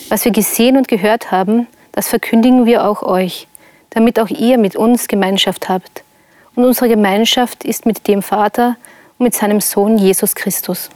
Was 0.10 0.26
wir 0.26 0.32
gesehen 0.32 0.78
und 0.78 0.88
gehört 0.88 1.32
haben, 1.32 1.66
das 1.92 2.08
verkündigen 2.08 2.68
wir 2.68 2.88
auch 2.88 3.02
euch, 3.02 3.48
damit 3.92 4.20
auch 4.20 4.30
ihr 4.30 4.58
mit 4.58 4.76
uns 4.76 5.08
Gemeinschaft 5.08 5.70
habt. 5.70 6.04
Und 6.56 6.66
unsere 6.66 6.90
Gemeinschaft 6.90 7.64
ist 7.64 7.86
mit 7.86 8.08
dem 8.08 8.22
Vater 8.22 8.78
und 9.18 9.26
mit 9.26 9.36
seinem 9.36 9.62
Sohn 9.62 9.98
Jesus 9.98 10.36
Christus. 10.36 10.90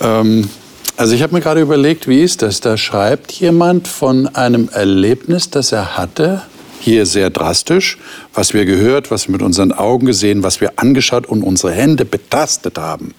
Ähm, 0.00 0.48
also 0.96 1.14
ich 1.14 1.22
habe 1.22 1.34
mir 1.34 1.40
gerade 1.40 1.60
überlegt, 1.60 2.08
wie 2.08 2.22
ist 2.22 2.42
das? 2.42 2.60
Da 2.60 2.76
schreibt 2.76 3.32
jemand 3.32 3.88
von 3.88 4.28
einem 4.28 4.68
Erlebnis, 4.68 5.50
das 5.50 5.72
er 5.72 5.96
hatte, 5.96 6.42
hier 6.80 7.06
sehr 7.06 7.30
drastisch, 7.30 7.98
was 8.34 8.52
wir 8.52 8.64
gehört, 8.64 9.10
was 9.10 9.26
wir 9.26 9.32
mit 9.32 9.42
unseren 9.42 9.72
Augen 9.72 10.06
gesehen, 10.06 10.42
was 10.42 10.60
wir 10.60 10.74
angeschaut 10.76 11.26
und 11.26 11.42
unsere 11.42 11.72
Hände 11.72 12.04
betastet 12.04 12.78
haben. 12.78 13.14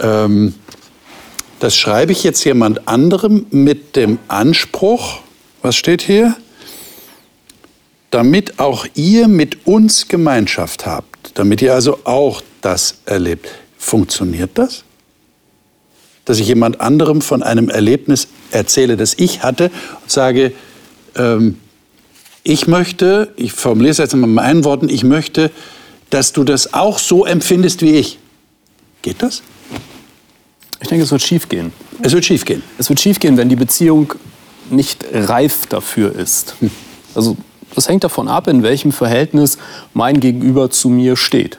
Ähm, 0.00 0.54
das 1.60 1.76
schreibe 1.76 2.12
ich 2.12 2.24
jetzt 2.24 2.44
jemand 2.44 2.88
anderem 2.88 3.46
mit 3.50 3.96
dem 3.96 4.18
Anspruch, 4.28 5.20
was 5.66 5.76
steht 5.76 6.02
hier? 6.02 6.36
Damit 8.10 8.60
auch 8.60 8.86
ihr 8.94 9.26
mit 9.26 9.66
uns 9.66 10.06
Gemeinschaft 10.06 10.86
habt, 10.86 11.32
damit 11.34 11.60
ihr 11.60 11.74
also 11.74 11.98
auch 12.04 12.40
das 12.62 12.98
erlebt. 13.04 13.48
Funktioniert 13.76 14.50
das? 14.54 14.84
Dass 16.24 16.38
ich 16.38 16.46
jemand 16.46 16.80
anderem 16.80 17.20
von 17.20 17.42
einem 17.42 17.68
Erlebnis 17.68 18.28
erzähle, 18.52 18.96
das 18.96 19.14
ich 19.18 19.42
hatte 19.42 19.70
und 20.02 20.10
sage, 20.10 20.52
ähm, 21.16 21.58
ich 22.44 22.68
möchte, 22.68 23.32
ich 23.36 23.52
formuliere 23.52 23.90
es 23.90 23.98
jetzt 23.98 24.14
mal 24.14 24.28
in 24.28 24.34
meinen 24.34 24.64
Worten, 24.64 24.88
ich 24.88 25.02
möchte, 25.02 25.50
dass 26.10 26.32
du 26.32 26.44
das 26.44 26.74
auch 26.74 27.00
so 27.00 27.26
empfindest 27.26 27.82
wie 27.82 27.96
ich. 27.96 28.20
Geht 29.02 29.20
das? 29.20 29.42
Ich 30.80 30.86
denke, 30.86 31.02
es 31.02 31.10
wird 31.10 31.22
schief 31.22 31.48
gehen. 31.48 31.72
Es 32.02 32.12
wird 32.12 32.24
schief 32.24 32.44
gehen. 32.44 32.62
Es 32.78 32.88
wird 32.88 33.00
schief 33.00 33.18
gehen, 33.18 33.36
wenn 33.36 33.48
die 33.48 33.56
Beziehung 33.56 34.14
nicht 34.70 35.04
reif 35.12 35.66
dafür 35.66 36.14
ist. 36.14 36.54
Also 37.14 37.36
das 37.74 37.88
hängt 37.88 38.04
davon 38.04 38.28
ab, 38.28 38.48
in 38.48 38.62
welchem 38.62 38.92
Verhältnis 38.92 39.58
mein 39.94 40.20
Gegenüber 40.20 40.70
zu 40.70 40.88
mir 40.88 41.16
steht. 41.16 41.58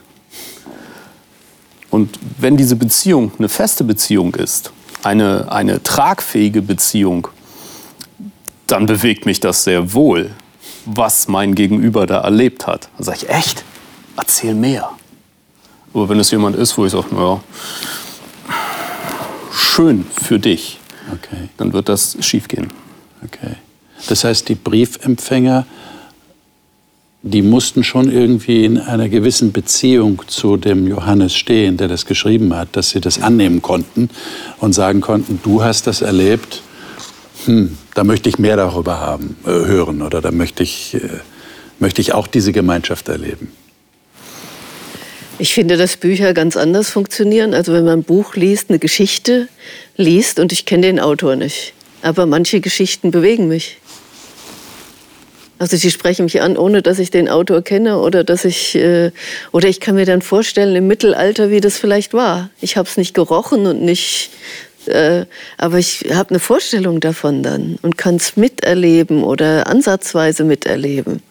Und 1.90 2.20
wenn 2.38 2.58
diese 2.58 2.76
Beziehung 2.76 3.32
eine 3.38 3.50
feste 3.50 3.84
Beziehung 3.84 4.36
ist, 4.36 4.72
eine, 5.04 5.52
eine 5.52 5.82
tragfähige 5.84 6.62
Beziehung, 6.62 7.28
dann 8.68 8.86
bewegt 8.86 9.26
mich 9.26 9.40
das 9.40 9.64
sehr 9.64 9.94
wohl, 9.94 10.32
was 10.86 11.28
mein 11.28 11.56
Gegenüber 11.56 12.06
da 12.06 12.20
erlebt 12.22 12.68
hat. 12.68 12.90
Dann 12.98 13.06
sage 13.06 13.20
ich, 13.24 13.30
echt? 13.30 13.64
Erzähl 14.18 14.54
mehr. 14.54 14.90
Aber 15.94 16.10
wenn 16.10 16.20
es 16.20 16.32
jemand 16.32 16.56
ist, 16.56 16.78
wo 16.78 16.86
ich 16.86 16.92
sage, 16.92 17.08
naja, 17.16 17.42
schön 19.52 20.06
für 20.12 20.40
dich, 20.40 20.80
Okay. 21.10 21.48
dann 21.56 21.72
wird 21.72 21.88
das 21.88 22.18
schiefgehen. 22.20 22.68
Okay. 23.24 23.56
Das 24.08 24.24
heißt, 24.24 24.48
die 24.50 24.56
Briefempfänger, 24.56 25.66
die 27.24 27.42
mussten 27.42 27.84
schon 27.84 28.12
irgendwie 28.12 28.64
in 28.64 28.78
einer 28.78 29.10
gewissen 29.10 29.52
Beziehung 29.52 30.22
zu 30.28 30.56
dem 30.56 30.88
Johannes 30.88 31.36
stehen, 31.36 31.78
der 31.78 31.88
das 31.88 32.06
geschrieben 32.06 32.56
hat, 32.56 32.70
dass 32.74 32.92
sie 32.92 33.02
das 33.02 33.22
annehmen 33.22 33.62
konnten 33.62 34.10
und 34.60 34.74
sagen 34.74 35.02
konnten, 35.02 35.40
du 35.44 35.64
hast 35.64 35.88
das 35.88 36.02
erlebt, 36.02 36.62
hm, 37.46 37.78
da 37.96 38.04
möchte 38.04 38.30
ich 38.30 38.40
mehr 38.40 38.56
darüber 38.56 39.00
haben, 39.00 39.36
äh, 39.46 39.50
hören 39.50 40.02
oder 40.02 40.22
da 40.22 40.32
möchte 40.32 40.64
ich, 40.64 40.94
äh, 40.94 41.00
möchte 41.80 42.02
ich 42.02 42.14
auch 42.14 42.28
diese 42.28 42.52
Gemeinschaft 42.52 43.10
erleben. 43.10 43.52
Ich 45.40 45.54
finde, 45.54 45.78
dass 45.78 45.98
Bücher 45.98 46.34
ganz 46.34 46.58
anders 46.58 46.90
funktionieren. 46.90 47.54
Also 47.54 47.72
wenn 47.74 47.86
man 47.86 48.00
ein 48.00 48.04
Buch 48.04 48.36
liest, 48.36 48.70
eine 48.70 48.80
Geschichte 48.80 49.50
liest 49.96 50.40
und 50.40 50.52
ich 50.52 50.66
kenne 50.66 50.88
den 50.88 51.00
Autor 51.00 51.36
nicht. 51.36 51.74
Aber 52.02 52.26
manche 52.26 52.62
Geschichten 52.62 53.12
bewegen 53.12 53.48
mich. 53.48 53.78
Also 55.60 55.76
sie 55.76 55.90
sprechen 55.90 56.26
mich 56.26 56.42
an, 56.42 56.56
ohne 56.56 56.82
dass 56.82 57.00
ich 57.00 57.10
den 57.10 57.28
Autor 57.28 57.64
kenne 57.64 57.98
oder 57.98 58.24
dass 58.24 58.46
ich 58.46 58.76
äh, 58.76 59.12
oder 59.52 59.68
ich 59.68 59.80
kann 59.80 59.96
mir 59.96 60.06
dann 60.06 60.22
vorstellen 60.22 60.76
im 60.76 60.88
Mittelalter, 60.88 61.50
wie 61.50 61.62
das 61.62 61.78
vielleicht 61.78 62.14
war. 62.14 62.52
Ich 62.62 62.78
habe 62.78 62.88
es 62.88 62.98
nicht 62.98 63.16
gerochen 63.16 63.66
und 63.66 63.82
nicht, 63.82 64.30
äh, 64.86 65.26
aber 65.58 65.80
ich 65.80 66.06
habe 66.14 66.30
eine 66.30 66.40
Vorstellung 66.40 67.00
davon 67.00 67.42
dann 67.42 67.80
und 67.82 67.98
kann 67.98 68.18
es 68.18 68.38
miterleben 68.38 69.24
oder 69.24 69.66
ansatzweise 69.66 70.44
miterleben. 70.44 71.24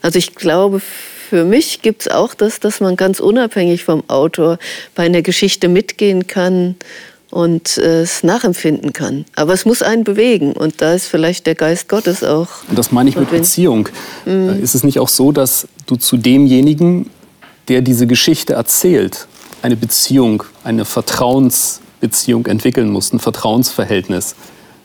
Also 0.00 0.18
ich 0.18 0.34
glaube, 0.34 0.80
für 1.28 1.44
mich 1.44 1.82
gibt 1.82 2.02
es 2.02 2.08
auch 2.08 2.32
das, 2.32 2.60
dass 2.60 2.80
man 2.80 2.96
ganz 2.96 3.20
unabhängig 3.20 3.84
vom 3.84 4.02
Autor 4.08 4.58
bei 4.94 5.02
einer 5.02 5.20
Geschichte 5.20 5.68
mitgehen 5.68 6.26
kann 6.26 6.76
und 7.30 7.76
äh, 7.78 8.02
es 8.02 8.22
nachempfinden 8.22 8.92
kann. 8.92 9.24
Aber 9.36 9.52
es 9.52 9.64
muss 9.64 9.82
einen 9.82 10.04
bewegen 10.04 10.52
und 10.52 10.80
da 10.80 10.94
ist 10.94 11.06
vielleicht 11.06 11.46
der 11.46 11.54
Geist 11.54 11.88
Gottes 11.88 12.24
auch. 12.24 12.48
Und 12.68 12.78
das 12.78 12.92
meine 12.92 13.10
ich 13.10 13.16
mit 13.16 13.30
Beziehung. 13.30 13.88
Äh, 14.26 14.60
Ist 14.60 14.74
es 14.74 14.84
nicht 14.84 14.98
auch 14.98 15.08
so, 15.08 15.32
dass 15.32 15.68
du 15.86 15.96
zu 15.96 16.16
demjenigen, 16.16 17.10
der 17.68 17.82
diese 17.82 18.06
Geschichte 18.06 18.54
erzählt, 18.54 19.26
eine 19.62 19.76
Beziehung, 19.76 20.44
eine 20.64 20.84
Vertrauensbeziehung 20.84 22.46
entwickeln 22.46 22.90
musst, 22.90 23.12
ein 23.12 23.18
Vertrauensverhältnis? 23.18 24.34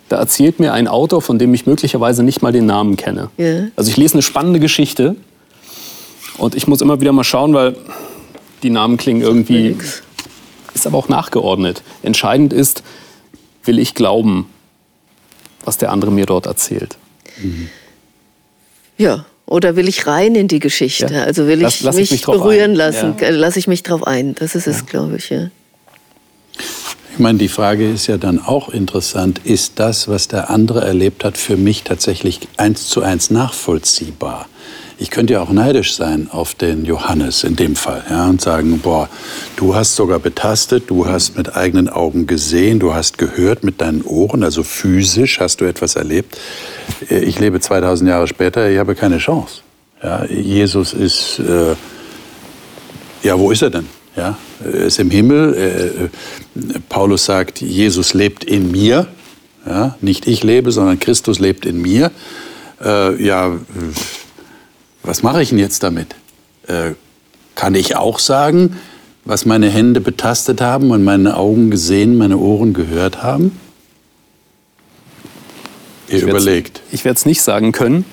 Da 0.10 0.18
erzählt 0.18 0.60
mir 0.60 0.74
ein 0.74 0.88
Autor, 0.88 1.22
von 1.22 1.40
dem 1.40 1.54
ich 1.54 1.66
möglicherweise 1.66 2.24
nicht 2.24 2.42
mal 2.42 2.52
den 2.52 2.66
Namen 2.66 2.98
kenne. 2.98 3.30
Ja. 3.38 3.68
Also 3.76 3.90
ich 3.90 3.98
lese 3.98 4.16
eine 4.16 4.22
spannende 4.22 4.60
Geschichte 4.60 5.16
und 6.38 6.56
ich 6.56 6.68
muss 6.68 6.82
immer 6.82 7.00
wieder 7.00 7.14
mal 7.14 7.24
schauen, 7.24 7.54
weil 7.54 7.78
die 8.64 8.70
Namen 8.70 8.98
klingen 8.98 9.22
irgendwie. 9.22 9.78
Ist 10.74 10.88
aber 10.88 10.98
auch 10.98 11.10
nachgeordnet. 11.10 11.84
Entscheidend 12.02 12.54
ist, 12.54 12.84
will 13.64 13.80
ich 13.80 13.94
glauben, 13.96 14.50
was 15.66 15.78
der 15.78 15.92
andere 15.92 16.12
mir 16.12 16.26
dort 16.26 16.46
erzählt. 16.46 16.98
Ja, 18.98 19.26
oder 19.46 19.76
will 19.76 19.88
ich 19.88 20.08
rein 20.08 20.36
in 20.36 20.48
die 20.48 20.60
Geschichte? 20.60 21.14
Ja. 21.14 21.24
Also 21.24 21.48
will 21.48 21.60
Lass- 21.62 21.76
ich 21.76 21.82
lass 21.82 21.96
ich 21.96 22.02
mich, 22.02 22.12
mich 22.12 22.22
drauf 22.22 22.36
berühren 22.38 22.72
ein. 22.72 22.76
lassen? 22.76 23.16
Ja. 23.20 23.30
Lasse 23.30 23.60
ich 23.60 23.68
mich 23.68 23.84
drauf 23.84 24.06
ein? 24.06 24.36
Das 24.36 24.56
ist 24.56 24.68
es, 24.68 24.86
glaube 24.86 25.18
ich. 25.18 25.30
Ja. 25.30 25.50
Ich 27.14 27.20
meine, 27.20 27.38
die 27.38 27.48
Frage 27.48 27.90
ist 27.92 28.08
ja 28.08 28.18
dann 28.18 28.40
auch 28.40 28.70
interessant, 28.70 29.40
ist 29.44 29.74
das, 29.80 30.08
was 30.08 30.28
der 30.28 30.50
andere 30.50 30.82
erlebt 30.84 31.24
hat, 31.24 31.38
für 31.38 31.58
mich 31.58 31.84
tatsächlich 31.84 32.40
eins 32.58 32.88
zu 32.88 33.04
eins 33.04 33.30
nachvollziehbar? 33.30 34.48
Ich 34.98 35.10
könnte 35.10 35.34
ja 35.34 35.42
auch 35.42 35.50
neidisch 35.50 35.96
sein 35.96 36.28
auf 36.32 36.54
den 36.54 36.86
Johannes 36.86 37.44
in 37.44 37.56
dem 37.56 37.76
Fall 37.76 38.04
ja, 38.10 38.28
und 38.28 38.42
sagen, 38.42 38.80
boah, 38.80 39.10
du 39.56 39.76
hast 39.76 39.96
sogar 39.96 40.20
betastet, 40.20 40.90
du 40.90 41.08
hast 41.08 41.38
mit 41.38 41.56
eigenen 41.56 41.90
Augen 41.90 42.28
gesehen, 42.28 42.80
du 42.80 42.94
hast 42.94 43.18
gehört 43.18 43.64
mit 43.64 43.82
deinen 43.82 44.04
Ohren, 44.04 44.44
also 44.44 44.64
physisch 44.64 45.40
hast 45.40 45.62
du 45.62 45.66
etwas 45.66 45.96
erlebt. 45.96 46.38
Ich 47.10 47.40
lebe 47.40 47.60
2000 47.60 48.10
Jahre 48.10 48.28
später, 48.28 48.70
ich 48.70 48.78
habe 48.78 48.96
keine 48.96 49.18
Chance. 49.18 49.62
Ja, 50.04 50.26
Jesus 50.26 50.94
ist, 50.94 51.40
äh, 51.40 51.76
ja, 53.24 53.40
wo 53.40 53.52
ist 53.52 53.62
er 53.62 53.70
denn? 53.70 53.88
Ja, 54.16 54.38
er 54.64 54.74
ist 54.74 55.00
im 55.00 55.10
Himmel. 55.10 56.10
Äh, 56.56 56.80
Paulus 56.90 57.26
sagt, 57.26 57.62
Jesus 57.62 58.14
lebt 58.14 58.44
in 58.44 58.72
mir. 58.72 59.08
Ja, 59.66 59.96
nicht 60.02 60.28
ich 60.28 60.44
lebe, 60.44 60.72
sondern 60.72 61.00
Christus 61.00 61.40
lebt 61.40 61.66
in 61.66 61.82
mir. 61.82 62.12
Äh, 62.84 63.24
ja, 63.24 63.58
was 65.04 65.24
mache 65.24 65.42
ich 65.42 65.50
denn 65.50 65.60
jetzt 65.60 65.84
damit? 65.84 66.16
Äh, 66.68 66.92
kann 67.56 67.76
ich 67.76 67.96
auch 67.96 68.20
sagen, 68.20 68.78
was 69.26 69.46
meine 69.46 69.70
Hände 69.70 70.02
betastet 70.02 70.62
haben 70.62 70.92
und 70.92 71.04
meine 71.04 71.38
Augen 71.38 71.70
gesehen, 71.70 72.18
meine 72.18 72.38
Ohren 72.38 72.74
gehört 72.74 73.22
haben? 73.22 73.58
Ihr 76.08 76.18
ich 76.18 76.24
überlegt. 76.24 76.82
Ich 76.92 77.06
werde 77.06 77.18
es 77.18 77.26
nicht 77.26 77.42
sagen 77.42 77.72
können. 77.72 78.06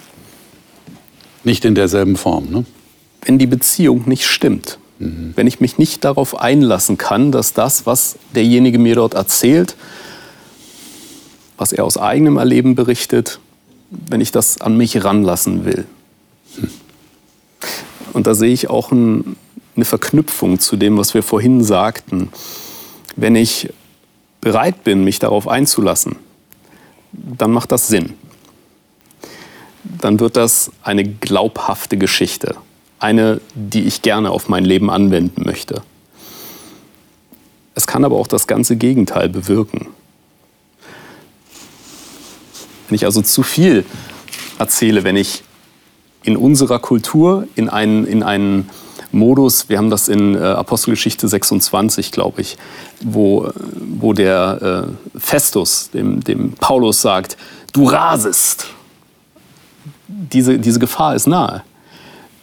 Nicht 1.43 1.65
in 1.65 1.75
derselben 1.75 2.17
Form, 2.17 2.51
ne? 2.51 2.65
Wenn 3.23 3.39
die 3.39 3.47
Beziehung 3.47 4.05
nicht 4.07 4.27
stimmt, 4.27 4.79
mhm. 4.99 5.33
wenn 5.37 5.47
ich 5.47 5.61
mich 5.61 5.79
nicht 5.79 6.05
darauf 6.05 6.41
einlassen 6.41 6.97
kann, 6.97 7.33
dass 7.33 7.53
das, 7.53 7.87
was 7.87 8.17
derjenige 8.35 8.79
mir 8.79 8.95
dort 8.95 9.15
erzählt, 9.15 9.77
was 11.59 11.73
er 11.73 11.85
aus 11.85 11.99
eigenem 11.99 12.39
Erleben 12.39 12.75
berichtet, 12.75 13.41
wenn 13.91 14.21
ich 14.21 14.33
das 14.33 14.61
an 14.61 14.77
mich 14.77 15.05
ranlassen 15.05 15.65
will. 15.65 15.85
Und 18.13 18.27
da 18.27 18.35
sehe 18.35 18.53
ich 18.53 18.69
auch 18.69 18.91
ein, 18.91 19.37
eine 19.77 19.85
Verknüpfung 19.85 20.59
zu 20.59 20.77
dem, 20.77 20.99
was 20.99 21.15
wir 21.15 21.23
vorhin 21.23 21.63
sagten. 21.63 22.31
Wenn 23.17 23.37
ich 23.37 23.73
bereit 24.41 24.85
bin, 24.85 25.05
mich 25.05 25.19
darauf 25.19 25.49
einzulassen, 25.49 26.17
dann 27.13 27.53
macht 27.53 27.73
das 27.73 27.89
Sinn. 27.89 28.15
Dann 29.85 30.21
wird 30.21 30.37
das 30.37 30.71
eine 30.83 31.05
glaubhafte 31.05 31.97
Geschichte. 31.97 32.57
Eine, 32.99 33.41
die 33.55 33.85
ich 33.85 34.03
gerne 34.03 34.31
auf 34.31 34.49
mein 34.49 34.65
Leben 34.65 34.91
anwenden 34.91 35.43
möchte. 35.45 35.83
Es 37.75 37.87
kann 37.87 38.05
aber 38.05 38.17
auch 38.17 38.27
das 38.27 38.47
ganze 38.47 38.77
Gegenteil 38.77 39.29
bewirken. 39.29 39.87
Wenn 42.89 42.97
ich 42.97 43.05
also 43.05 43.23
zu 43.23 43.43
viel 43.43 43.85
erzähle, 44.59 45.05
wenn 45.05 45.17
ich 45.17 45.45
in 46.23 46.37
unserer 46.37 46.79
Kultur 46.79 47.47
in 47.55 47.69
einen, 47.69 48.07
in 48.07 48.23
einen 48.23 48.69
Modus, 49.13 49.69
wir 49.69 49.79
haben 49.79 49.91
das 49.91 50.09
in 50.09 50.35
äh, 50.35 50.39
Apostelgeschichte 50.39 51.27
26, 51.27 52.13
glaube 52.13 52.43
ich, 52.43 52.57
wo, 53.03 53.51
wo 53.99 54.13
der 54.13 54.87
äh, 55.15 55.19
Festus 55.19 55.91
dem, 55.91 56.23
dem 56.23 56.53
Paulus 56.53 57.03
sagt, 57.03 57.37
du 57.73 57.85
rasest. 57.85 58.67
Diese, 60.07 60.59
diese 60.59 60.79
Gefahr 60.79 61.15
ist 61.15 61.27
nahe. 61.27 61.63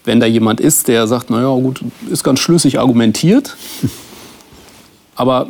Wenn 0.04 0.20
da 0.20 0.26
jemand 0.26 0.60
ist, 0.60 0.88
der 0.88 1.08
sagt, 1.08 1.30
naja 1.30 1.50
gut, 1.50 1.84
ist 2.10 2.24
ganz 2.24 2.40
schlüssig 2.40 2.80
argumentiert, 2.80 3.56
aber 5.16 5.48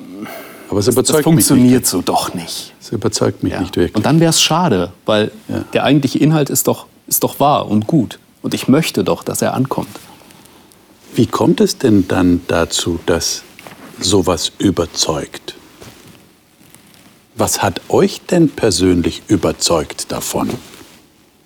aber 0.69 0.79
es 0.79 0.87
überzeugt 0.87 1.19
das 1.19 1.23
funktioniert 1.23 1.85
so 1.85 2.01
doch 2.01 2.33
nicht. 2.33 2.73
Es 2.81 2.91
überzeugt 2.91 3.43
mich 3.43 3.53
ja. 3.53 3.61
nicht 3.61 3.75
wirklich. 3.77 3.95
Und 3.95 4.05
dann 4.05 4.19
wäre 4.19 4.31
es 4.31 4.41
schade, 4.41 4.91
weil 5.05 5.31
ja. 5.47 5.63
der 5.73 5.83
eigentliche 5.85 6.19
Inhalt 6.19 6.49
ist 6.49 6.67
doch, 6.67 6.87
ist 7.07 7.23
doch 7.23 7.39
wahr 7.39 7.67
und 7.67 7.87
gut. 7.87 8.19
Und 8.41 8.53
ich 8.53 8.67
möchte 8.67 9.03
doch, 9.03 9.23
dass 9.23 9.41
er 9.41 9.53
ankommt. 9.53 9.99
Wie 11.15 11.25
kommt 11.25 11.61
es 11.61 11.77
denn 11.77 12.07
dann 12.07 12.41
dazu, 12.47 12.99
dass 13.05 13.43
sowas 13.99 14.51
überzeugt? 14.59 15.55
Was 17.35 17.61
hat 17.61 17.81
euch 17.89 18.21
denn 18.21 18.49
persönlich 18.49 19.23
überzeugt 19.27 20.11
davon? 20.11 20.49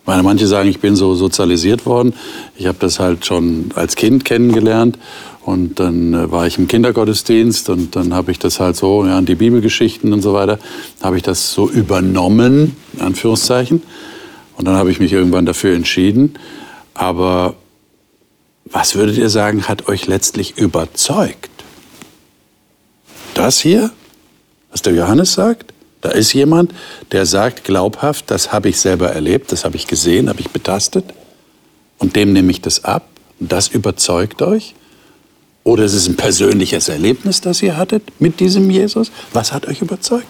Weil 0.05 0.23
manche 0.23 0.47
sagen, 0.47 0.67
ich 0.67 0.79
bin 0.79 0.95
so 0.95 1.15
sozialisiert 1.15 1.85
worden. 1.85 2.13
Ich 2.55 2.65
habe 2.65 2.77
das 2.79 2.99
halt 2.99 3.25
schon 3.25 3.71
als 3.75 3.95
Kind 3.95 4.25
kennengelernt 4.25 4.97
und 5.45 5.79
dann 5.79 6.13
äh, 6.13 6.31
war 6.31 6.47
ich 6.47 6.57
im 6.57 6.67
Kindergottesdienst 6.67 7.69
und 7.69 7.95
dann 7.95 8.13
habe 8.13 8.31
ich 8.31 8.39
das 8.39 8.59
halt 8.59 8.75
so, 8.75 9.05
ja, 9.05 9.21
die 9.21 9.35
Bibelgeschichten 9.35 10.11
und 10.13 10.21
so 10.21 10.33
weiter, 10.33 10.59
habe 11.01 11.17
ich 11.17 11.23
das 11.23 11.53
so 11.53 11.69
übernommen, 11.69 12.75
in 12.93 13.01
Anführungszeichen. 13.01 13.83
Und 14.61 14.65
dann 14.65 14.75
habe 14.75 14.91
ich 14.91 14.99
mich 14.99 15.11
irgendwann 15.11 15.47
dafür 15.47 15.73
entschieden. 15.73 16.37
Aber 16.93 17.55
was 18.65 18.93
würdet 18.93 19.17
ihr 19.17 19.29
sagen, 19.29 19.67
hat 19.67 19.87
euch 19.87 20.05
letztlich 20.05 20.55
überzeugt? 20.55 21.49
Das 23.33 23.59
hier, 23.59 23.89
was 24.69 24.83
der 24.83 24.93
Johannes 24.93 25.33
sagt? 25.33 25.73
Da 26.01 26.09
ist 26.09 26.33
jemand, 26.33 26.75
der 27.11 27.25
sagt 27.25 27.63
glaubhaft, 27.63 28.29
das 28.29 28.51
habe 28.51 28.69
ich 28.69 28.79
selber 28.79 29.09
erlebt, 29.09 29.51
das 29.51 29.65
habe 29.65 29.77
ich 29.77 29.87
gesehen, 29.87 30.29
habe 30.29 30.41
ich 30.41 30.51
betastet. 30.51 31.05
Und 31.97 32.15
dem 32.15 32.31
nehme 32.31 32.51
ich 32.51 32.61
das 32.61 32.83
ab. 32.83 33.07
Und 33.39 33.51
das 33.51 33.67
überzeugt 33.67 34.43
euch? 34.43 34.75
Oder 35.63 35.85
ist 35.85 35.95
es 35.95 36.07
ein 36.07 36.17
persönliches 36.17 36.87
Erlebnis, 36.87 37.41
das 37.41 37.63
ihr 37.63 37.77
hattet 37.77 38.03
mit 38.19 38.39
diesem 38.39 38.69
Jesus? 38.69 39.11
Was 39.33 39.53
hat 39.53 39.67
euch 39.67 39.81
überzeugt? 39.81 40.27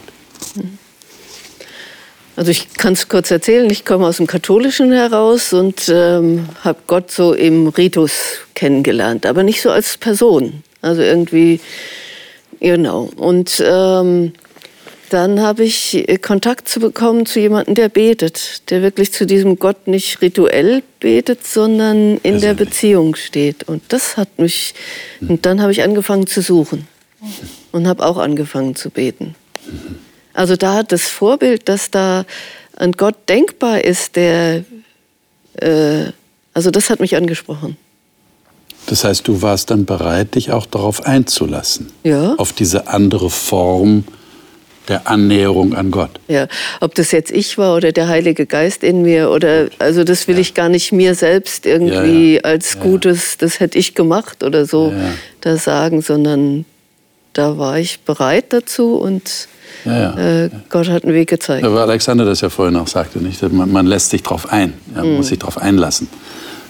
Also 2.42 2.50
ich 2.50 2.74
kann 2.74 2.94
es 2.94 3.08
kurz 3.08 3.30
erzählen. 3.30 3.70
Ich 3.70 3.86
komme 3.86 4.08
aus 4.08 4.18
dem 4.18 4.26
Katholischen 4.26 4.92
heraus 4.92 5.54
und 5.54 5.88
ähm, 5.94 6.50
habe 6.64 6.80
Gott 6.88 7.12
so 7.12 7.36
im 7.36 7.68
Ritus 7.68 8.40
kennengelernt, 8.56 9.28
aber 9.28 9.44
nicht 9.44 9.62
so 9.62 9.70
als 9.70 9.96
Person. 9.96 10.64
Also 10.82 11.04
irgendwie, 11.04 11.60
genau. 12.60 13.12
Und 13.16 13.64
ähm, 13.64 14.34
dann 15.12 15.40
habe 15.40 15.64
ich 15.66 16.10
äh, 16.10 16.18
Kontakt 16.18 16.68
zu 16.68 16.80
bekommen 16.80 17.28
zu 17.28 17.40
jemandem, 17.40 17.76
der 17.76 17.90
betet, 17.90 18.72
der 18.72 18.82
wirklich 18.82 19.12
zu 19.12 19.28
diesem 19.28 19.60
Gott 19.60 19.86
nicht 19.86 20.20
rituell 20.24 20.82
betet, 21.00 21.46
sondern 21.46 22.18
in 22.24 22.42
der 22.42 22.56
Beziehung 22.56 23.14
steht. 23.14 23.66
Und 23.70 23.84
das 23.90 24.18
hat 24.18 24.40
mich, 24.40 24.74
und 25.22 25.46
dann 25.46 25.62
habe 25.62 25.74
ich 25.74 25.84
angefangen 25.84 26.26
zu 26.26 26.42
suchen 26.42 26.88
und 27.72 27.88
habe 27.88 28.04
auch 28.04 28.18
angefangen 28.18 28.76
zu 28.76 28.90
beten. 28.90 29.36
Also 30.42 30.56
da 30.56 30.74
hat 30.74 30.92
das 30.92 31.04
Vorbild, 31.04 31.70
dass 31.70 31.92
da 31.92 32.26
ein 32.76 32.94
Gott 32.94 33.14
denkbar 33.30 33.84
ist, 33.86 34.16
der, 34.16 34.64
äh, 35.58 36.06
also 36.56 36.72
das 36.72 36.90
hat 36.90 37.00
mich 37.00 37.16
angesprochen. 37.16 37.78
Das 38.88 39.04
heißt, 39.04 39.28
du 39.28 39.44
warst 39.44 39.70
dann 39.70 39.86
bereit, 39.86 40.34
dich 40.34 40.52
auch 40.52 40.66
darauf 40.66 41.06
einzulassen. 41.06 41.92
Ja. 42.04 42.34
Auf 42.38 42.54
diese 42.54 42.88
andere 42.88 43.30
Form 43.30 44.04
der 44.88 45.08
Annäherung 45.08 45.76
an 45.76 45.92
Gott. 45.92 46.10
Ja, 46.28 46.48
ob 46.80 46.96
das 46.96 47.12
jetzt 47.12 47.30
ich 47.30 47.60
war 47.60 47.76
oder 47.76 47.92
der 47.92 48.08
Heilige 48.08 48.48
Geist 48.48 48.84
in 48.84 49.04
mir 49.04 49.30
oder 49.30 49.68
also 49.78 50.04
das 50.04 50.28
will 50.28 50.38
ja. 50.38 50.42
ich 50.42 50.56
gar 50.56 50.70
nicht 50.70 50.92
mir 50.92 51.14
selbst 51.14 51.68
irgendwie 51.68 52.34
ja, 52.34 52.40
ja. 52.40 52.42
als 52.46 52.80
Gutes, 52.80 53.38
das 53.38 53.60
hätte 53.60 53.78
ich 53.78 53.94
gemacht 53.94 54.44
oder 54.44 54.66
so 54.66 54.92
da 55.42 55.58
sagen, 55.58 56.02
sondern 56.02 56.66
da 57.34 57.58
war 57.58 57.80
ich 57.80 58.02
bereit 58.02 58.54
dazu 58.54 58.96
und 58.96 59.48
äh, 59.86 60.50
Gott 60.70 60.90
hat 60.90 61.04
einen 61.04 61.14
Weg 61.14 61.30
gezeigt. 61.30 61.66
Aber 61.66 61.82
Alexander 61.82 62.26
das 62.26 62.42
ja 62.42 62.50
vorhin 62.50 62.76
auch 62.76 62.88
sagte, 62.88 63.20
nicht? 63.20 63.42
Man, 63.52 63.72
man 63.72 63.86
lässt 63.86 64.10
sich 64.10 64.24
darauf 64.24 64.52
ein, 64.52 64.74
man 64.94 65.08
mhm. 65.08 65.16
muss 65.18 65.28
sich 65.28 65.40
darauf 65.40 65.58
einlassen. 65.58 66.08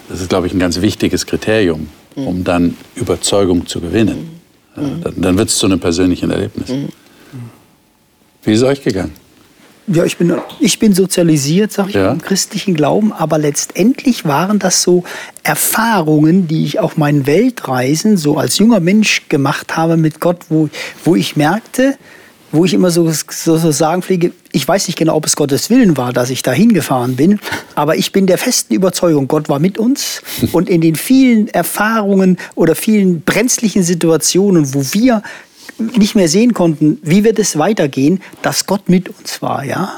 Das 0.09 0.21
ist, 0.21 0.29
glaube 0.29 0.47
ich, 0.47 0.53
ein 0.53 0.59
ganz 0.59 0.81
wichtiges 0.81 1.25
Kriterium, 1.25 1.89
mhm. 2.15 2.27
um 2.27 2.43
dann 2.43 2.77
Überzeugung 2.95 3.65
zu 3.65 3.81
gewinnen. 3.81 4.41
Mhm. 4.75 5.01
Dann, 5.03 5.21
dann 5.21 5.37
wird 5.37 5.49
es 5.49 5.57
zu 5.57 5.65
einem 5.65 5.79
persönlichen 5.79 6.29
Erlebnis. 6.31 6.69
Mhm. 6.69 6.89
Wie 8.43 8.53
ist 8.53 8.59
es 8.59 8.67
euch 8.67 8.83
gegangen? 8.83 9.13
Ja, 9.93 10.05
ich 10.05 10.17
bin, 10.17 10.33
ich 10.59 10.79
bin 10.79 10.93
sozialisiert, 10.93 11.73
sag 11.73 11.89
ich, 11.89 11.95
ja. 11.95 12.11
im 12.11 12.21
christlichen 12.21 12.75
Glauben, 12.75 13.11
aber 13.11 13.37
letztendlich 13.37 14.23
waren 14.23 14.57
das 14.57 14.81
so 14.83 15.03
Erfahrungen, 15.43 16.47
die 16.47 16.63
ich 16.63 16.79
auf 16.79 16.95
meinen 16.95 17.25
Weltreisen 17.25 18.15
so 18.15 18.37
als 18.37 18.57
junger 18.57 18.79
Mensch 18.79 19.23
gemacht 19.27 19.75
habe 19.75 19.97
mit 19.97 20.21
Gott, 20.21 20.37
wo, 20.49 20.69
wo 21.03 21.15
ich 21.15 21.35
merkte, 21.35 21.97
wo 22.53 22.63
ich 22.63 22.73
immer 22.73 22.91
so, 22.91 23.11
so, 23.11 23.57
so 23.57 23.71
sagen 23.71 24.01
pflege, 24.01 24.31
ich 24.51 24.65
weiß 24.65 24.87
nicht 24.87 24.97
genau, 24.97 25.15
ob 25.15 25.25
es 25.25 25.35
Gottes 25.35 25.69
Willen 25.69 25.97
war, 25.97 26.13
dass 26.13 26.29
ich 26.29 26.41
da 26.41 26.51
hingefahren 26.51 27.15
bin, 27.15 27.39
aber 27.75 27.95
ich 27.95 28.11
bin 28.11 28.27
der 28.27 28.37
festen 28.37 28.73
Überzeugung, 28.73 29.27
Gott 29.27 29.49
war 29.49 29.59
mit 29.59 29.77
uns 29.77 30.21
und 30.53 30.69
in 30.69 30.79
den 30.81 30.95
vielen 30.95 31.47
Erfahrungen 31.49 32.37
oder 32.55 32.75
vielen 32.75 33.21
brenzlichen 33.21 33.83
Situationen, 33.83 34.73
wo 34.73 34.85
wir 34.93 35.21
nicht 35.77 36.15
mehr 36.15 36.27
sehen 36.27 36.53
konnten, 36.53 36.99
wie 37.01 37.23
wird 37.23 37.39
es 37.39 37.57
weitergehen, 37.57 38.21
dass 38.41 38.65
Gott 38.65 38.89
mit 38.89 39.09
uns 39.09 39.41
war, 39.41 39.63
ja. 39.63 39.93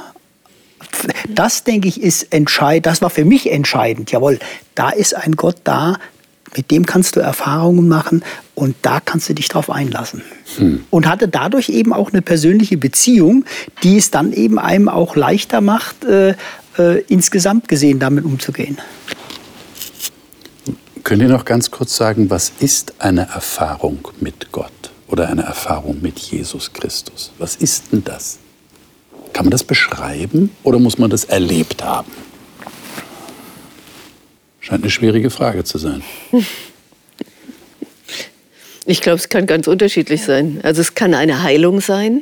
Das, 1.28 1.64
denke 1.64 1.88
ich, 1.88 2.02
ist 2.02 2.34
entscheidend. 2.34 2.86
Das 2.86 3.02
war 3.02 3.10
für 3.10 3.26
mich 3.26 3.52
entscheidend. 3.52 4.12
Jawohl, 4.12 4.40
da 4.76 4.90
ist 4.90 5.16
ein 5.16 5.36
Gott 5.36 5.58
da, 5.64 5.98
mit 6.56 6.72
dem 6.72 6.86
kannst 6.86 7.16
du 7.16 7.20
Erfahrungen 7.20 7.88
machen 7.88 8.24
und 8.56 8.76
da 8.84 9.00
kannst 9.00 9.28
du 9.28 9.34
dich 9.34 9.48
drauf 9.48 9.70
einlassen. 9.70 10.22
Hm. 10.58 10.84
Und 10.90 11.08
hatte 11.08 11.28
dadurch 11.28 11.70
eben 11.70 11.94
auch 11.94 12.12
eine 12.12 12.22
persönliche 12.22 12.78
Beziehung, 12.78 13.46
die 13.82 13.98
es 13.98 14.12
dann 14.12 14.34
eben 14.34 14.60
einem 14.60 14.88
auch 14.88 15.16
leichter 15.16 15.62
macht, 15.62 16.06
äh, 16.06 16.36
äh, 16.78 17.02
insgesamt 17.08 17.68
gesehen 17.68 18.00
damit 18.00 18.24
umzugehen. 18.24 18.78
Könnt 21.04 21.22
ihr 21.22 21.28
noch 21.28 21.46
ganz 21.46 21.70
kurz 21.70 21.98
sagen, 21.98 22.30
was 22.30 22.54
ist 22.60 22.94
eine 23.00 23.28
Erfahrung 23.34 24.08
mit 24.22 24.52
Gott 24.52 24.72
oder 25.14 25.30
eine 25.30 25.44
Erfahrung 25.44 26.02
mit 26.02 26.18
Jesus 26.18 26.74
Christus? 26.74 27.32
Was 27.38 27.56
ist 27.56 27.92
denn 27.92 28.04
das? 28.04 28.40
Kann 29.32 29.46
man 29.46 29.52
das 29.52 29.64
beschreiben 29.64 30.50
oder 30.64 30.80
muss 30.80 30.98
man 30.98 31.12
das 31.12 31.24
erlebt 31.26 31.84
haben? 31.84 32.12
Scheint 34.60 34.82
eine 34.82 34.90
schwierige 34.90 35.30
Frage 35.30 35.64
zu 35.64 35.78
sein. 35.78 36.04
Ich 38.86 39.00
glaube, 39.00 39.18
es 39.18 39.30
kann 39.30 39.46
ganz 39.46 39.70
unterschiedlich 39.70 40.24
sein. 40.24 40.60
Also 40.62 40.82
es 40.82 40.94
kann 40.94 41.14
eine 41.14 41.42
Heilung 41.42 41.80
sein, 41.80 42.22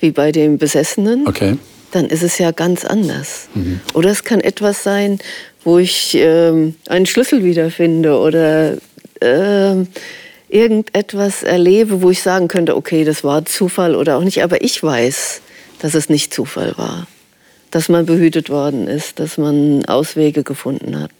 wie 0.00 0.10
bei 0.10 0.32
dem 0.32 0.56
Besessenen. 0.56 1.28
Okay. 1.28 1.58
Dann 1.90 2.06
ist 2.06 2.22
es 2.22 2.38
ja 2.38 2.50
ganz 2.50 2.86
anders. 2.86 3.48
Mhm. 3.52 3.80
Oder 3.92 4.08
es 4.08 4.24
kann 4.24 4.40
etwas 4.40 4.82
sein, 4.82 5.18
wo 5.64 5.76
ich 5.76 6.14
ähm, 6.14 6.76
einen 6.88 7.04
Schlüssel 7.04 7.44
wiederfinde 7.44 8.18
oder 8.18 8.78
ähm, 9.20 9.88
irgendetwas 10.48 11.42
erlebe, 11.42 12.02
wo 12.02 12.10
ich 12.10 12.22
sagen 12.22 12.48
könnte, 12.48 12.76
okay, 12.76 13.04
das 13.04 13.24
war 13.24 13.44
Zufall 13.44 13.94
oder 13.94 14.16
auch 14.16 14.22
nicht. 14.22 14.42
Aber 14.42 14.62
ich 14.62 14.82
weiß, 14.82 15.40
dass 15.80 15.94
es 15.94 16.08
nicht 16.08 16.32
Zufall 16.32 16.74
war. 16.76 17.06
Dass 17.70 17.88
man 17.88 18.06
behütet 18.06 18.48
worden 18.48 18.86
ist, 18.86 19.18
dass 19.18 19.38
man 19.38 19.84
Auswege 19.86 20.42
gefunden 20.42 21.00
hat. 21.00 21.10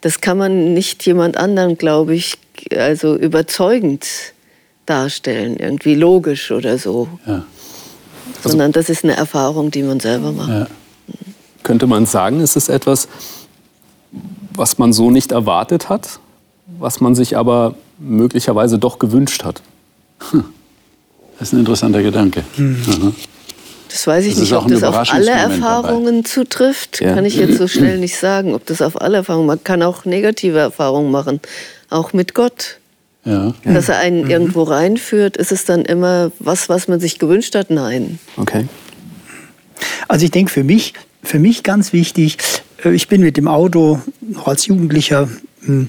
Das 0.00 0.20
kann 0.20 0.38
man 0.38 0.74
nicht 0.74 1.04
jemand 1.04 1.36
anderen, 1.36 1.76
glaube 1.76 2.14
ich, 2.14 2.38
also 2.74 3.16
überzeugend 3.16 4.06
darstellen, 4.86 5.56
irgendwie 5.58 5.94
logisch 5.94 6.50
oder 6.50 6.78
so. 6.78 7.08
Ja. 7.26 7.44
Also, 8.38 8.50
Sondern 8.50 8.72
das 8.72 8.88
ist 8.88 9.04
eine 9.04 9.16
Erfahrung, 9.16 9.70
die 9.70 9.82
man 9.82 10.00
selber 10.00 10.32
macht. 10.32 10.48
Ja. 10.48 10.66
Könnte 11.62 11.86
man 11.86 12.06
sagen, 12.06 12.40
ist 12.40 12.56
es 12.56 12.68
etwas, 12.68 13.08
was 14.54 14.78
man 14.78 14.92
so 14.92 15.10
nicht 15.10 15.32
erwartet 15.32 15.88
hat, 15.88 16.20
was 16.78 17.00
man 17.00 17.14
sich 17.14 17.36
aber 17.36 17.74
möglicherweise 17.98 18.78
doch 18.78 18.98
gewünscht 18.98 19.44
hat? 19.44 19.62
Hm. 20.30 20.44
Das 21.38 21.48
ist 21.48 21.54
ein 21.54 21.60
interessanter 21.60 22.02
Gedanke. 22.02 22.42
Mhm. 22.56 23.14
Das 23.88 24.06
weiß 24.06 24.26
ich 24.26 24.34
das 24.34 24.42
nicht, 24.42 24.52
ob 24.52 24.68
das 24.68 24.82
auf 24.82 25.10
alle 25.12 25.30
Erfahrungen 25.30 26.22
dabei. 26.22 26.28
zutrifft. 26.28 27.00
Ja. 27.00 27.14
Kann 27.14 27.24
ich 27.24 27.36
jetzt 27.36 27.58
so 27.58 27.68
schnell 27.68 27.98
nicht 27.98 28.16
sagen, 28.16 28.54
ob 28.54 28.66
das 28.66 28.82
auf 28.82 29.00
alle 29.00 29.18
Erfahrungen. 29.18 29.46
Man 29.46 29.62
kann 29.62 29.82
auch 29.82 30.04
negative 30.04 30.58
Erfahrungen 30.58 31.10
machen, 31.10 31.40
auch 31.88 32.12
mit 32.12 32.34
Gott. 32.34 32.78
Ja. 33.24 33.54
Dass 33.64 33.88
er 33.88 33.98
einen 33.98 34.24
mhm. 34.24 34.30
irgendwo 34.30 34.62
reinführt, 34.62 35.36
ist 35.36 35.52
es 35.52 35.64
dann 35.64 35.84
immer 35.84 36.32
was, 36.38 36.68
was 36.68 36.88
man 36.88 37.00
sich 37.00 37.18
gewünscht 37.18 37.54
hat? 37.54 37.70
Nein. 37.70 38.18
Okay. 38.36 38.66
Also 40.06 40.24
ich 40.24 40.30
denke 40.30 40.50
für 40.50 40.64
mich, 40.64 40.94
für 41.22 41.38
mich 41.38 41.62
ganz 41.62 41.92
wichtig, 41.92 42.38
äh, 42.84 42.90
ich 42.90 43.08
bin 43.08 43.20
mit 43.20 43.36
dem 43.36 43.48
Auto 43.48 44.00
noch 44.20 44.48
als 44.48 44.66
Jugendlicher 44.66 45.28
hm, 45.62 45.88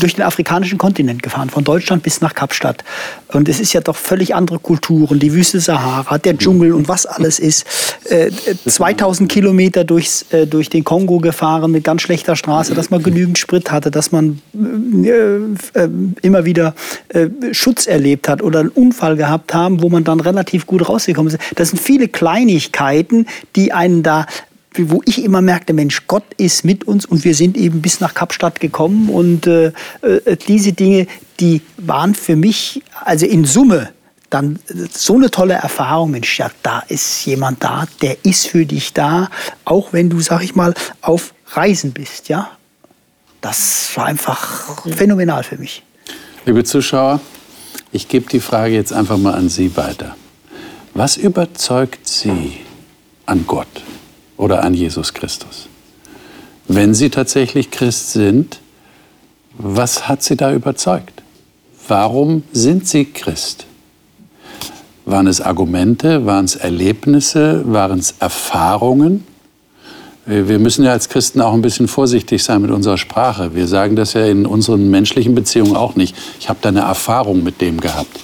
durch 0.00 0.14
den 0.14 0.24
afrikanischen 0.24 0.78
Kontinent 0.78 1.22
gefahren, 1.22 1.50
von 1.50 1.64
Deutschland 1.64 2.02
bis 2.02 2.20
nach 2.20 2.34
Kapstadt. 2.34 2.84
Und 3.32 3.48
es 3.48 3.60
ist 3.60 3.72
ja 3.72 3.80
doch 3.80 3.96
völlig 3.96 4.34
andere 4.34 4.58
Kulturen, 4.58 5.18
die 5.18 5.32
Wüste 5.32 5.60
Sahara, 5.60 6.18
der 6.18 6.36
Dschungel 6.36 6.72
und 6.72 6.88
was 6.88 7.06
alles 7.06 7.38
ist. 7.38 7.66
Äh, 8.04 8.30
2000 8.66 9.30
Kilometer 9.30 9.84
durchs, 9.84 10.22
äh, 10.30 10.46
durch 10.46 10.68
den 10.70 10.84
Kongo 10.84 11.18
gefahren 11.18 11.70
mit 11.70 11.84
ganz 11.84 12.02
schlechter 12.02 12.36
Straße, 12.36 12.74
dass 12.74 12.90
man 12.90 13.02
genügend 13.02 13.38
Sprit 13.38 13.70
hatte, 13.70 13.90
dass 13.90 14.12
man 14.12 14.40
äh, 14.54 15.08
äh 15.08 15.88
immer 16.22 16.44
wieder 16.44 16.74
äh, 17.08 17.28
Schutz 17.52 17.86
erlebt 17.86 18.28
hat 18.28 18.42
oder 18.42 18.60
einen 18.60 18.70
Unfall 18.70 19.16
gehabt 19.16 19.54
haben, 19.54 19.82
wo 19.82 19.88
man 19.88 20.04
dann 20.04 20.20
relativ 20.20 20.66
gut 20.66 20.88
rausgekommen 20.88 21.32
ist. 21.32 21.40
Das 21.56 21.70
sind 21.70 21.78
viele 21.78 22.08
Kleinigkeiten, 22.08 23.26
die 23.56 23.72
einen 23.72 24.02
da 24.02 24.26
wo 24.76 25.02
ich 25.04 25.24
immer 25.24 25.40
merkte, 25.40 25.72
Mensch, 25.72 26.06
Gott 26.06 26.24
ist 26.36 26.64
mit 26.64 26.84
uns 26.84 27.06
und 27.06 27.24
wir 27.24 27.34
sind 27.34 27.56
eben 27.56 27.82
bis 27.82 28.00
nach 28.00 28.14
Kapstadt 28.14 28.60
gekommen. 28.60 29.08
Und 29.08 29.46
äh, 29.46 29.72
äh, 30.02 30.36
diese 30.36 30.72
Dinge, 30.72 31.06
die 31.40 31.62
waren 31.78 32.14
für 32.14 32.36
mich, 32.36 32.82
also 33.04 33.26
in 33.26 33.44
Summe, 33.44 33.90
dann 34.30 34.58
so 34.92 35.14
eine 35.14 35.30
tolle 35.30 35.54
Erfahrung, 35.54 36.10
Mensch, 36.10 36.38
ja, 36.38 36.50
da 36.62 36.80
ist 36.88 37.24
jemand 37.24 37.64
da, 37.64 37.86
der 38.02 38.24
ist 38.24 38.46
für 38.46 38.66
dich 38.66 38.92
da, 38.92 39.30
auch 39.64 39.92
wenn 39.92 40.10
du, 40.10 40.20
sag 40.20 40.42
ich 40.42 40.54
mal, 40.54 40.74
auf 41.00 41.32
Reisen 41.46 41.92
bist, 41.92 42.28
ja. 42.28 42.50
Das 43.40 43.90
war 43.94 44.06
einfach 44.06 44.76
phänomenal 44.96 45.44
für 45.44 45.56
mich. 45.56 45.82
Liebe 46.44 46.64
Zuschauer, 46.64 47.20
ich 47.92 48.08
gebe 48.08 48.28
die 48.28 48.40
Frage 48.40 48.74
jetzt 48.74 48.92
einfach 48.92 49.16
mal 49.16 49.34
an 49.34 49.48
Sie 49.48 49.76
weiter. 49.76 50.16
Was 50.92 51.16
überzeugt 51.16 52.06
Sie 52.08 52.58
an 53.26 53.44
Gott? 53.46 53.68
Oder 54.38 54.64
an 54.64 54.72
Jesus 54.72 55.12
Christus. 55.12 55.68
Wenn 56.66 56.94
Sie 56.94 57.10
tatsächlich 57.10 57.70
Christ 57.70 58.12
sind, 58.12 58.60
was 59.58 60.08
hat 60.08 60.22
Sie 60.22 60.36
da 60.36 60.54
überzeugt? 60.54 61.22
Warum 61.86 62.44
sind 62.52 62.88
Sie 62.88 63.04
Christ? 63.06 63.66
Waren 65.04 65.26
es 65.26 65.40
Argumente, 65.40 66.26
waren 66.26 66.44
es 66.44 66.56
Erlebnisse, 66.56 67.62
waren 67.66 67.98
es 67.98 68.14
Erfahrungen? 68.20 69.24
Wir 70.26 70.58
müssen 70.58 70.84
ja 70.84 70.92
als 70.92 71.08
Christen 71.08 71.40
auch 71.40 71.54
ein 71.54 71.62
bisschen 71.62 71.88
vorsichtig 71.88 72.44
sein 72.44 72.60
mit 72.60 72.70
unserer 72.70 72.98
Sprache. 72.98 73.54
Wir 73.54 73.66
sagen 73.66 73.96
das 73.96 74.12
ja 74.12 74.26
in 74.26 74.44
unseren 74.44 74.90
menschlichen 74.90 75.34
Beziehungen 75.34 75.74
auch 75.74 75.96
nicht. 75.96 76.14
Ich 76.38 76.50
habe 76.50 76.58
da 76.60 76.68
eine 76.68 76.80
Erfahrung 76.80 77.42
mit 77.42 77.62
dem 77.62 77.80
gehabt. 77.80 78.20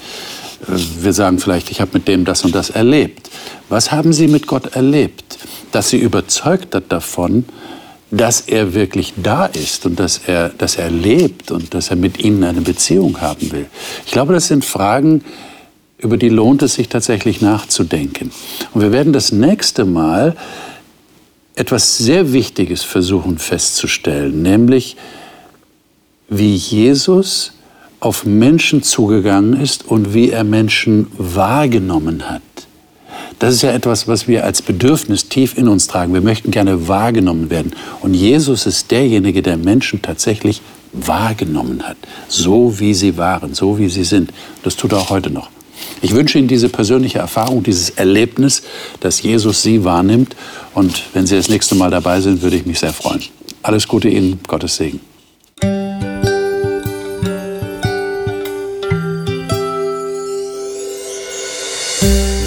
Wir 0.68 1.14
sagen 1.14 1.38
vielleicht, 1.38 1.70
ich 1.70 1.80
habe 1.80 1.92
mit 1.94 2.06
dem 2.06 2.26
das 2.26 2.44
und 2.44 2.54
das 2.54 2.68
erlebt. 2.68 3.30
Was 3.70 3.90
haben 3.90 4.12
Sie 4.12 4.28
mit 4.28 4.46
Gott 4.46 4.76
erlebt? 4.76 5.33
Dass 5.74 5.90
sie 5.90 5.98
überzeugt 5.98 6.74
hat 6.74 6.90
davon, 6.90 7.44
dass 8.10 8.42
er 8.42 8.74
wirklich 8.74 9.14
da 9.16 9.46
ist 9.46 9.86
und 9.86 9.98
dass 9.98 10.20
er, 10.26 10.50
dass 10.50 10.76
er 10.76 10.90
lebt 10.90 11.50
und 11.50 11.74
dass 11.74 11.90
er 11.90 11.96
mit 11.96 12.22
ihnen 12.22 12.44
eine 12.44 12.60
Beziehung 12.60 13.20
haben 13.20 13.50
will. 13.50 13.66
Ich 14.06 14.12
glaube, 14.12 14.32
das 14.32 14.46
sind 14.46 14.64
Fragen, 14.64 15.24
über 15.98 16.16
die 16.16 16.28
lohnt 16.28 16.62
es 16.62 16.74
sich 16.74 16.88
tatsächlich 16.88 17.40
nachzudenken. 17.40 18.30
Und 18.72 18.82
wir 18.82 18.92
werden 18.92 19.12
das 19.12 19.32
nächste 19.32 19.84
Mal 19.84 20.36
etwas 21.56 21.98
sehr 21.98 22.32
Wichtiges 22.32 22.82
versuchen 22.82 23.38
festzustellen, 23.38 24.42
nämlich 24.42 24.96
wie 26.28 26.54
Jesus 26.54 27.52
auf 28.00 28.26
Menschen 28.26 28.82
zugegangen 28.82 29.58
ist 29.60 29.86
und 29.88 30.14
wie 30.14 30.30
er 30.30 30.44
Menschen 30.44 31.06
wahrgenommen 31.16 32.28
hat. 32.28 32.42
Das 33.44 33.56
ist 33.56 33.60
ja 33.60 33.72
etwas, 33.72 34.08
was 34.08 34.26
wir 34.26 34.42
als 34.42 34.62
Bedürfnis 34.62 35.28
tief 35.28 35.58
in 35.58 35.68
uns 35.68 35.86
tragen. 35.86 36.14
Wir 36.14 36.22
möchten 36.22 36.50
gerne 36.50 36.88
wahrgenommen 36.88 37.50
werden. 37.50 37.74
Und 38.00 38.14
Jesus 38.14 38.64
ist 38.64 38.90
derjenige, 38.90 39.42
der 39.42 39.58
Menschen 39.58 40.00
tatsächlich 40.00 40.62
wahrgenommen 40.94 41.82
hat, 41.86 41.98
so 42.26 42.80
wie 42.80 42.94
sie 42.94 43.18
waren, 43.18 43.52
so 43.52 43.76
wie 43.76 43.90
sie 43.90 44.04
sind. 44.04 44.32
Das 44.62 44.76
tut 44.76 44.92
er 44.92 44.98
auch 45.00 45.10
heute 45.10 45.28
noch. 45.28 45.50
Ich 46.00 46.14
wünsche 46.14 46.38
Ihnen 46.38 46.48
diese 46.48 46.70
persönliche 46.70 47.18
Erfahrung, 47.18 47.62
dieses 47.62 47.90
Erlebnis, 47.90 48.62
dass 49.00 49.20
Jesus 49.20 49.60
Sie 49.60 49.84
wahrnimmt. 49.84 50.34
Und 50.72 51.02
wenn 51.12 51.26
Sie 51.26 51.36
das 51.36 51.50
nächste 51.50 51.74
Mal 51.74 51.90
dabei 51.90 52.22
sind, 52.22 52.40
würde 52.40 52.56
ich 52.56 52.64
mich 52.64 52.78
sehr 52.78 52.94
freuen. 52.94 53.20
Alles 53.62 53.86
Gute 53.86 54.08
Ihnen, 54.08 54.40
Gottes 54.48 54.76
Segen. 54.76 55.00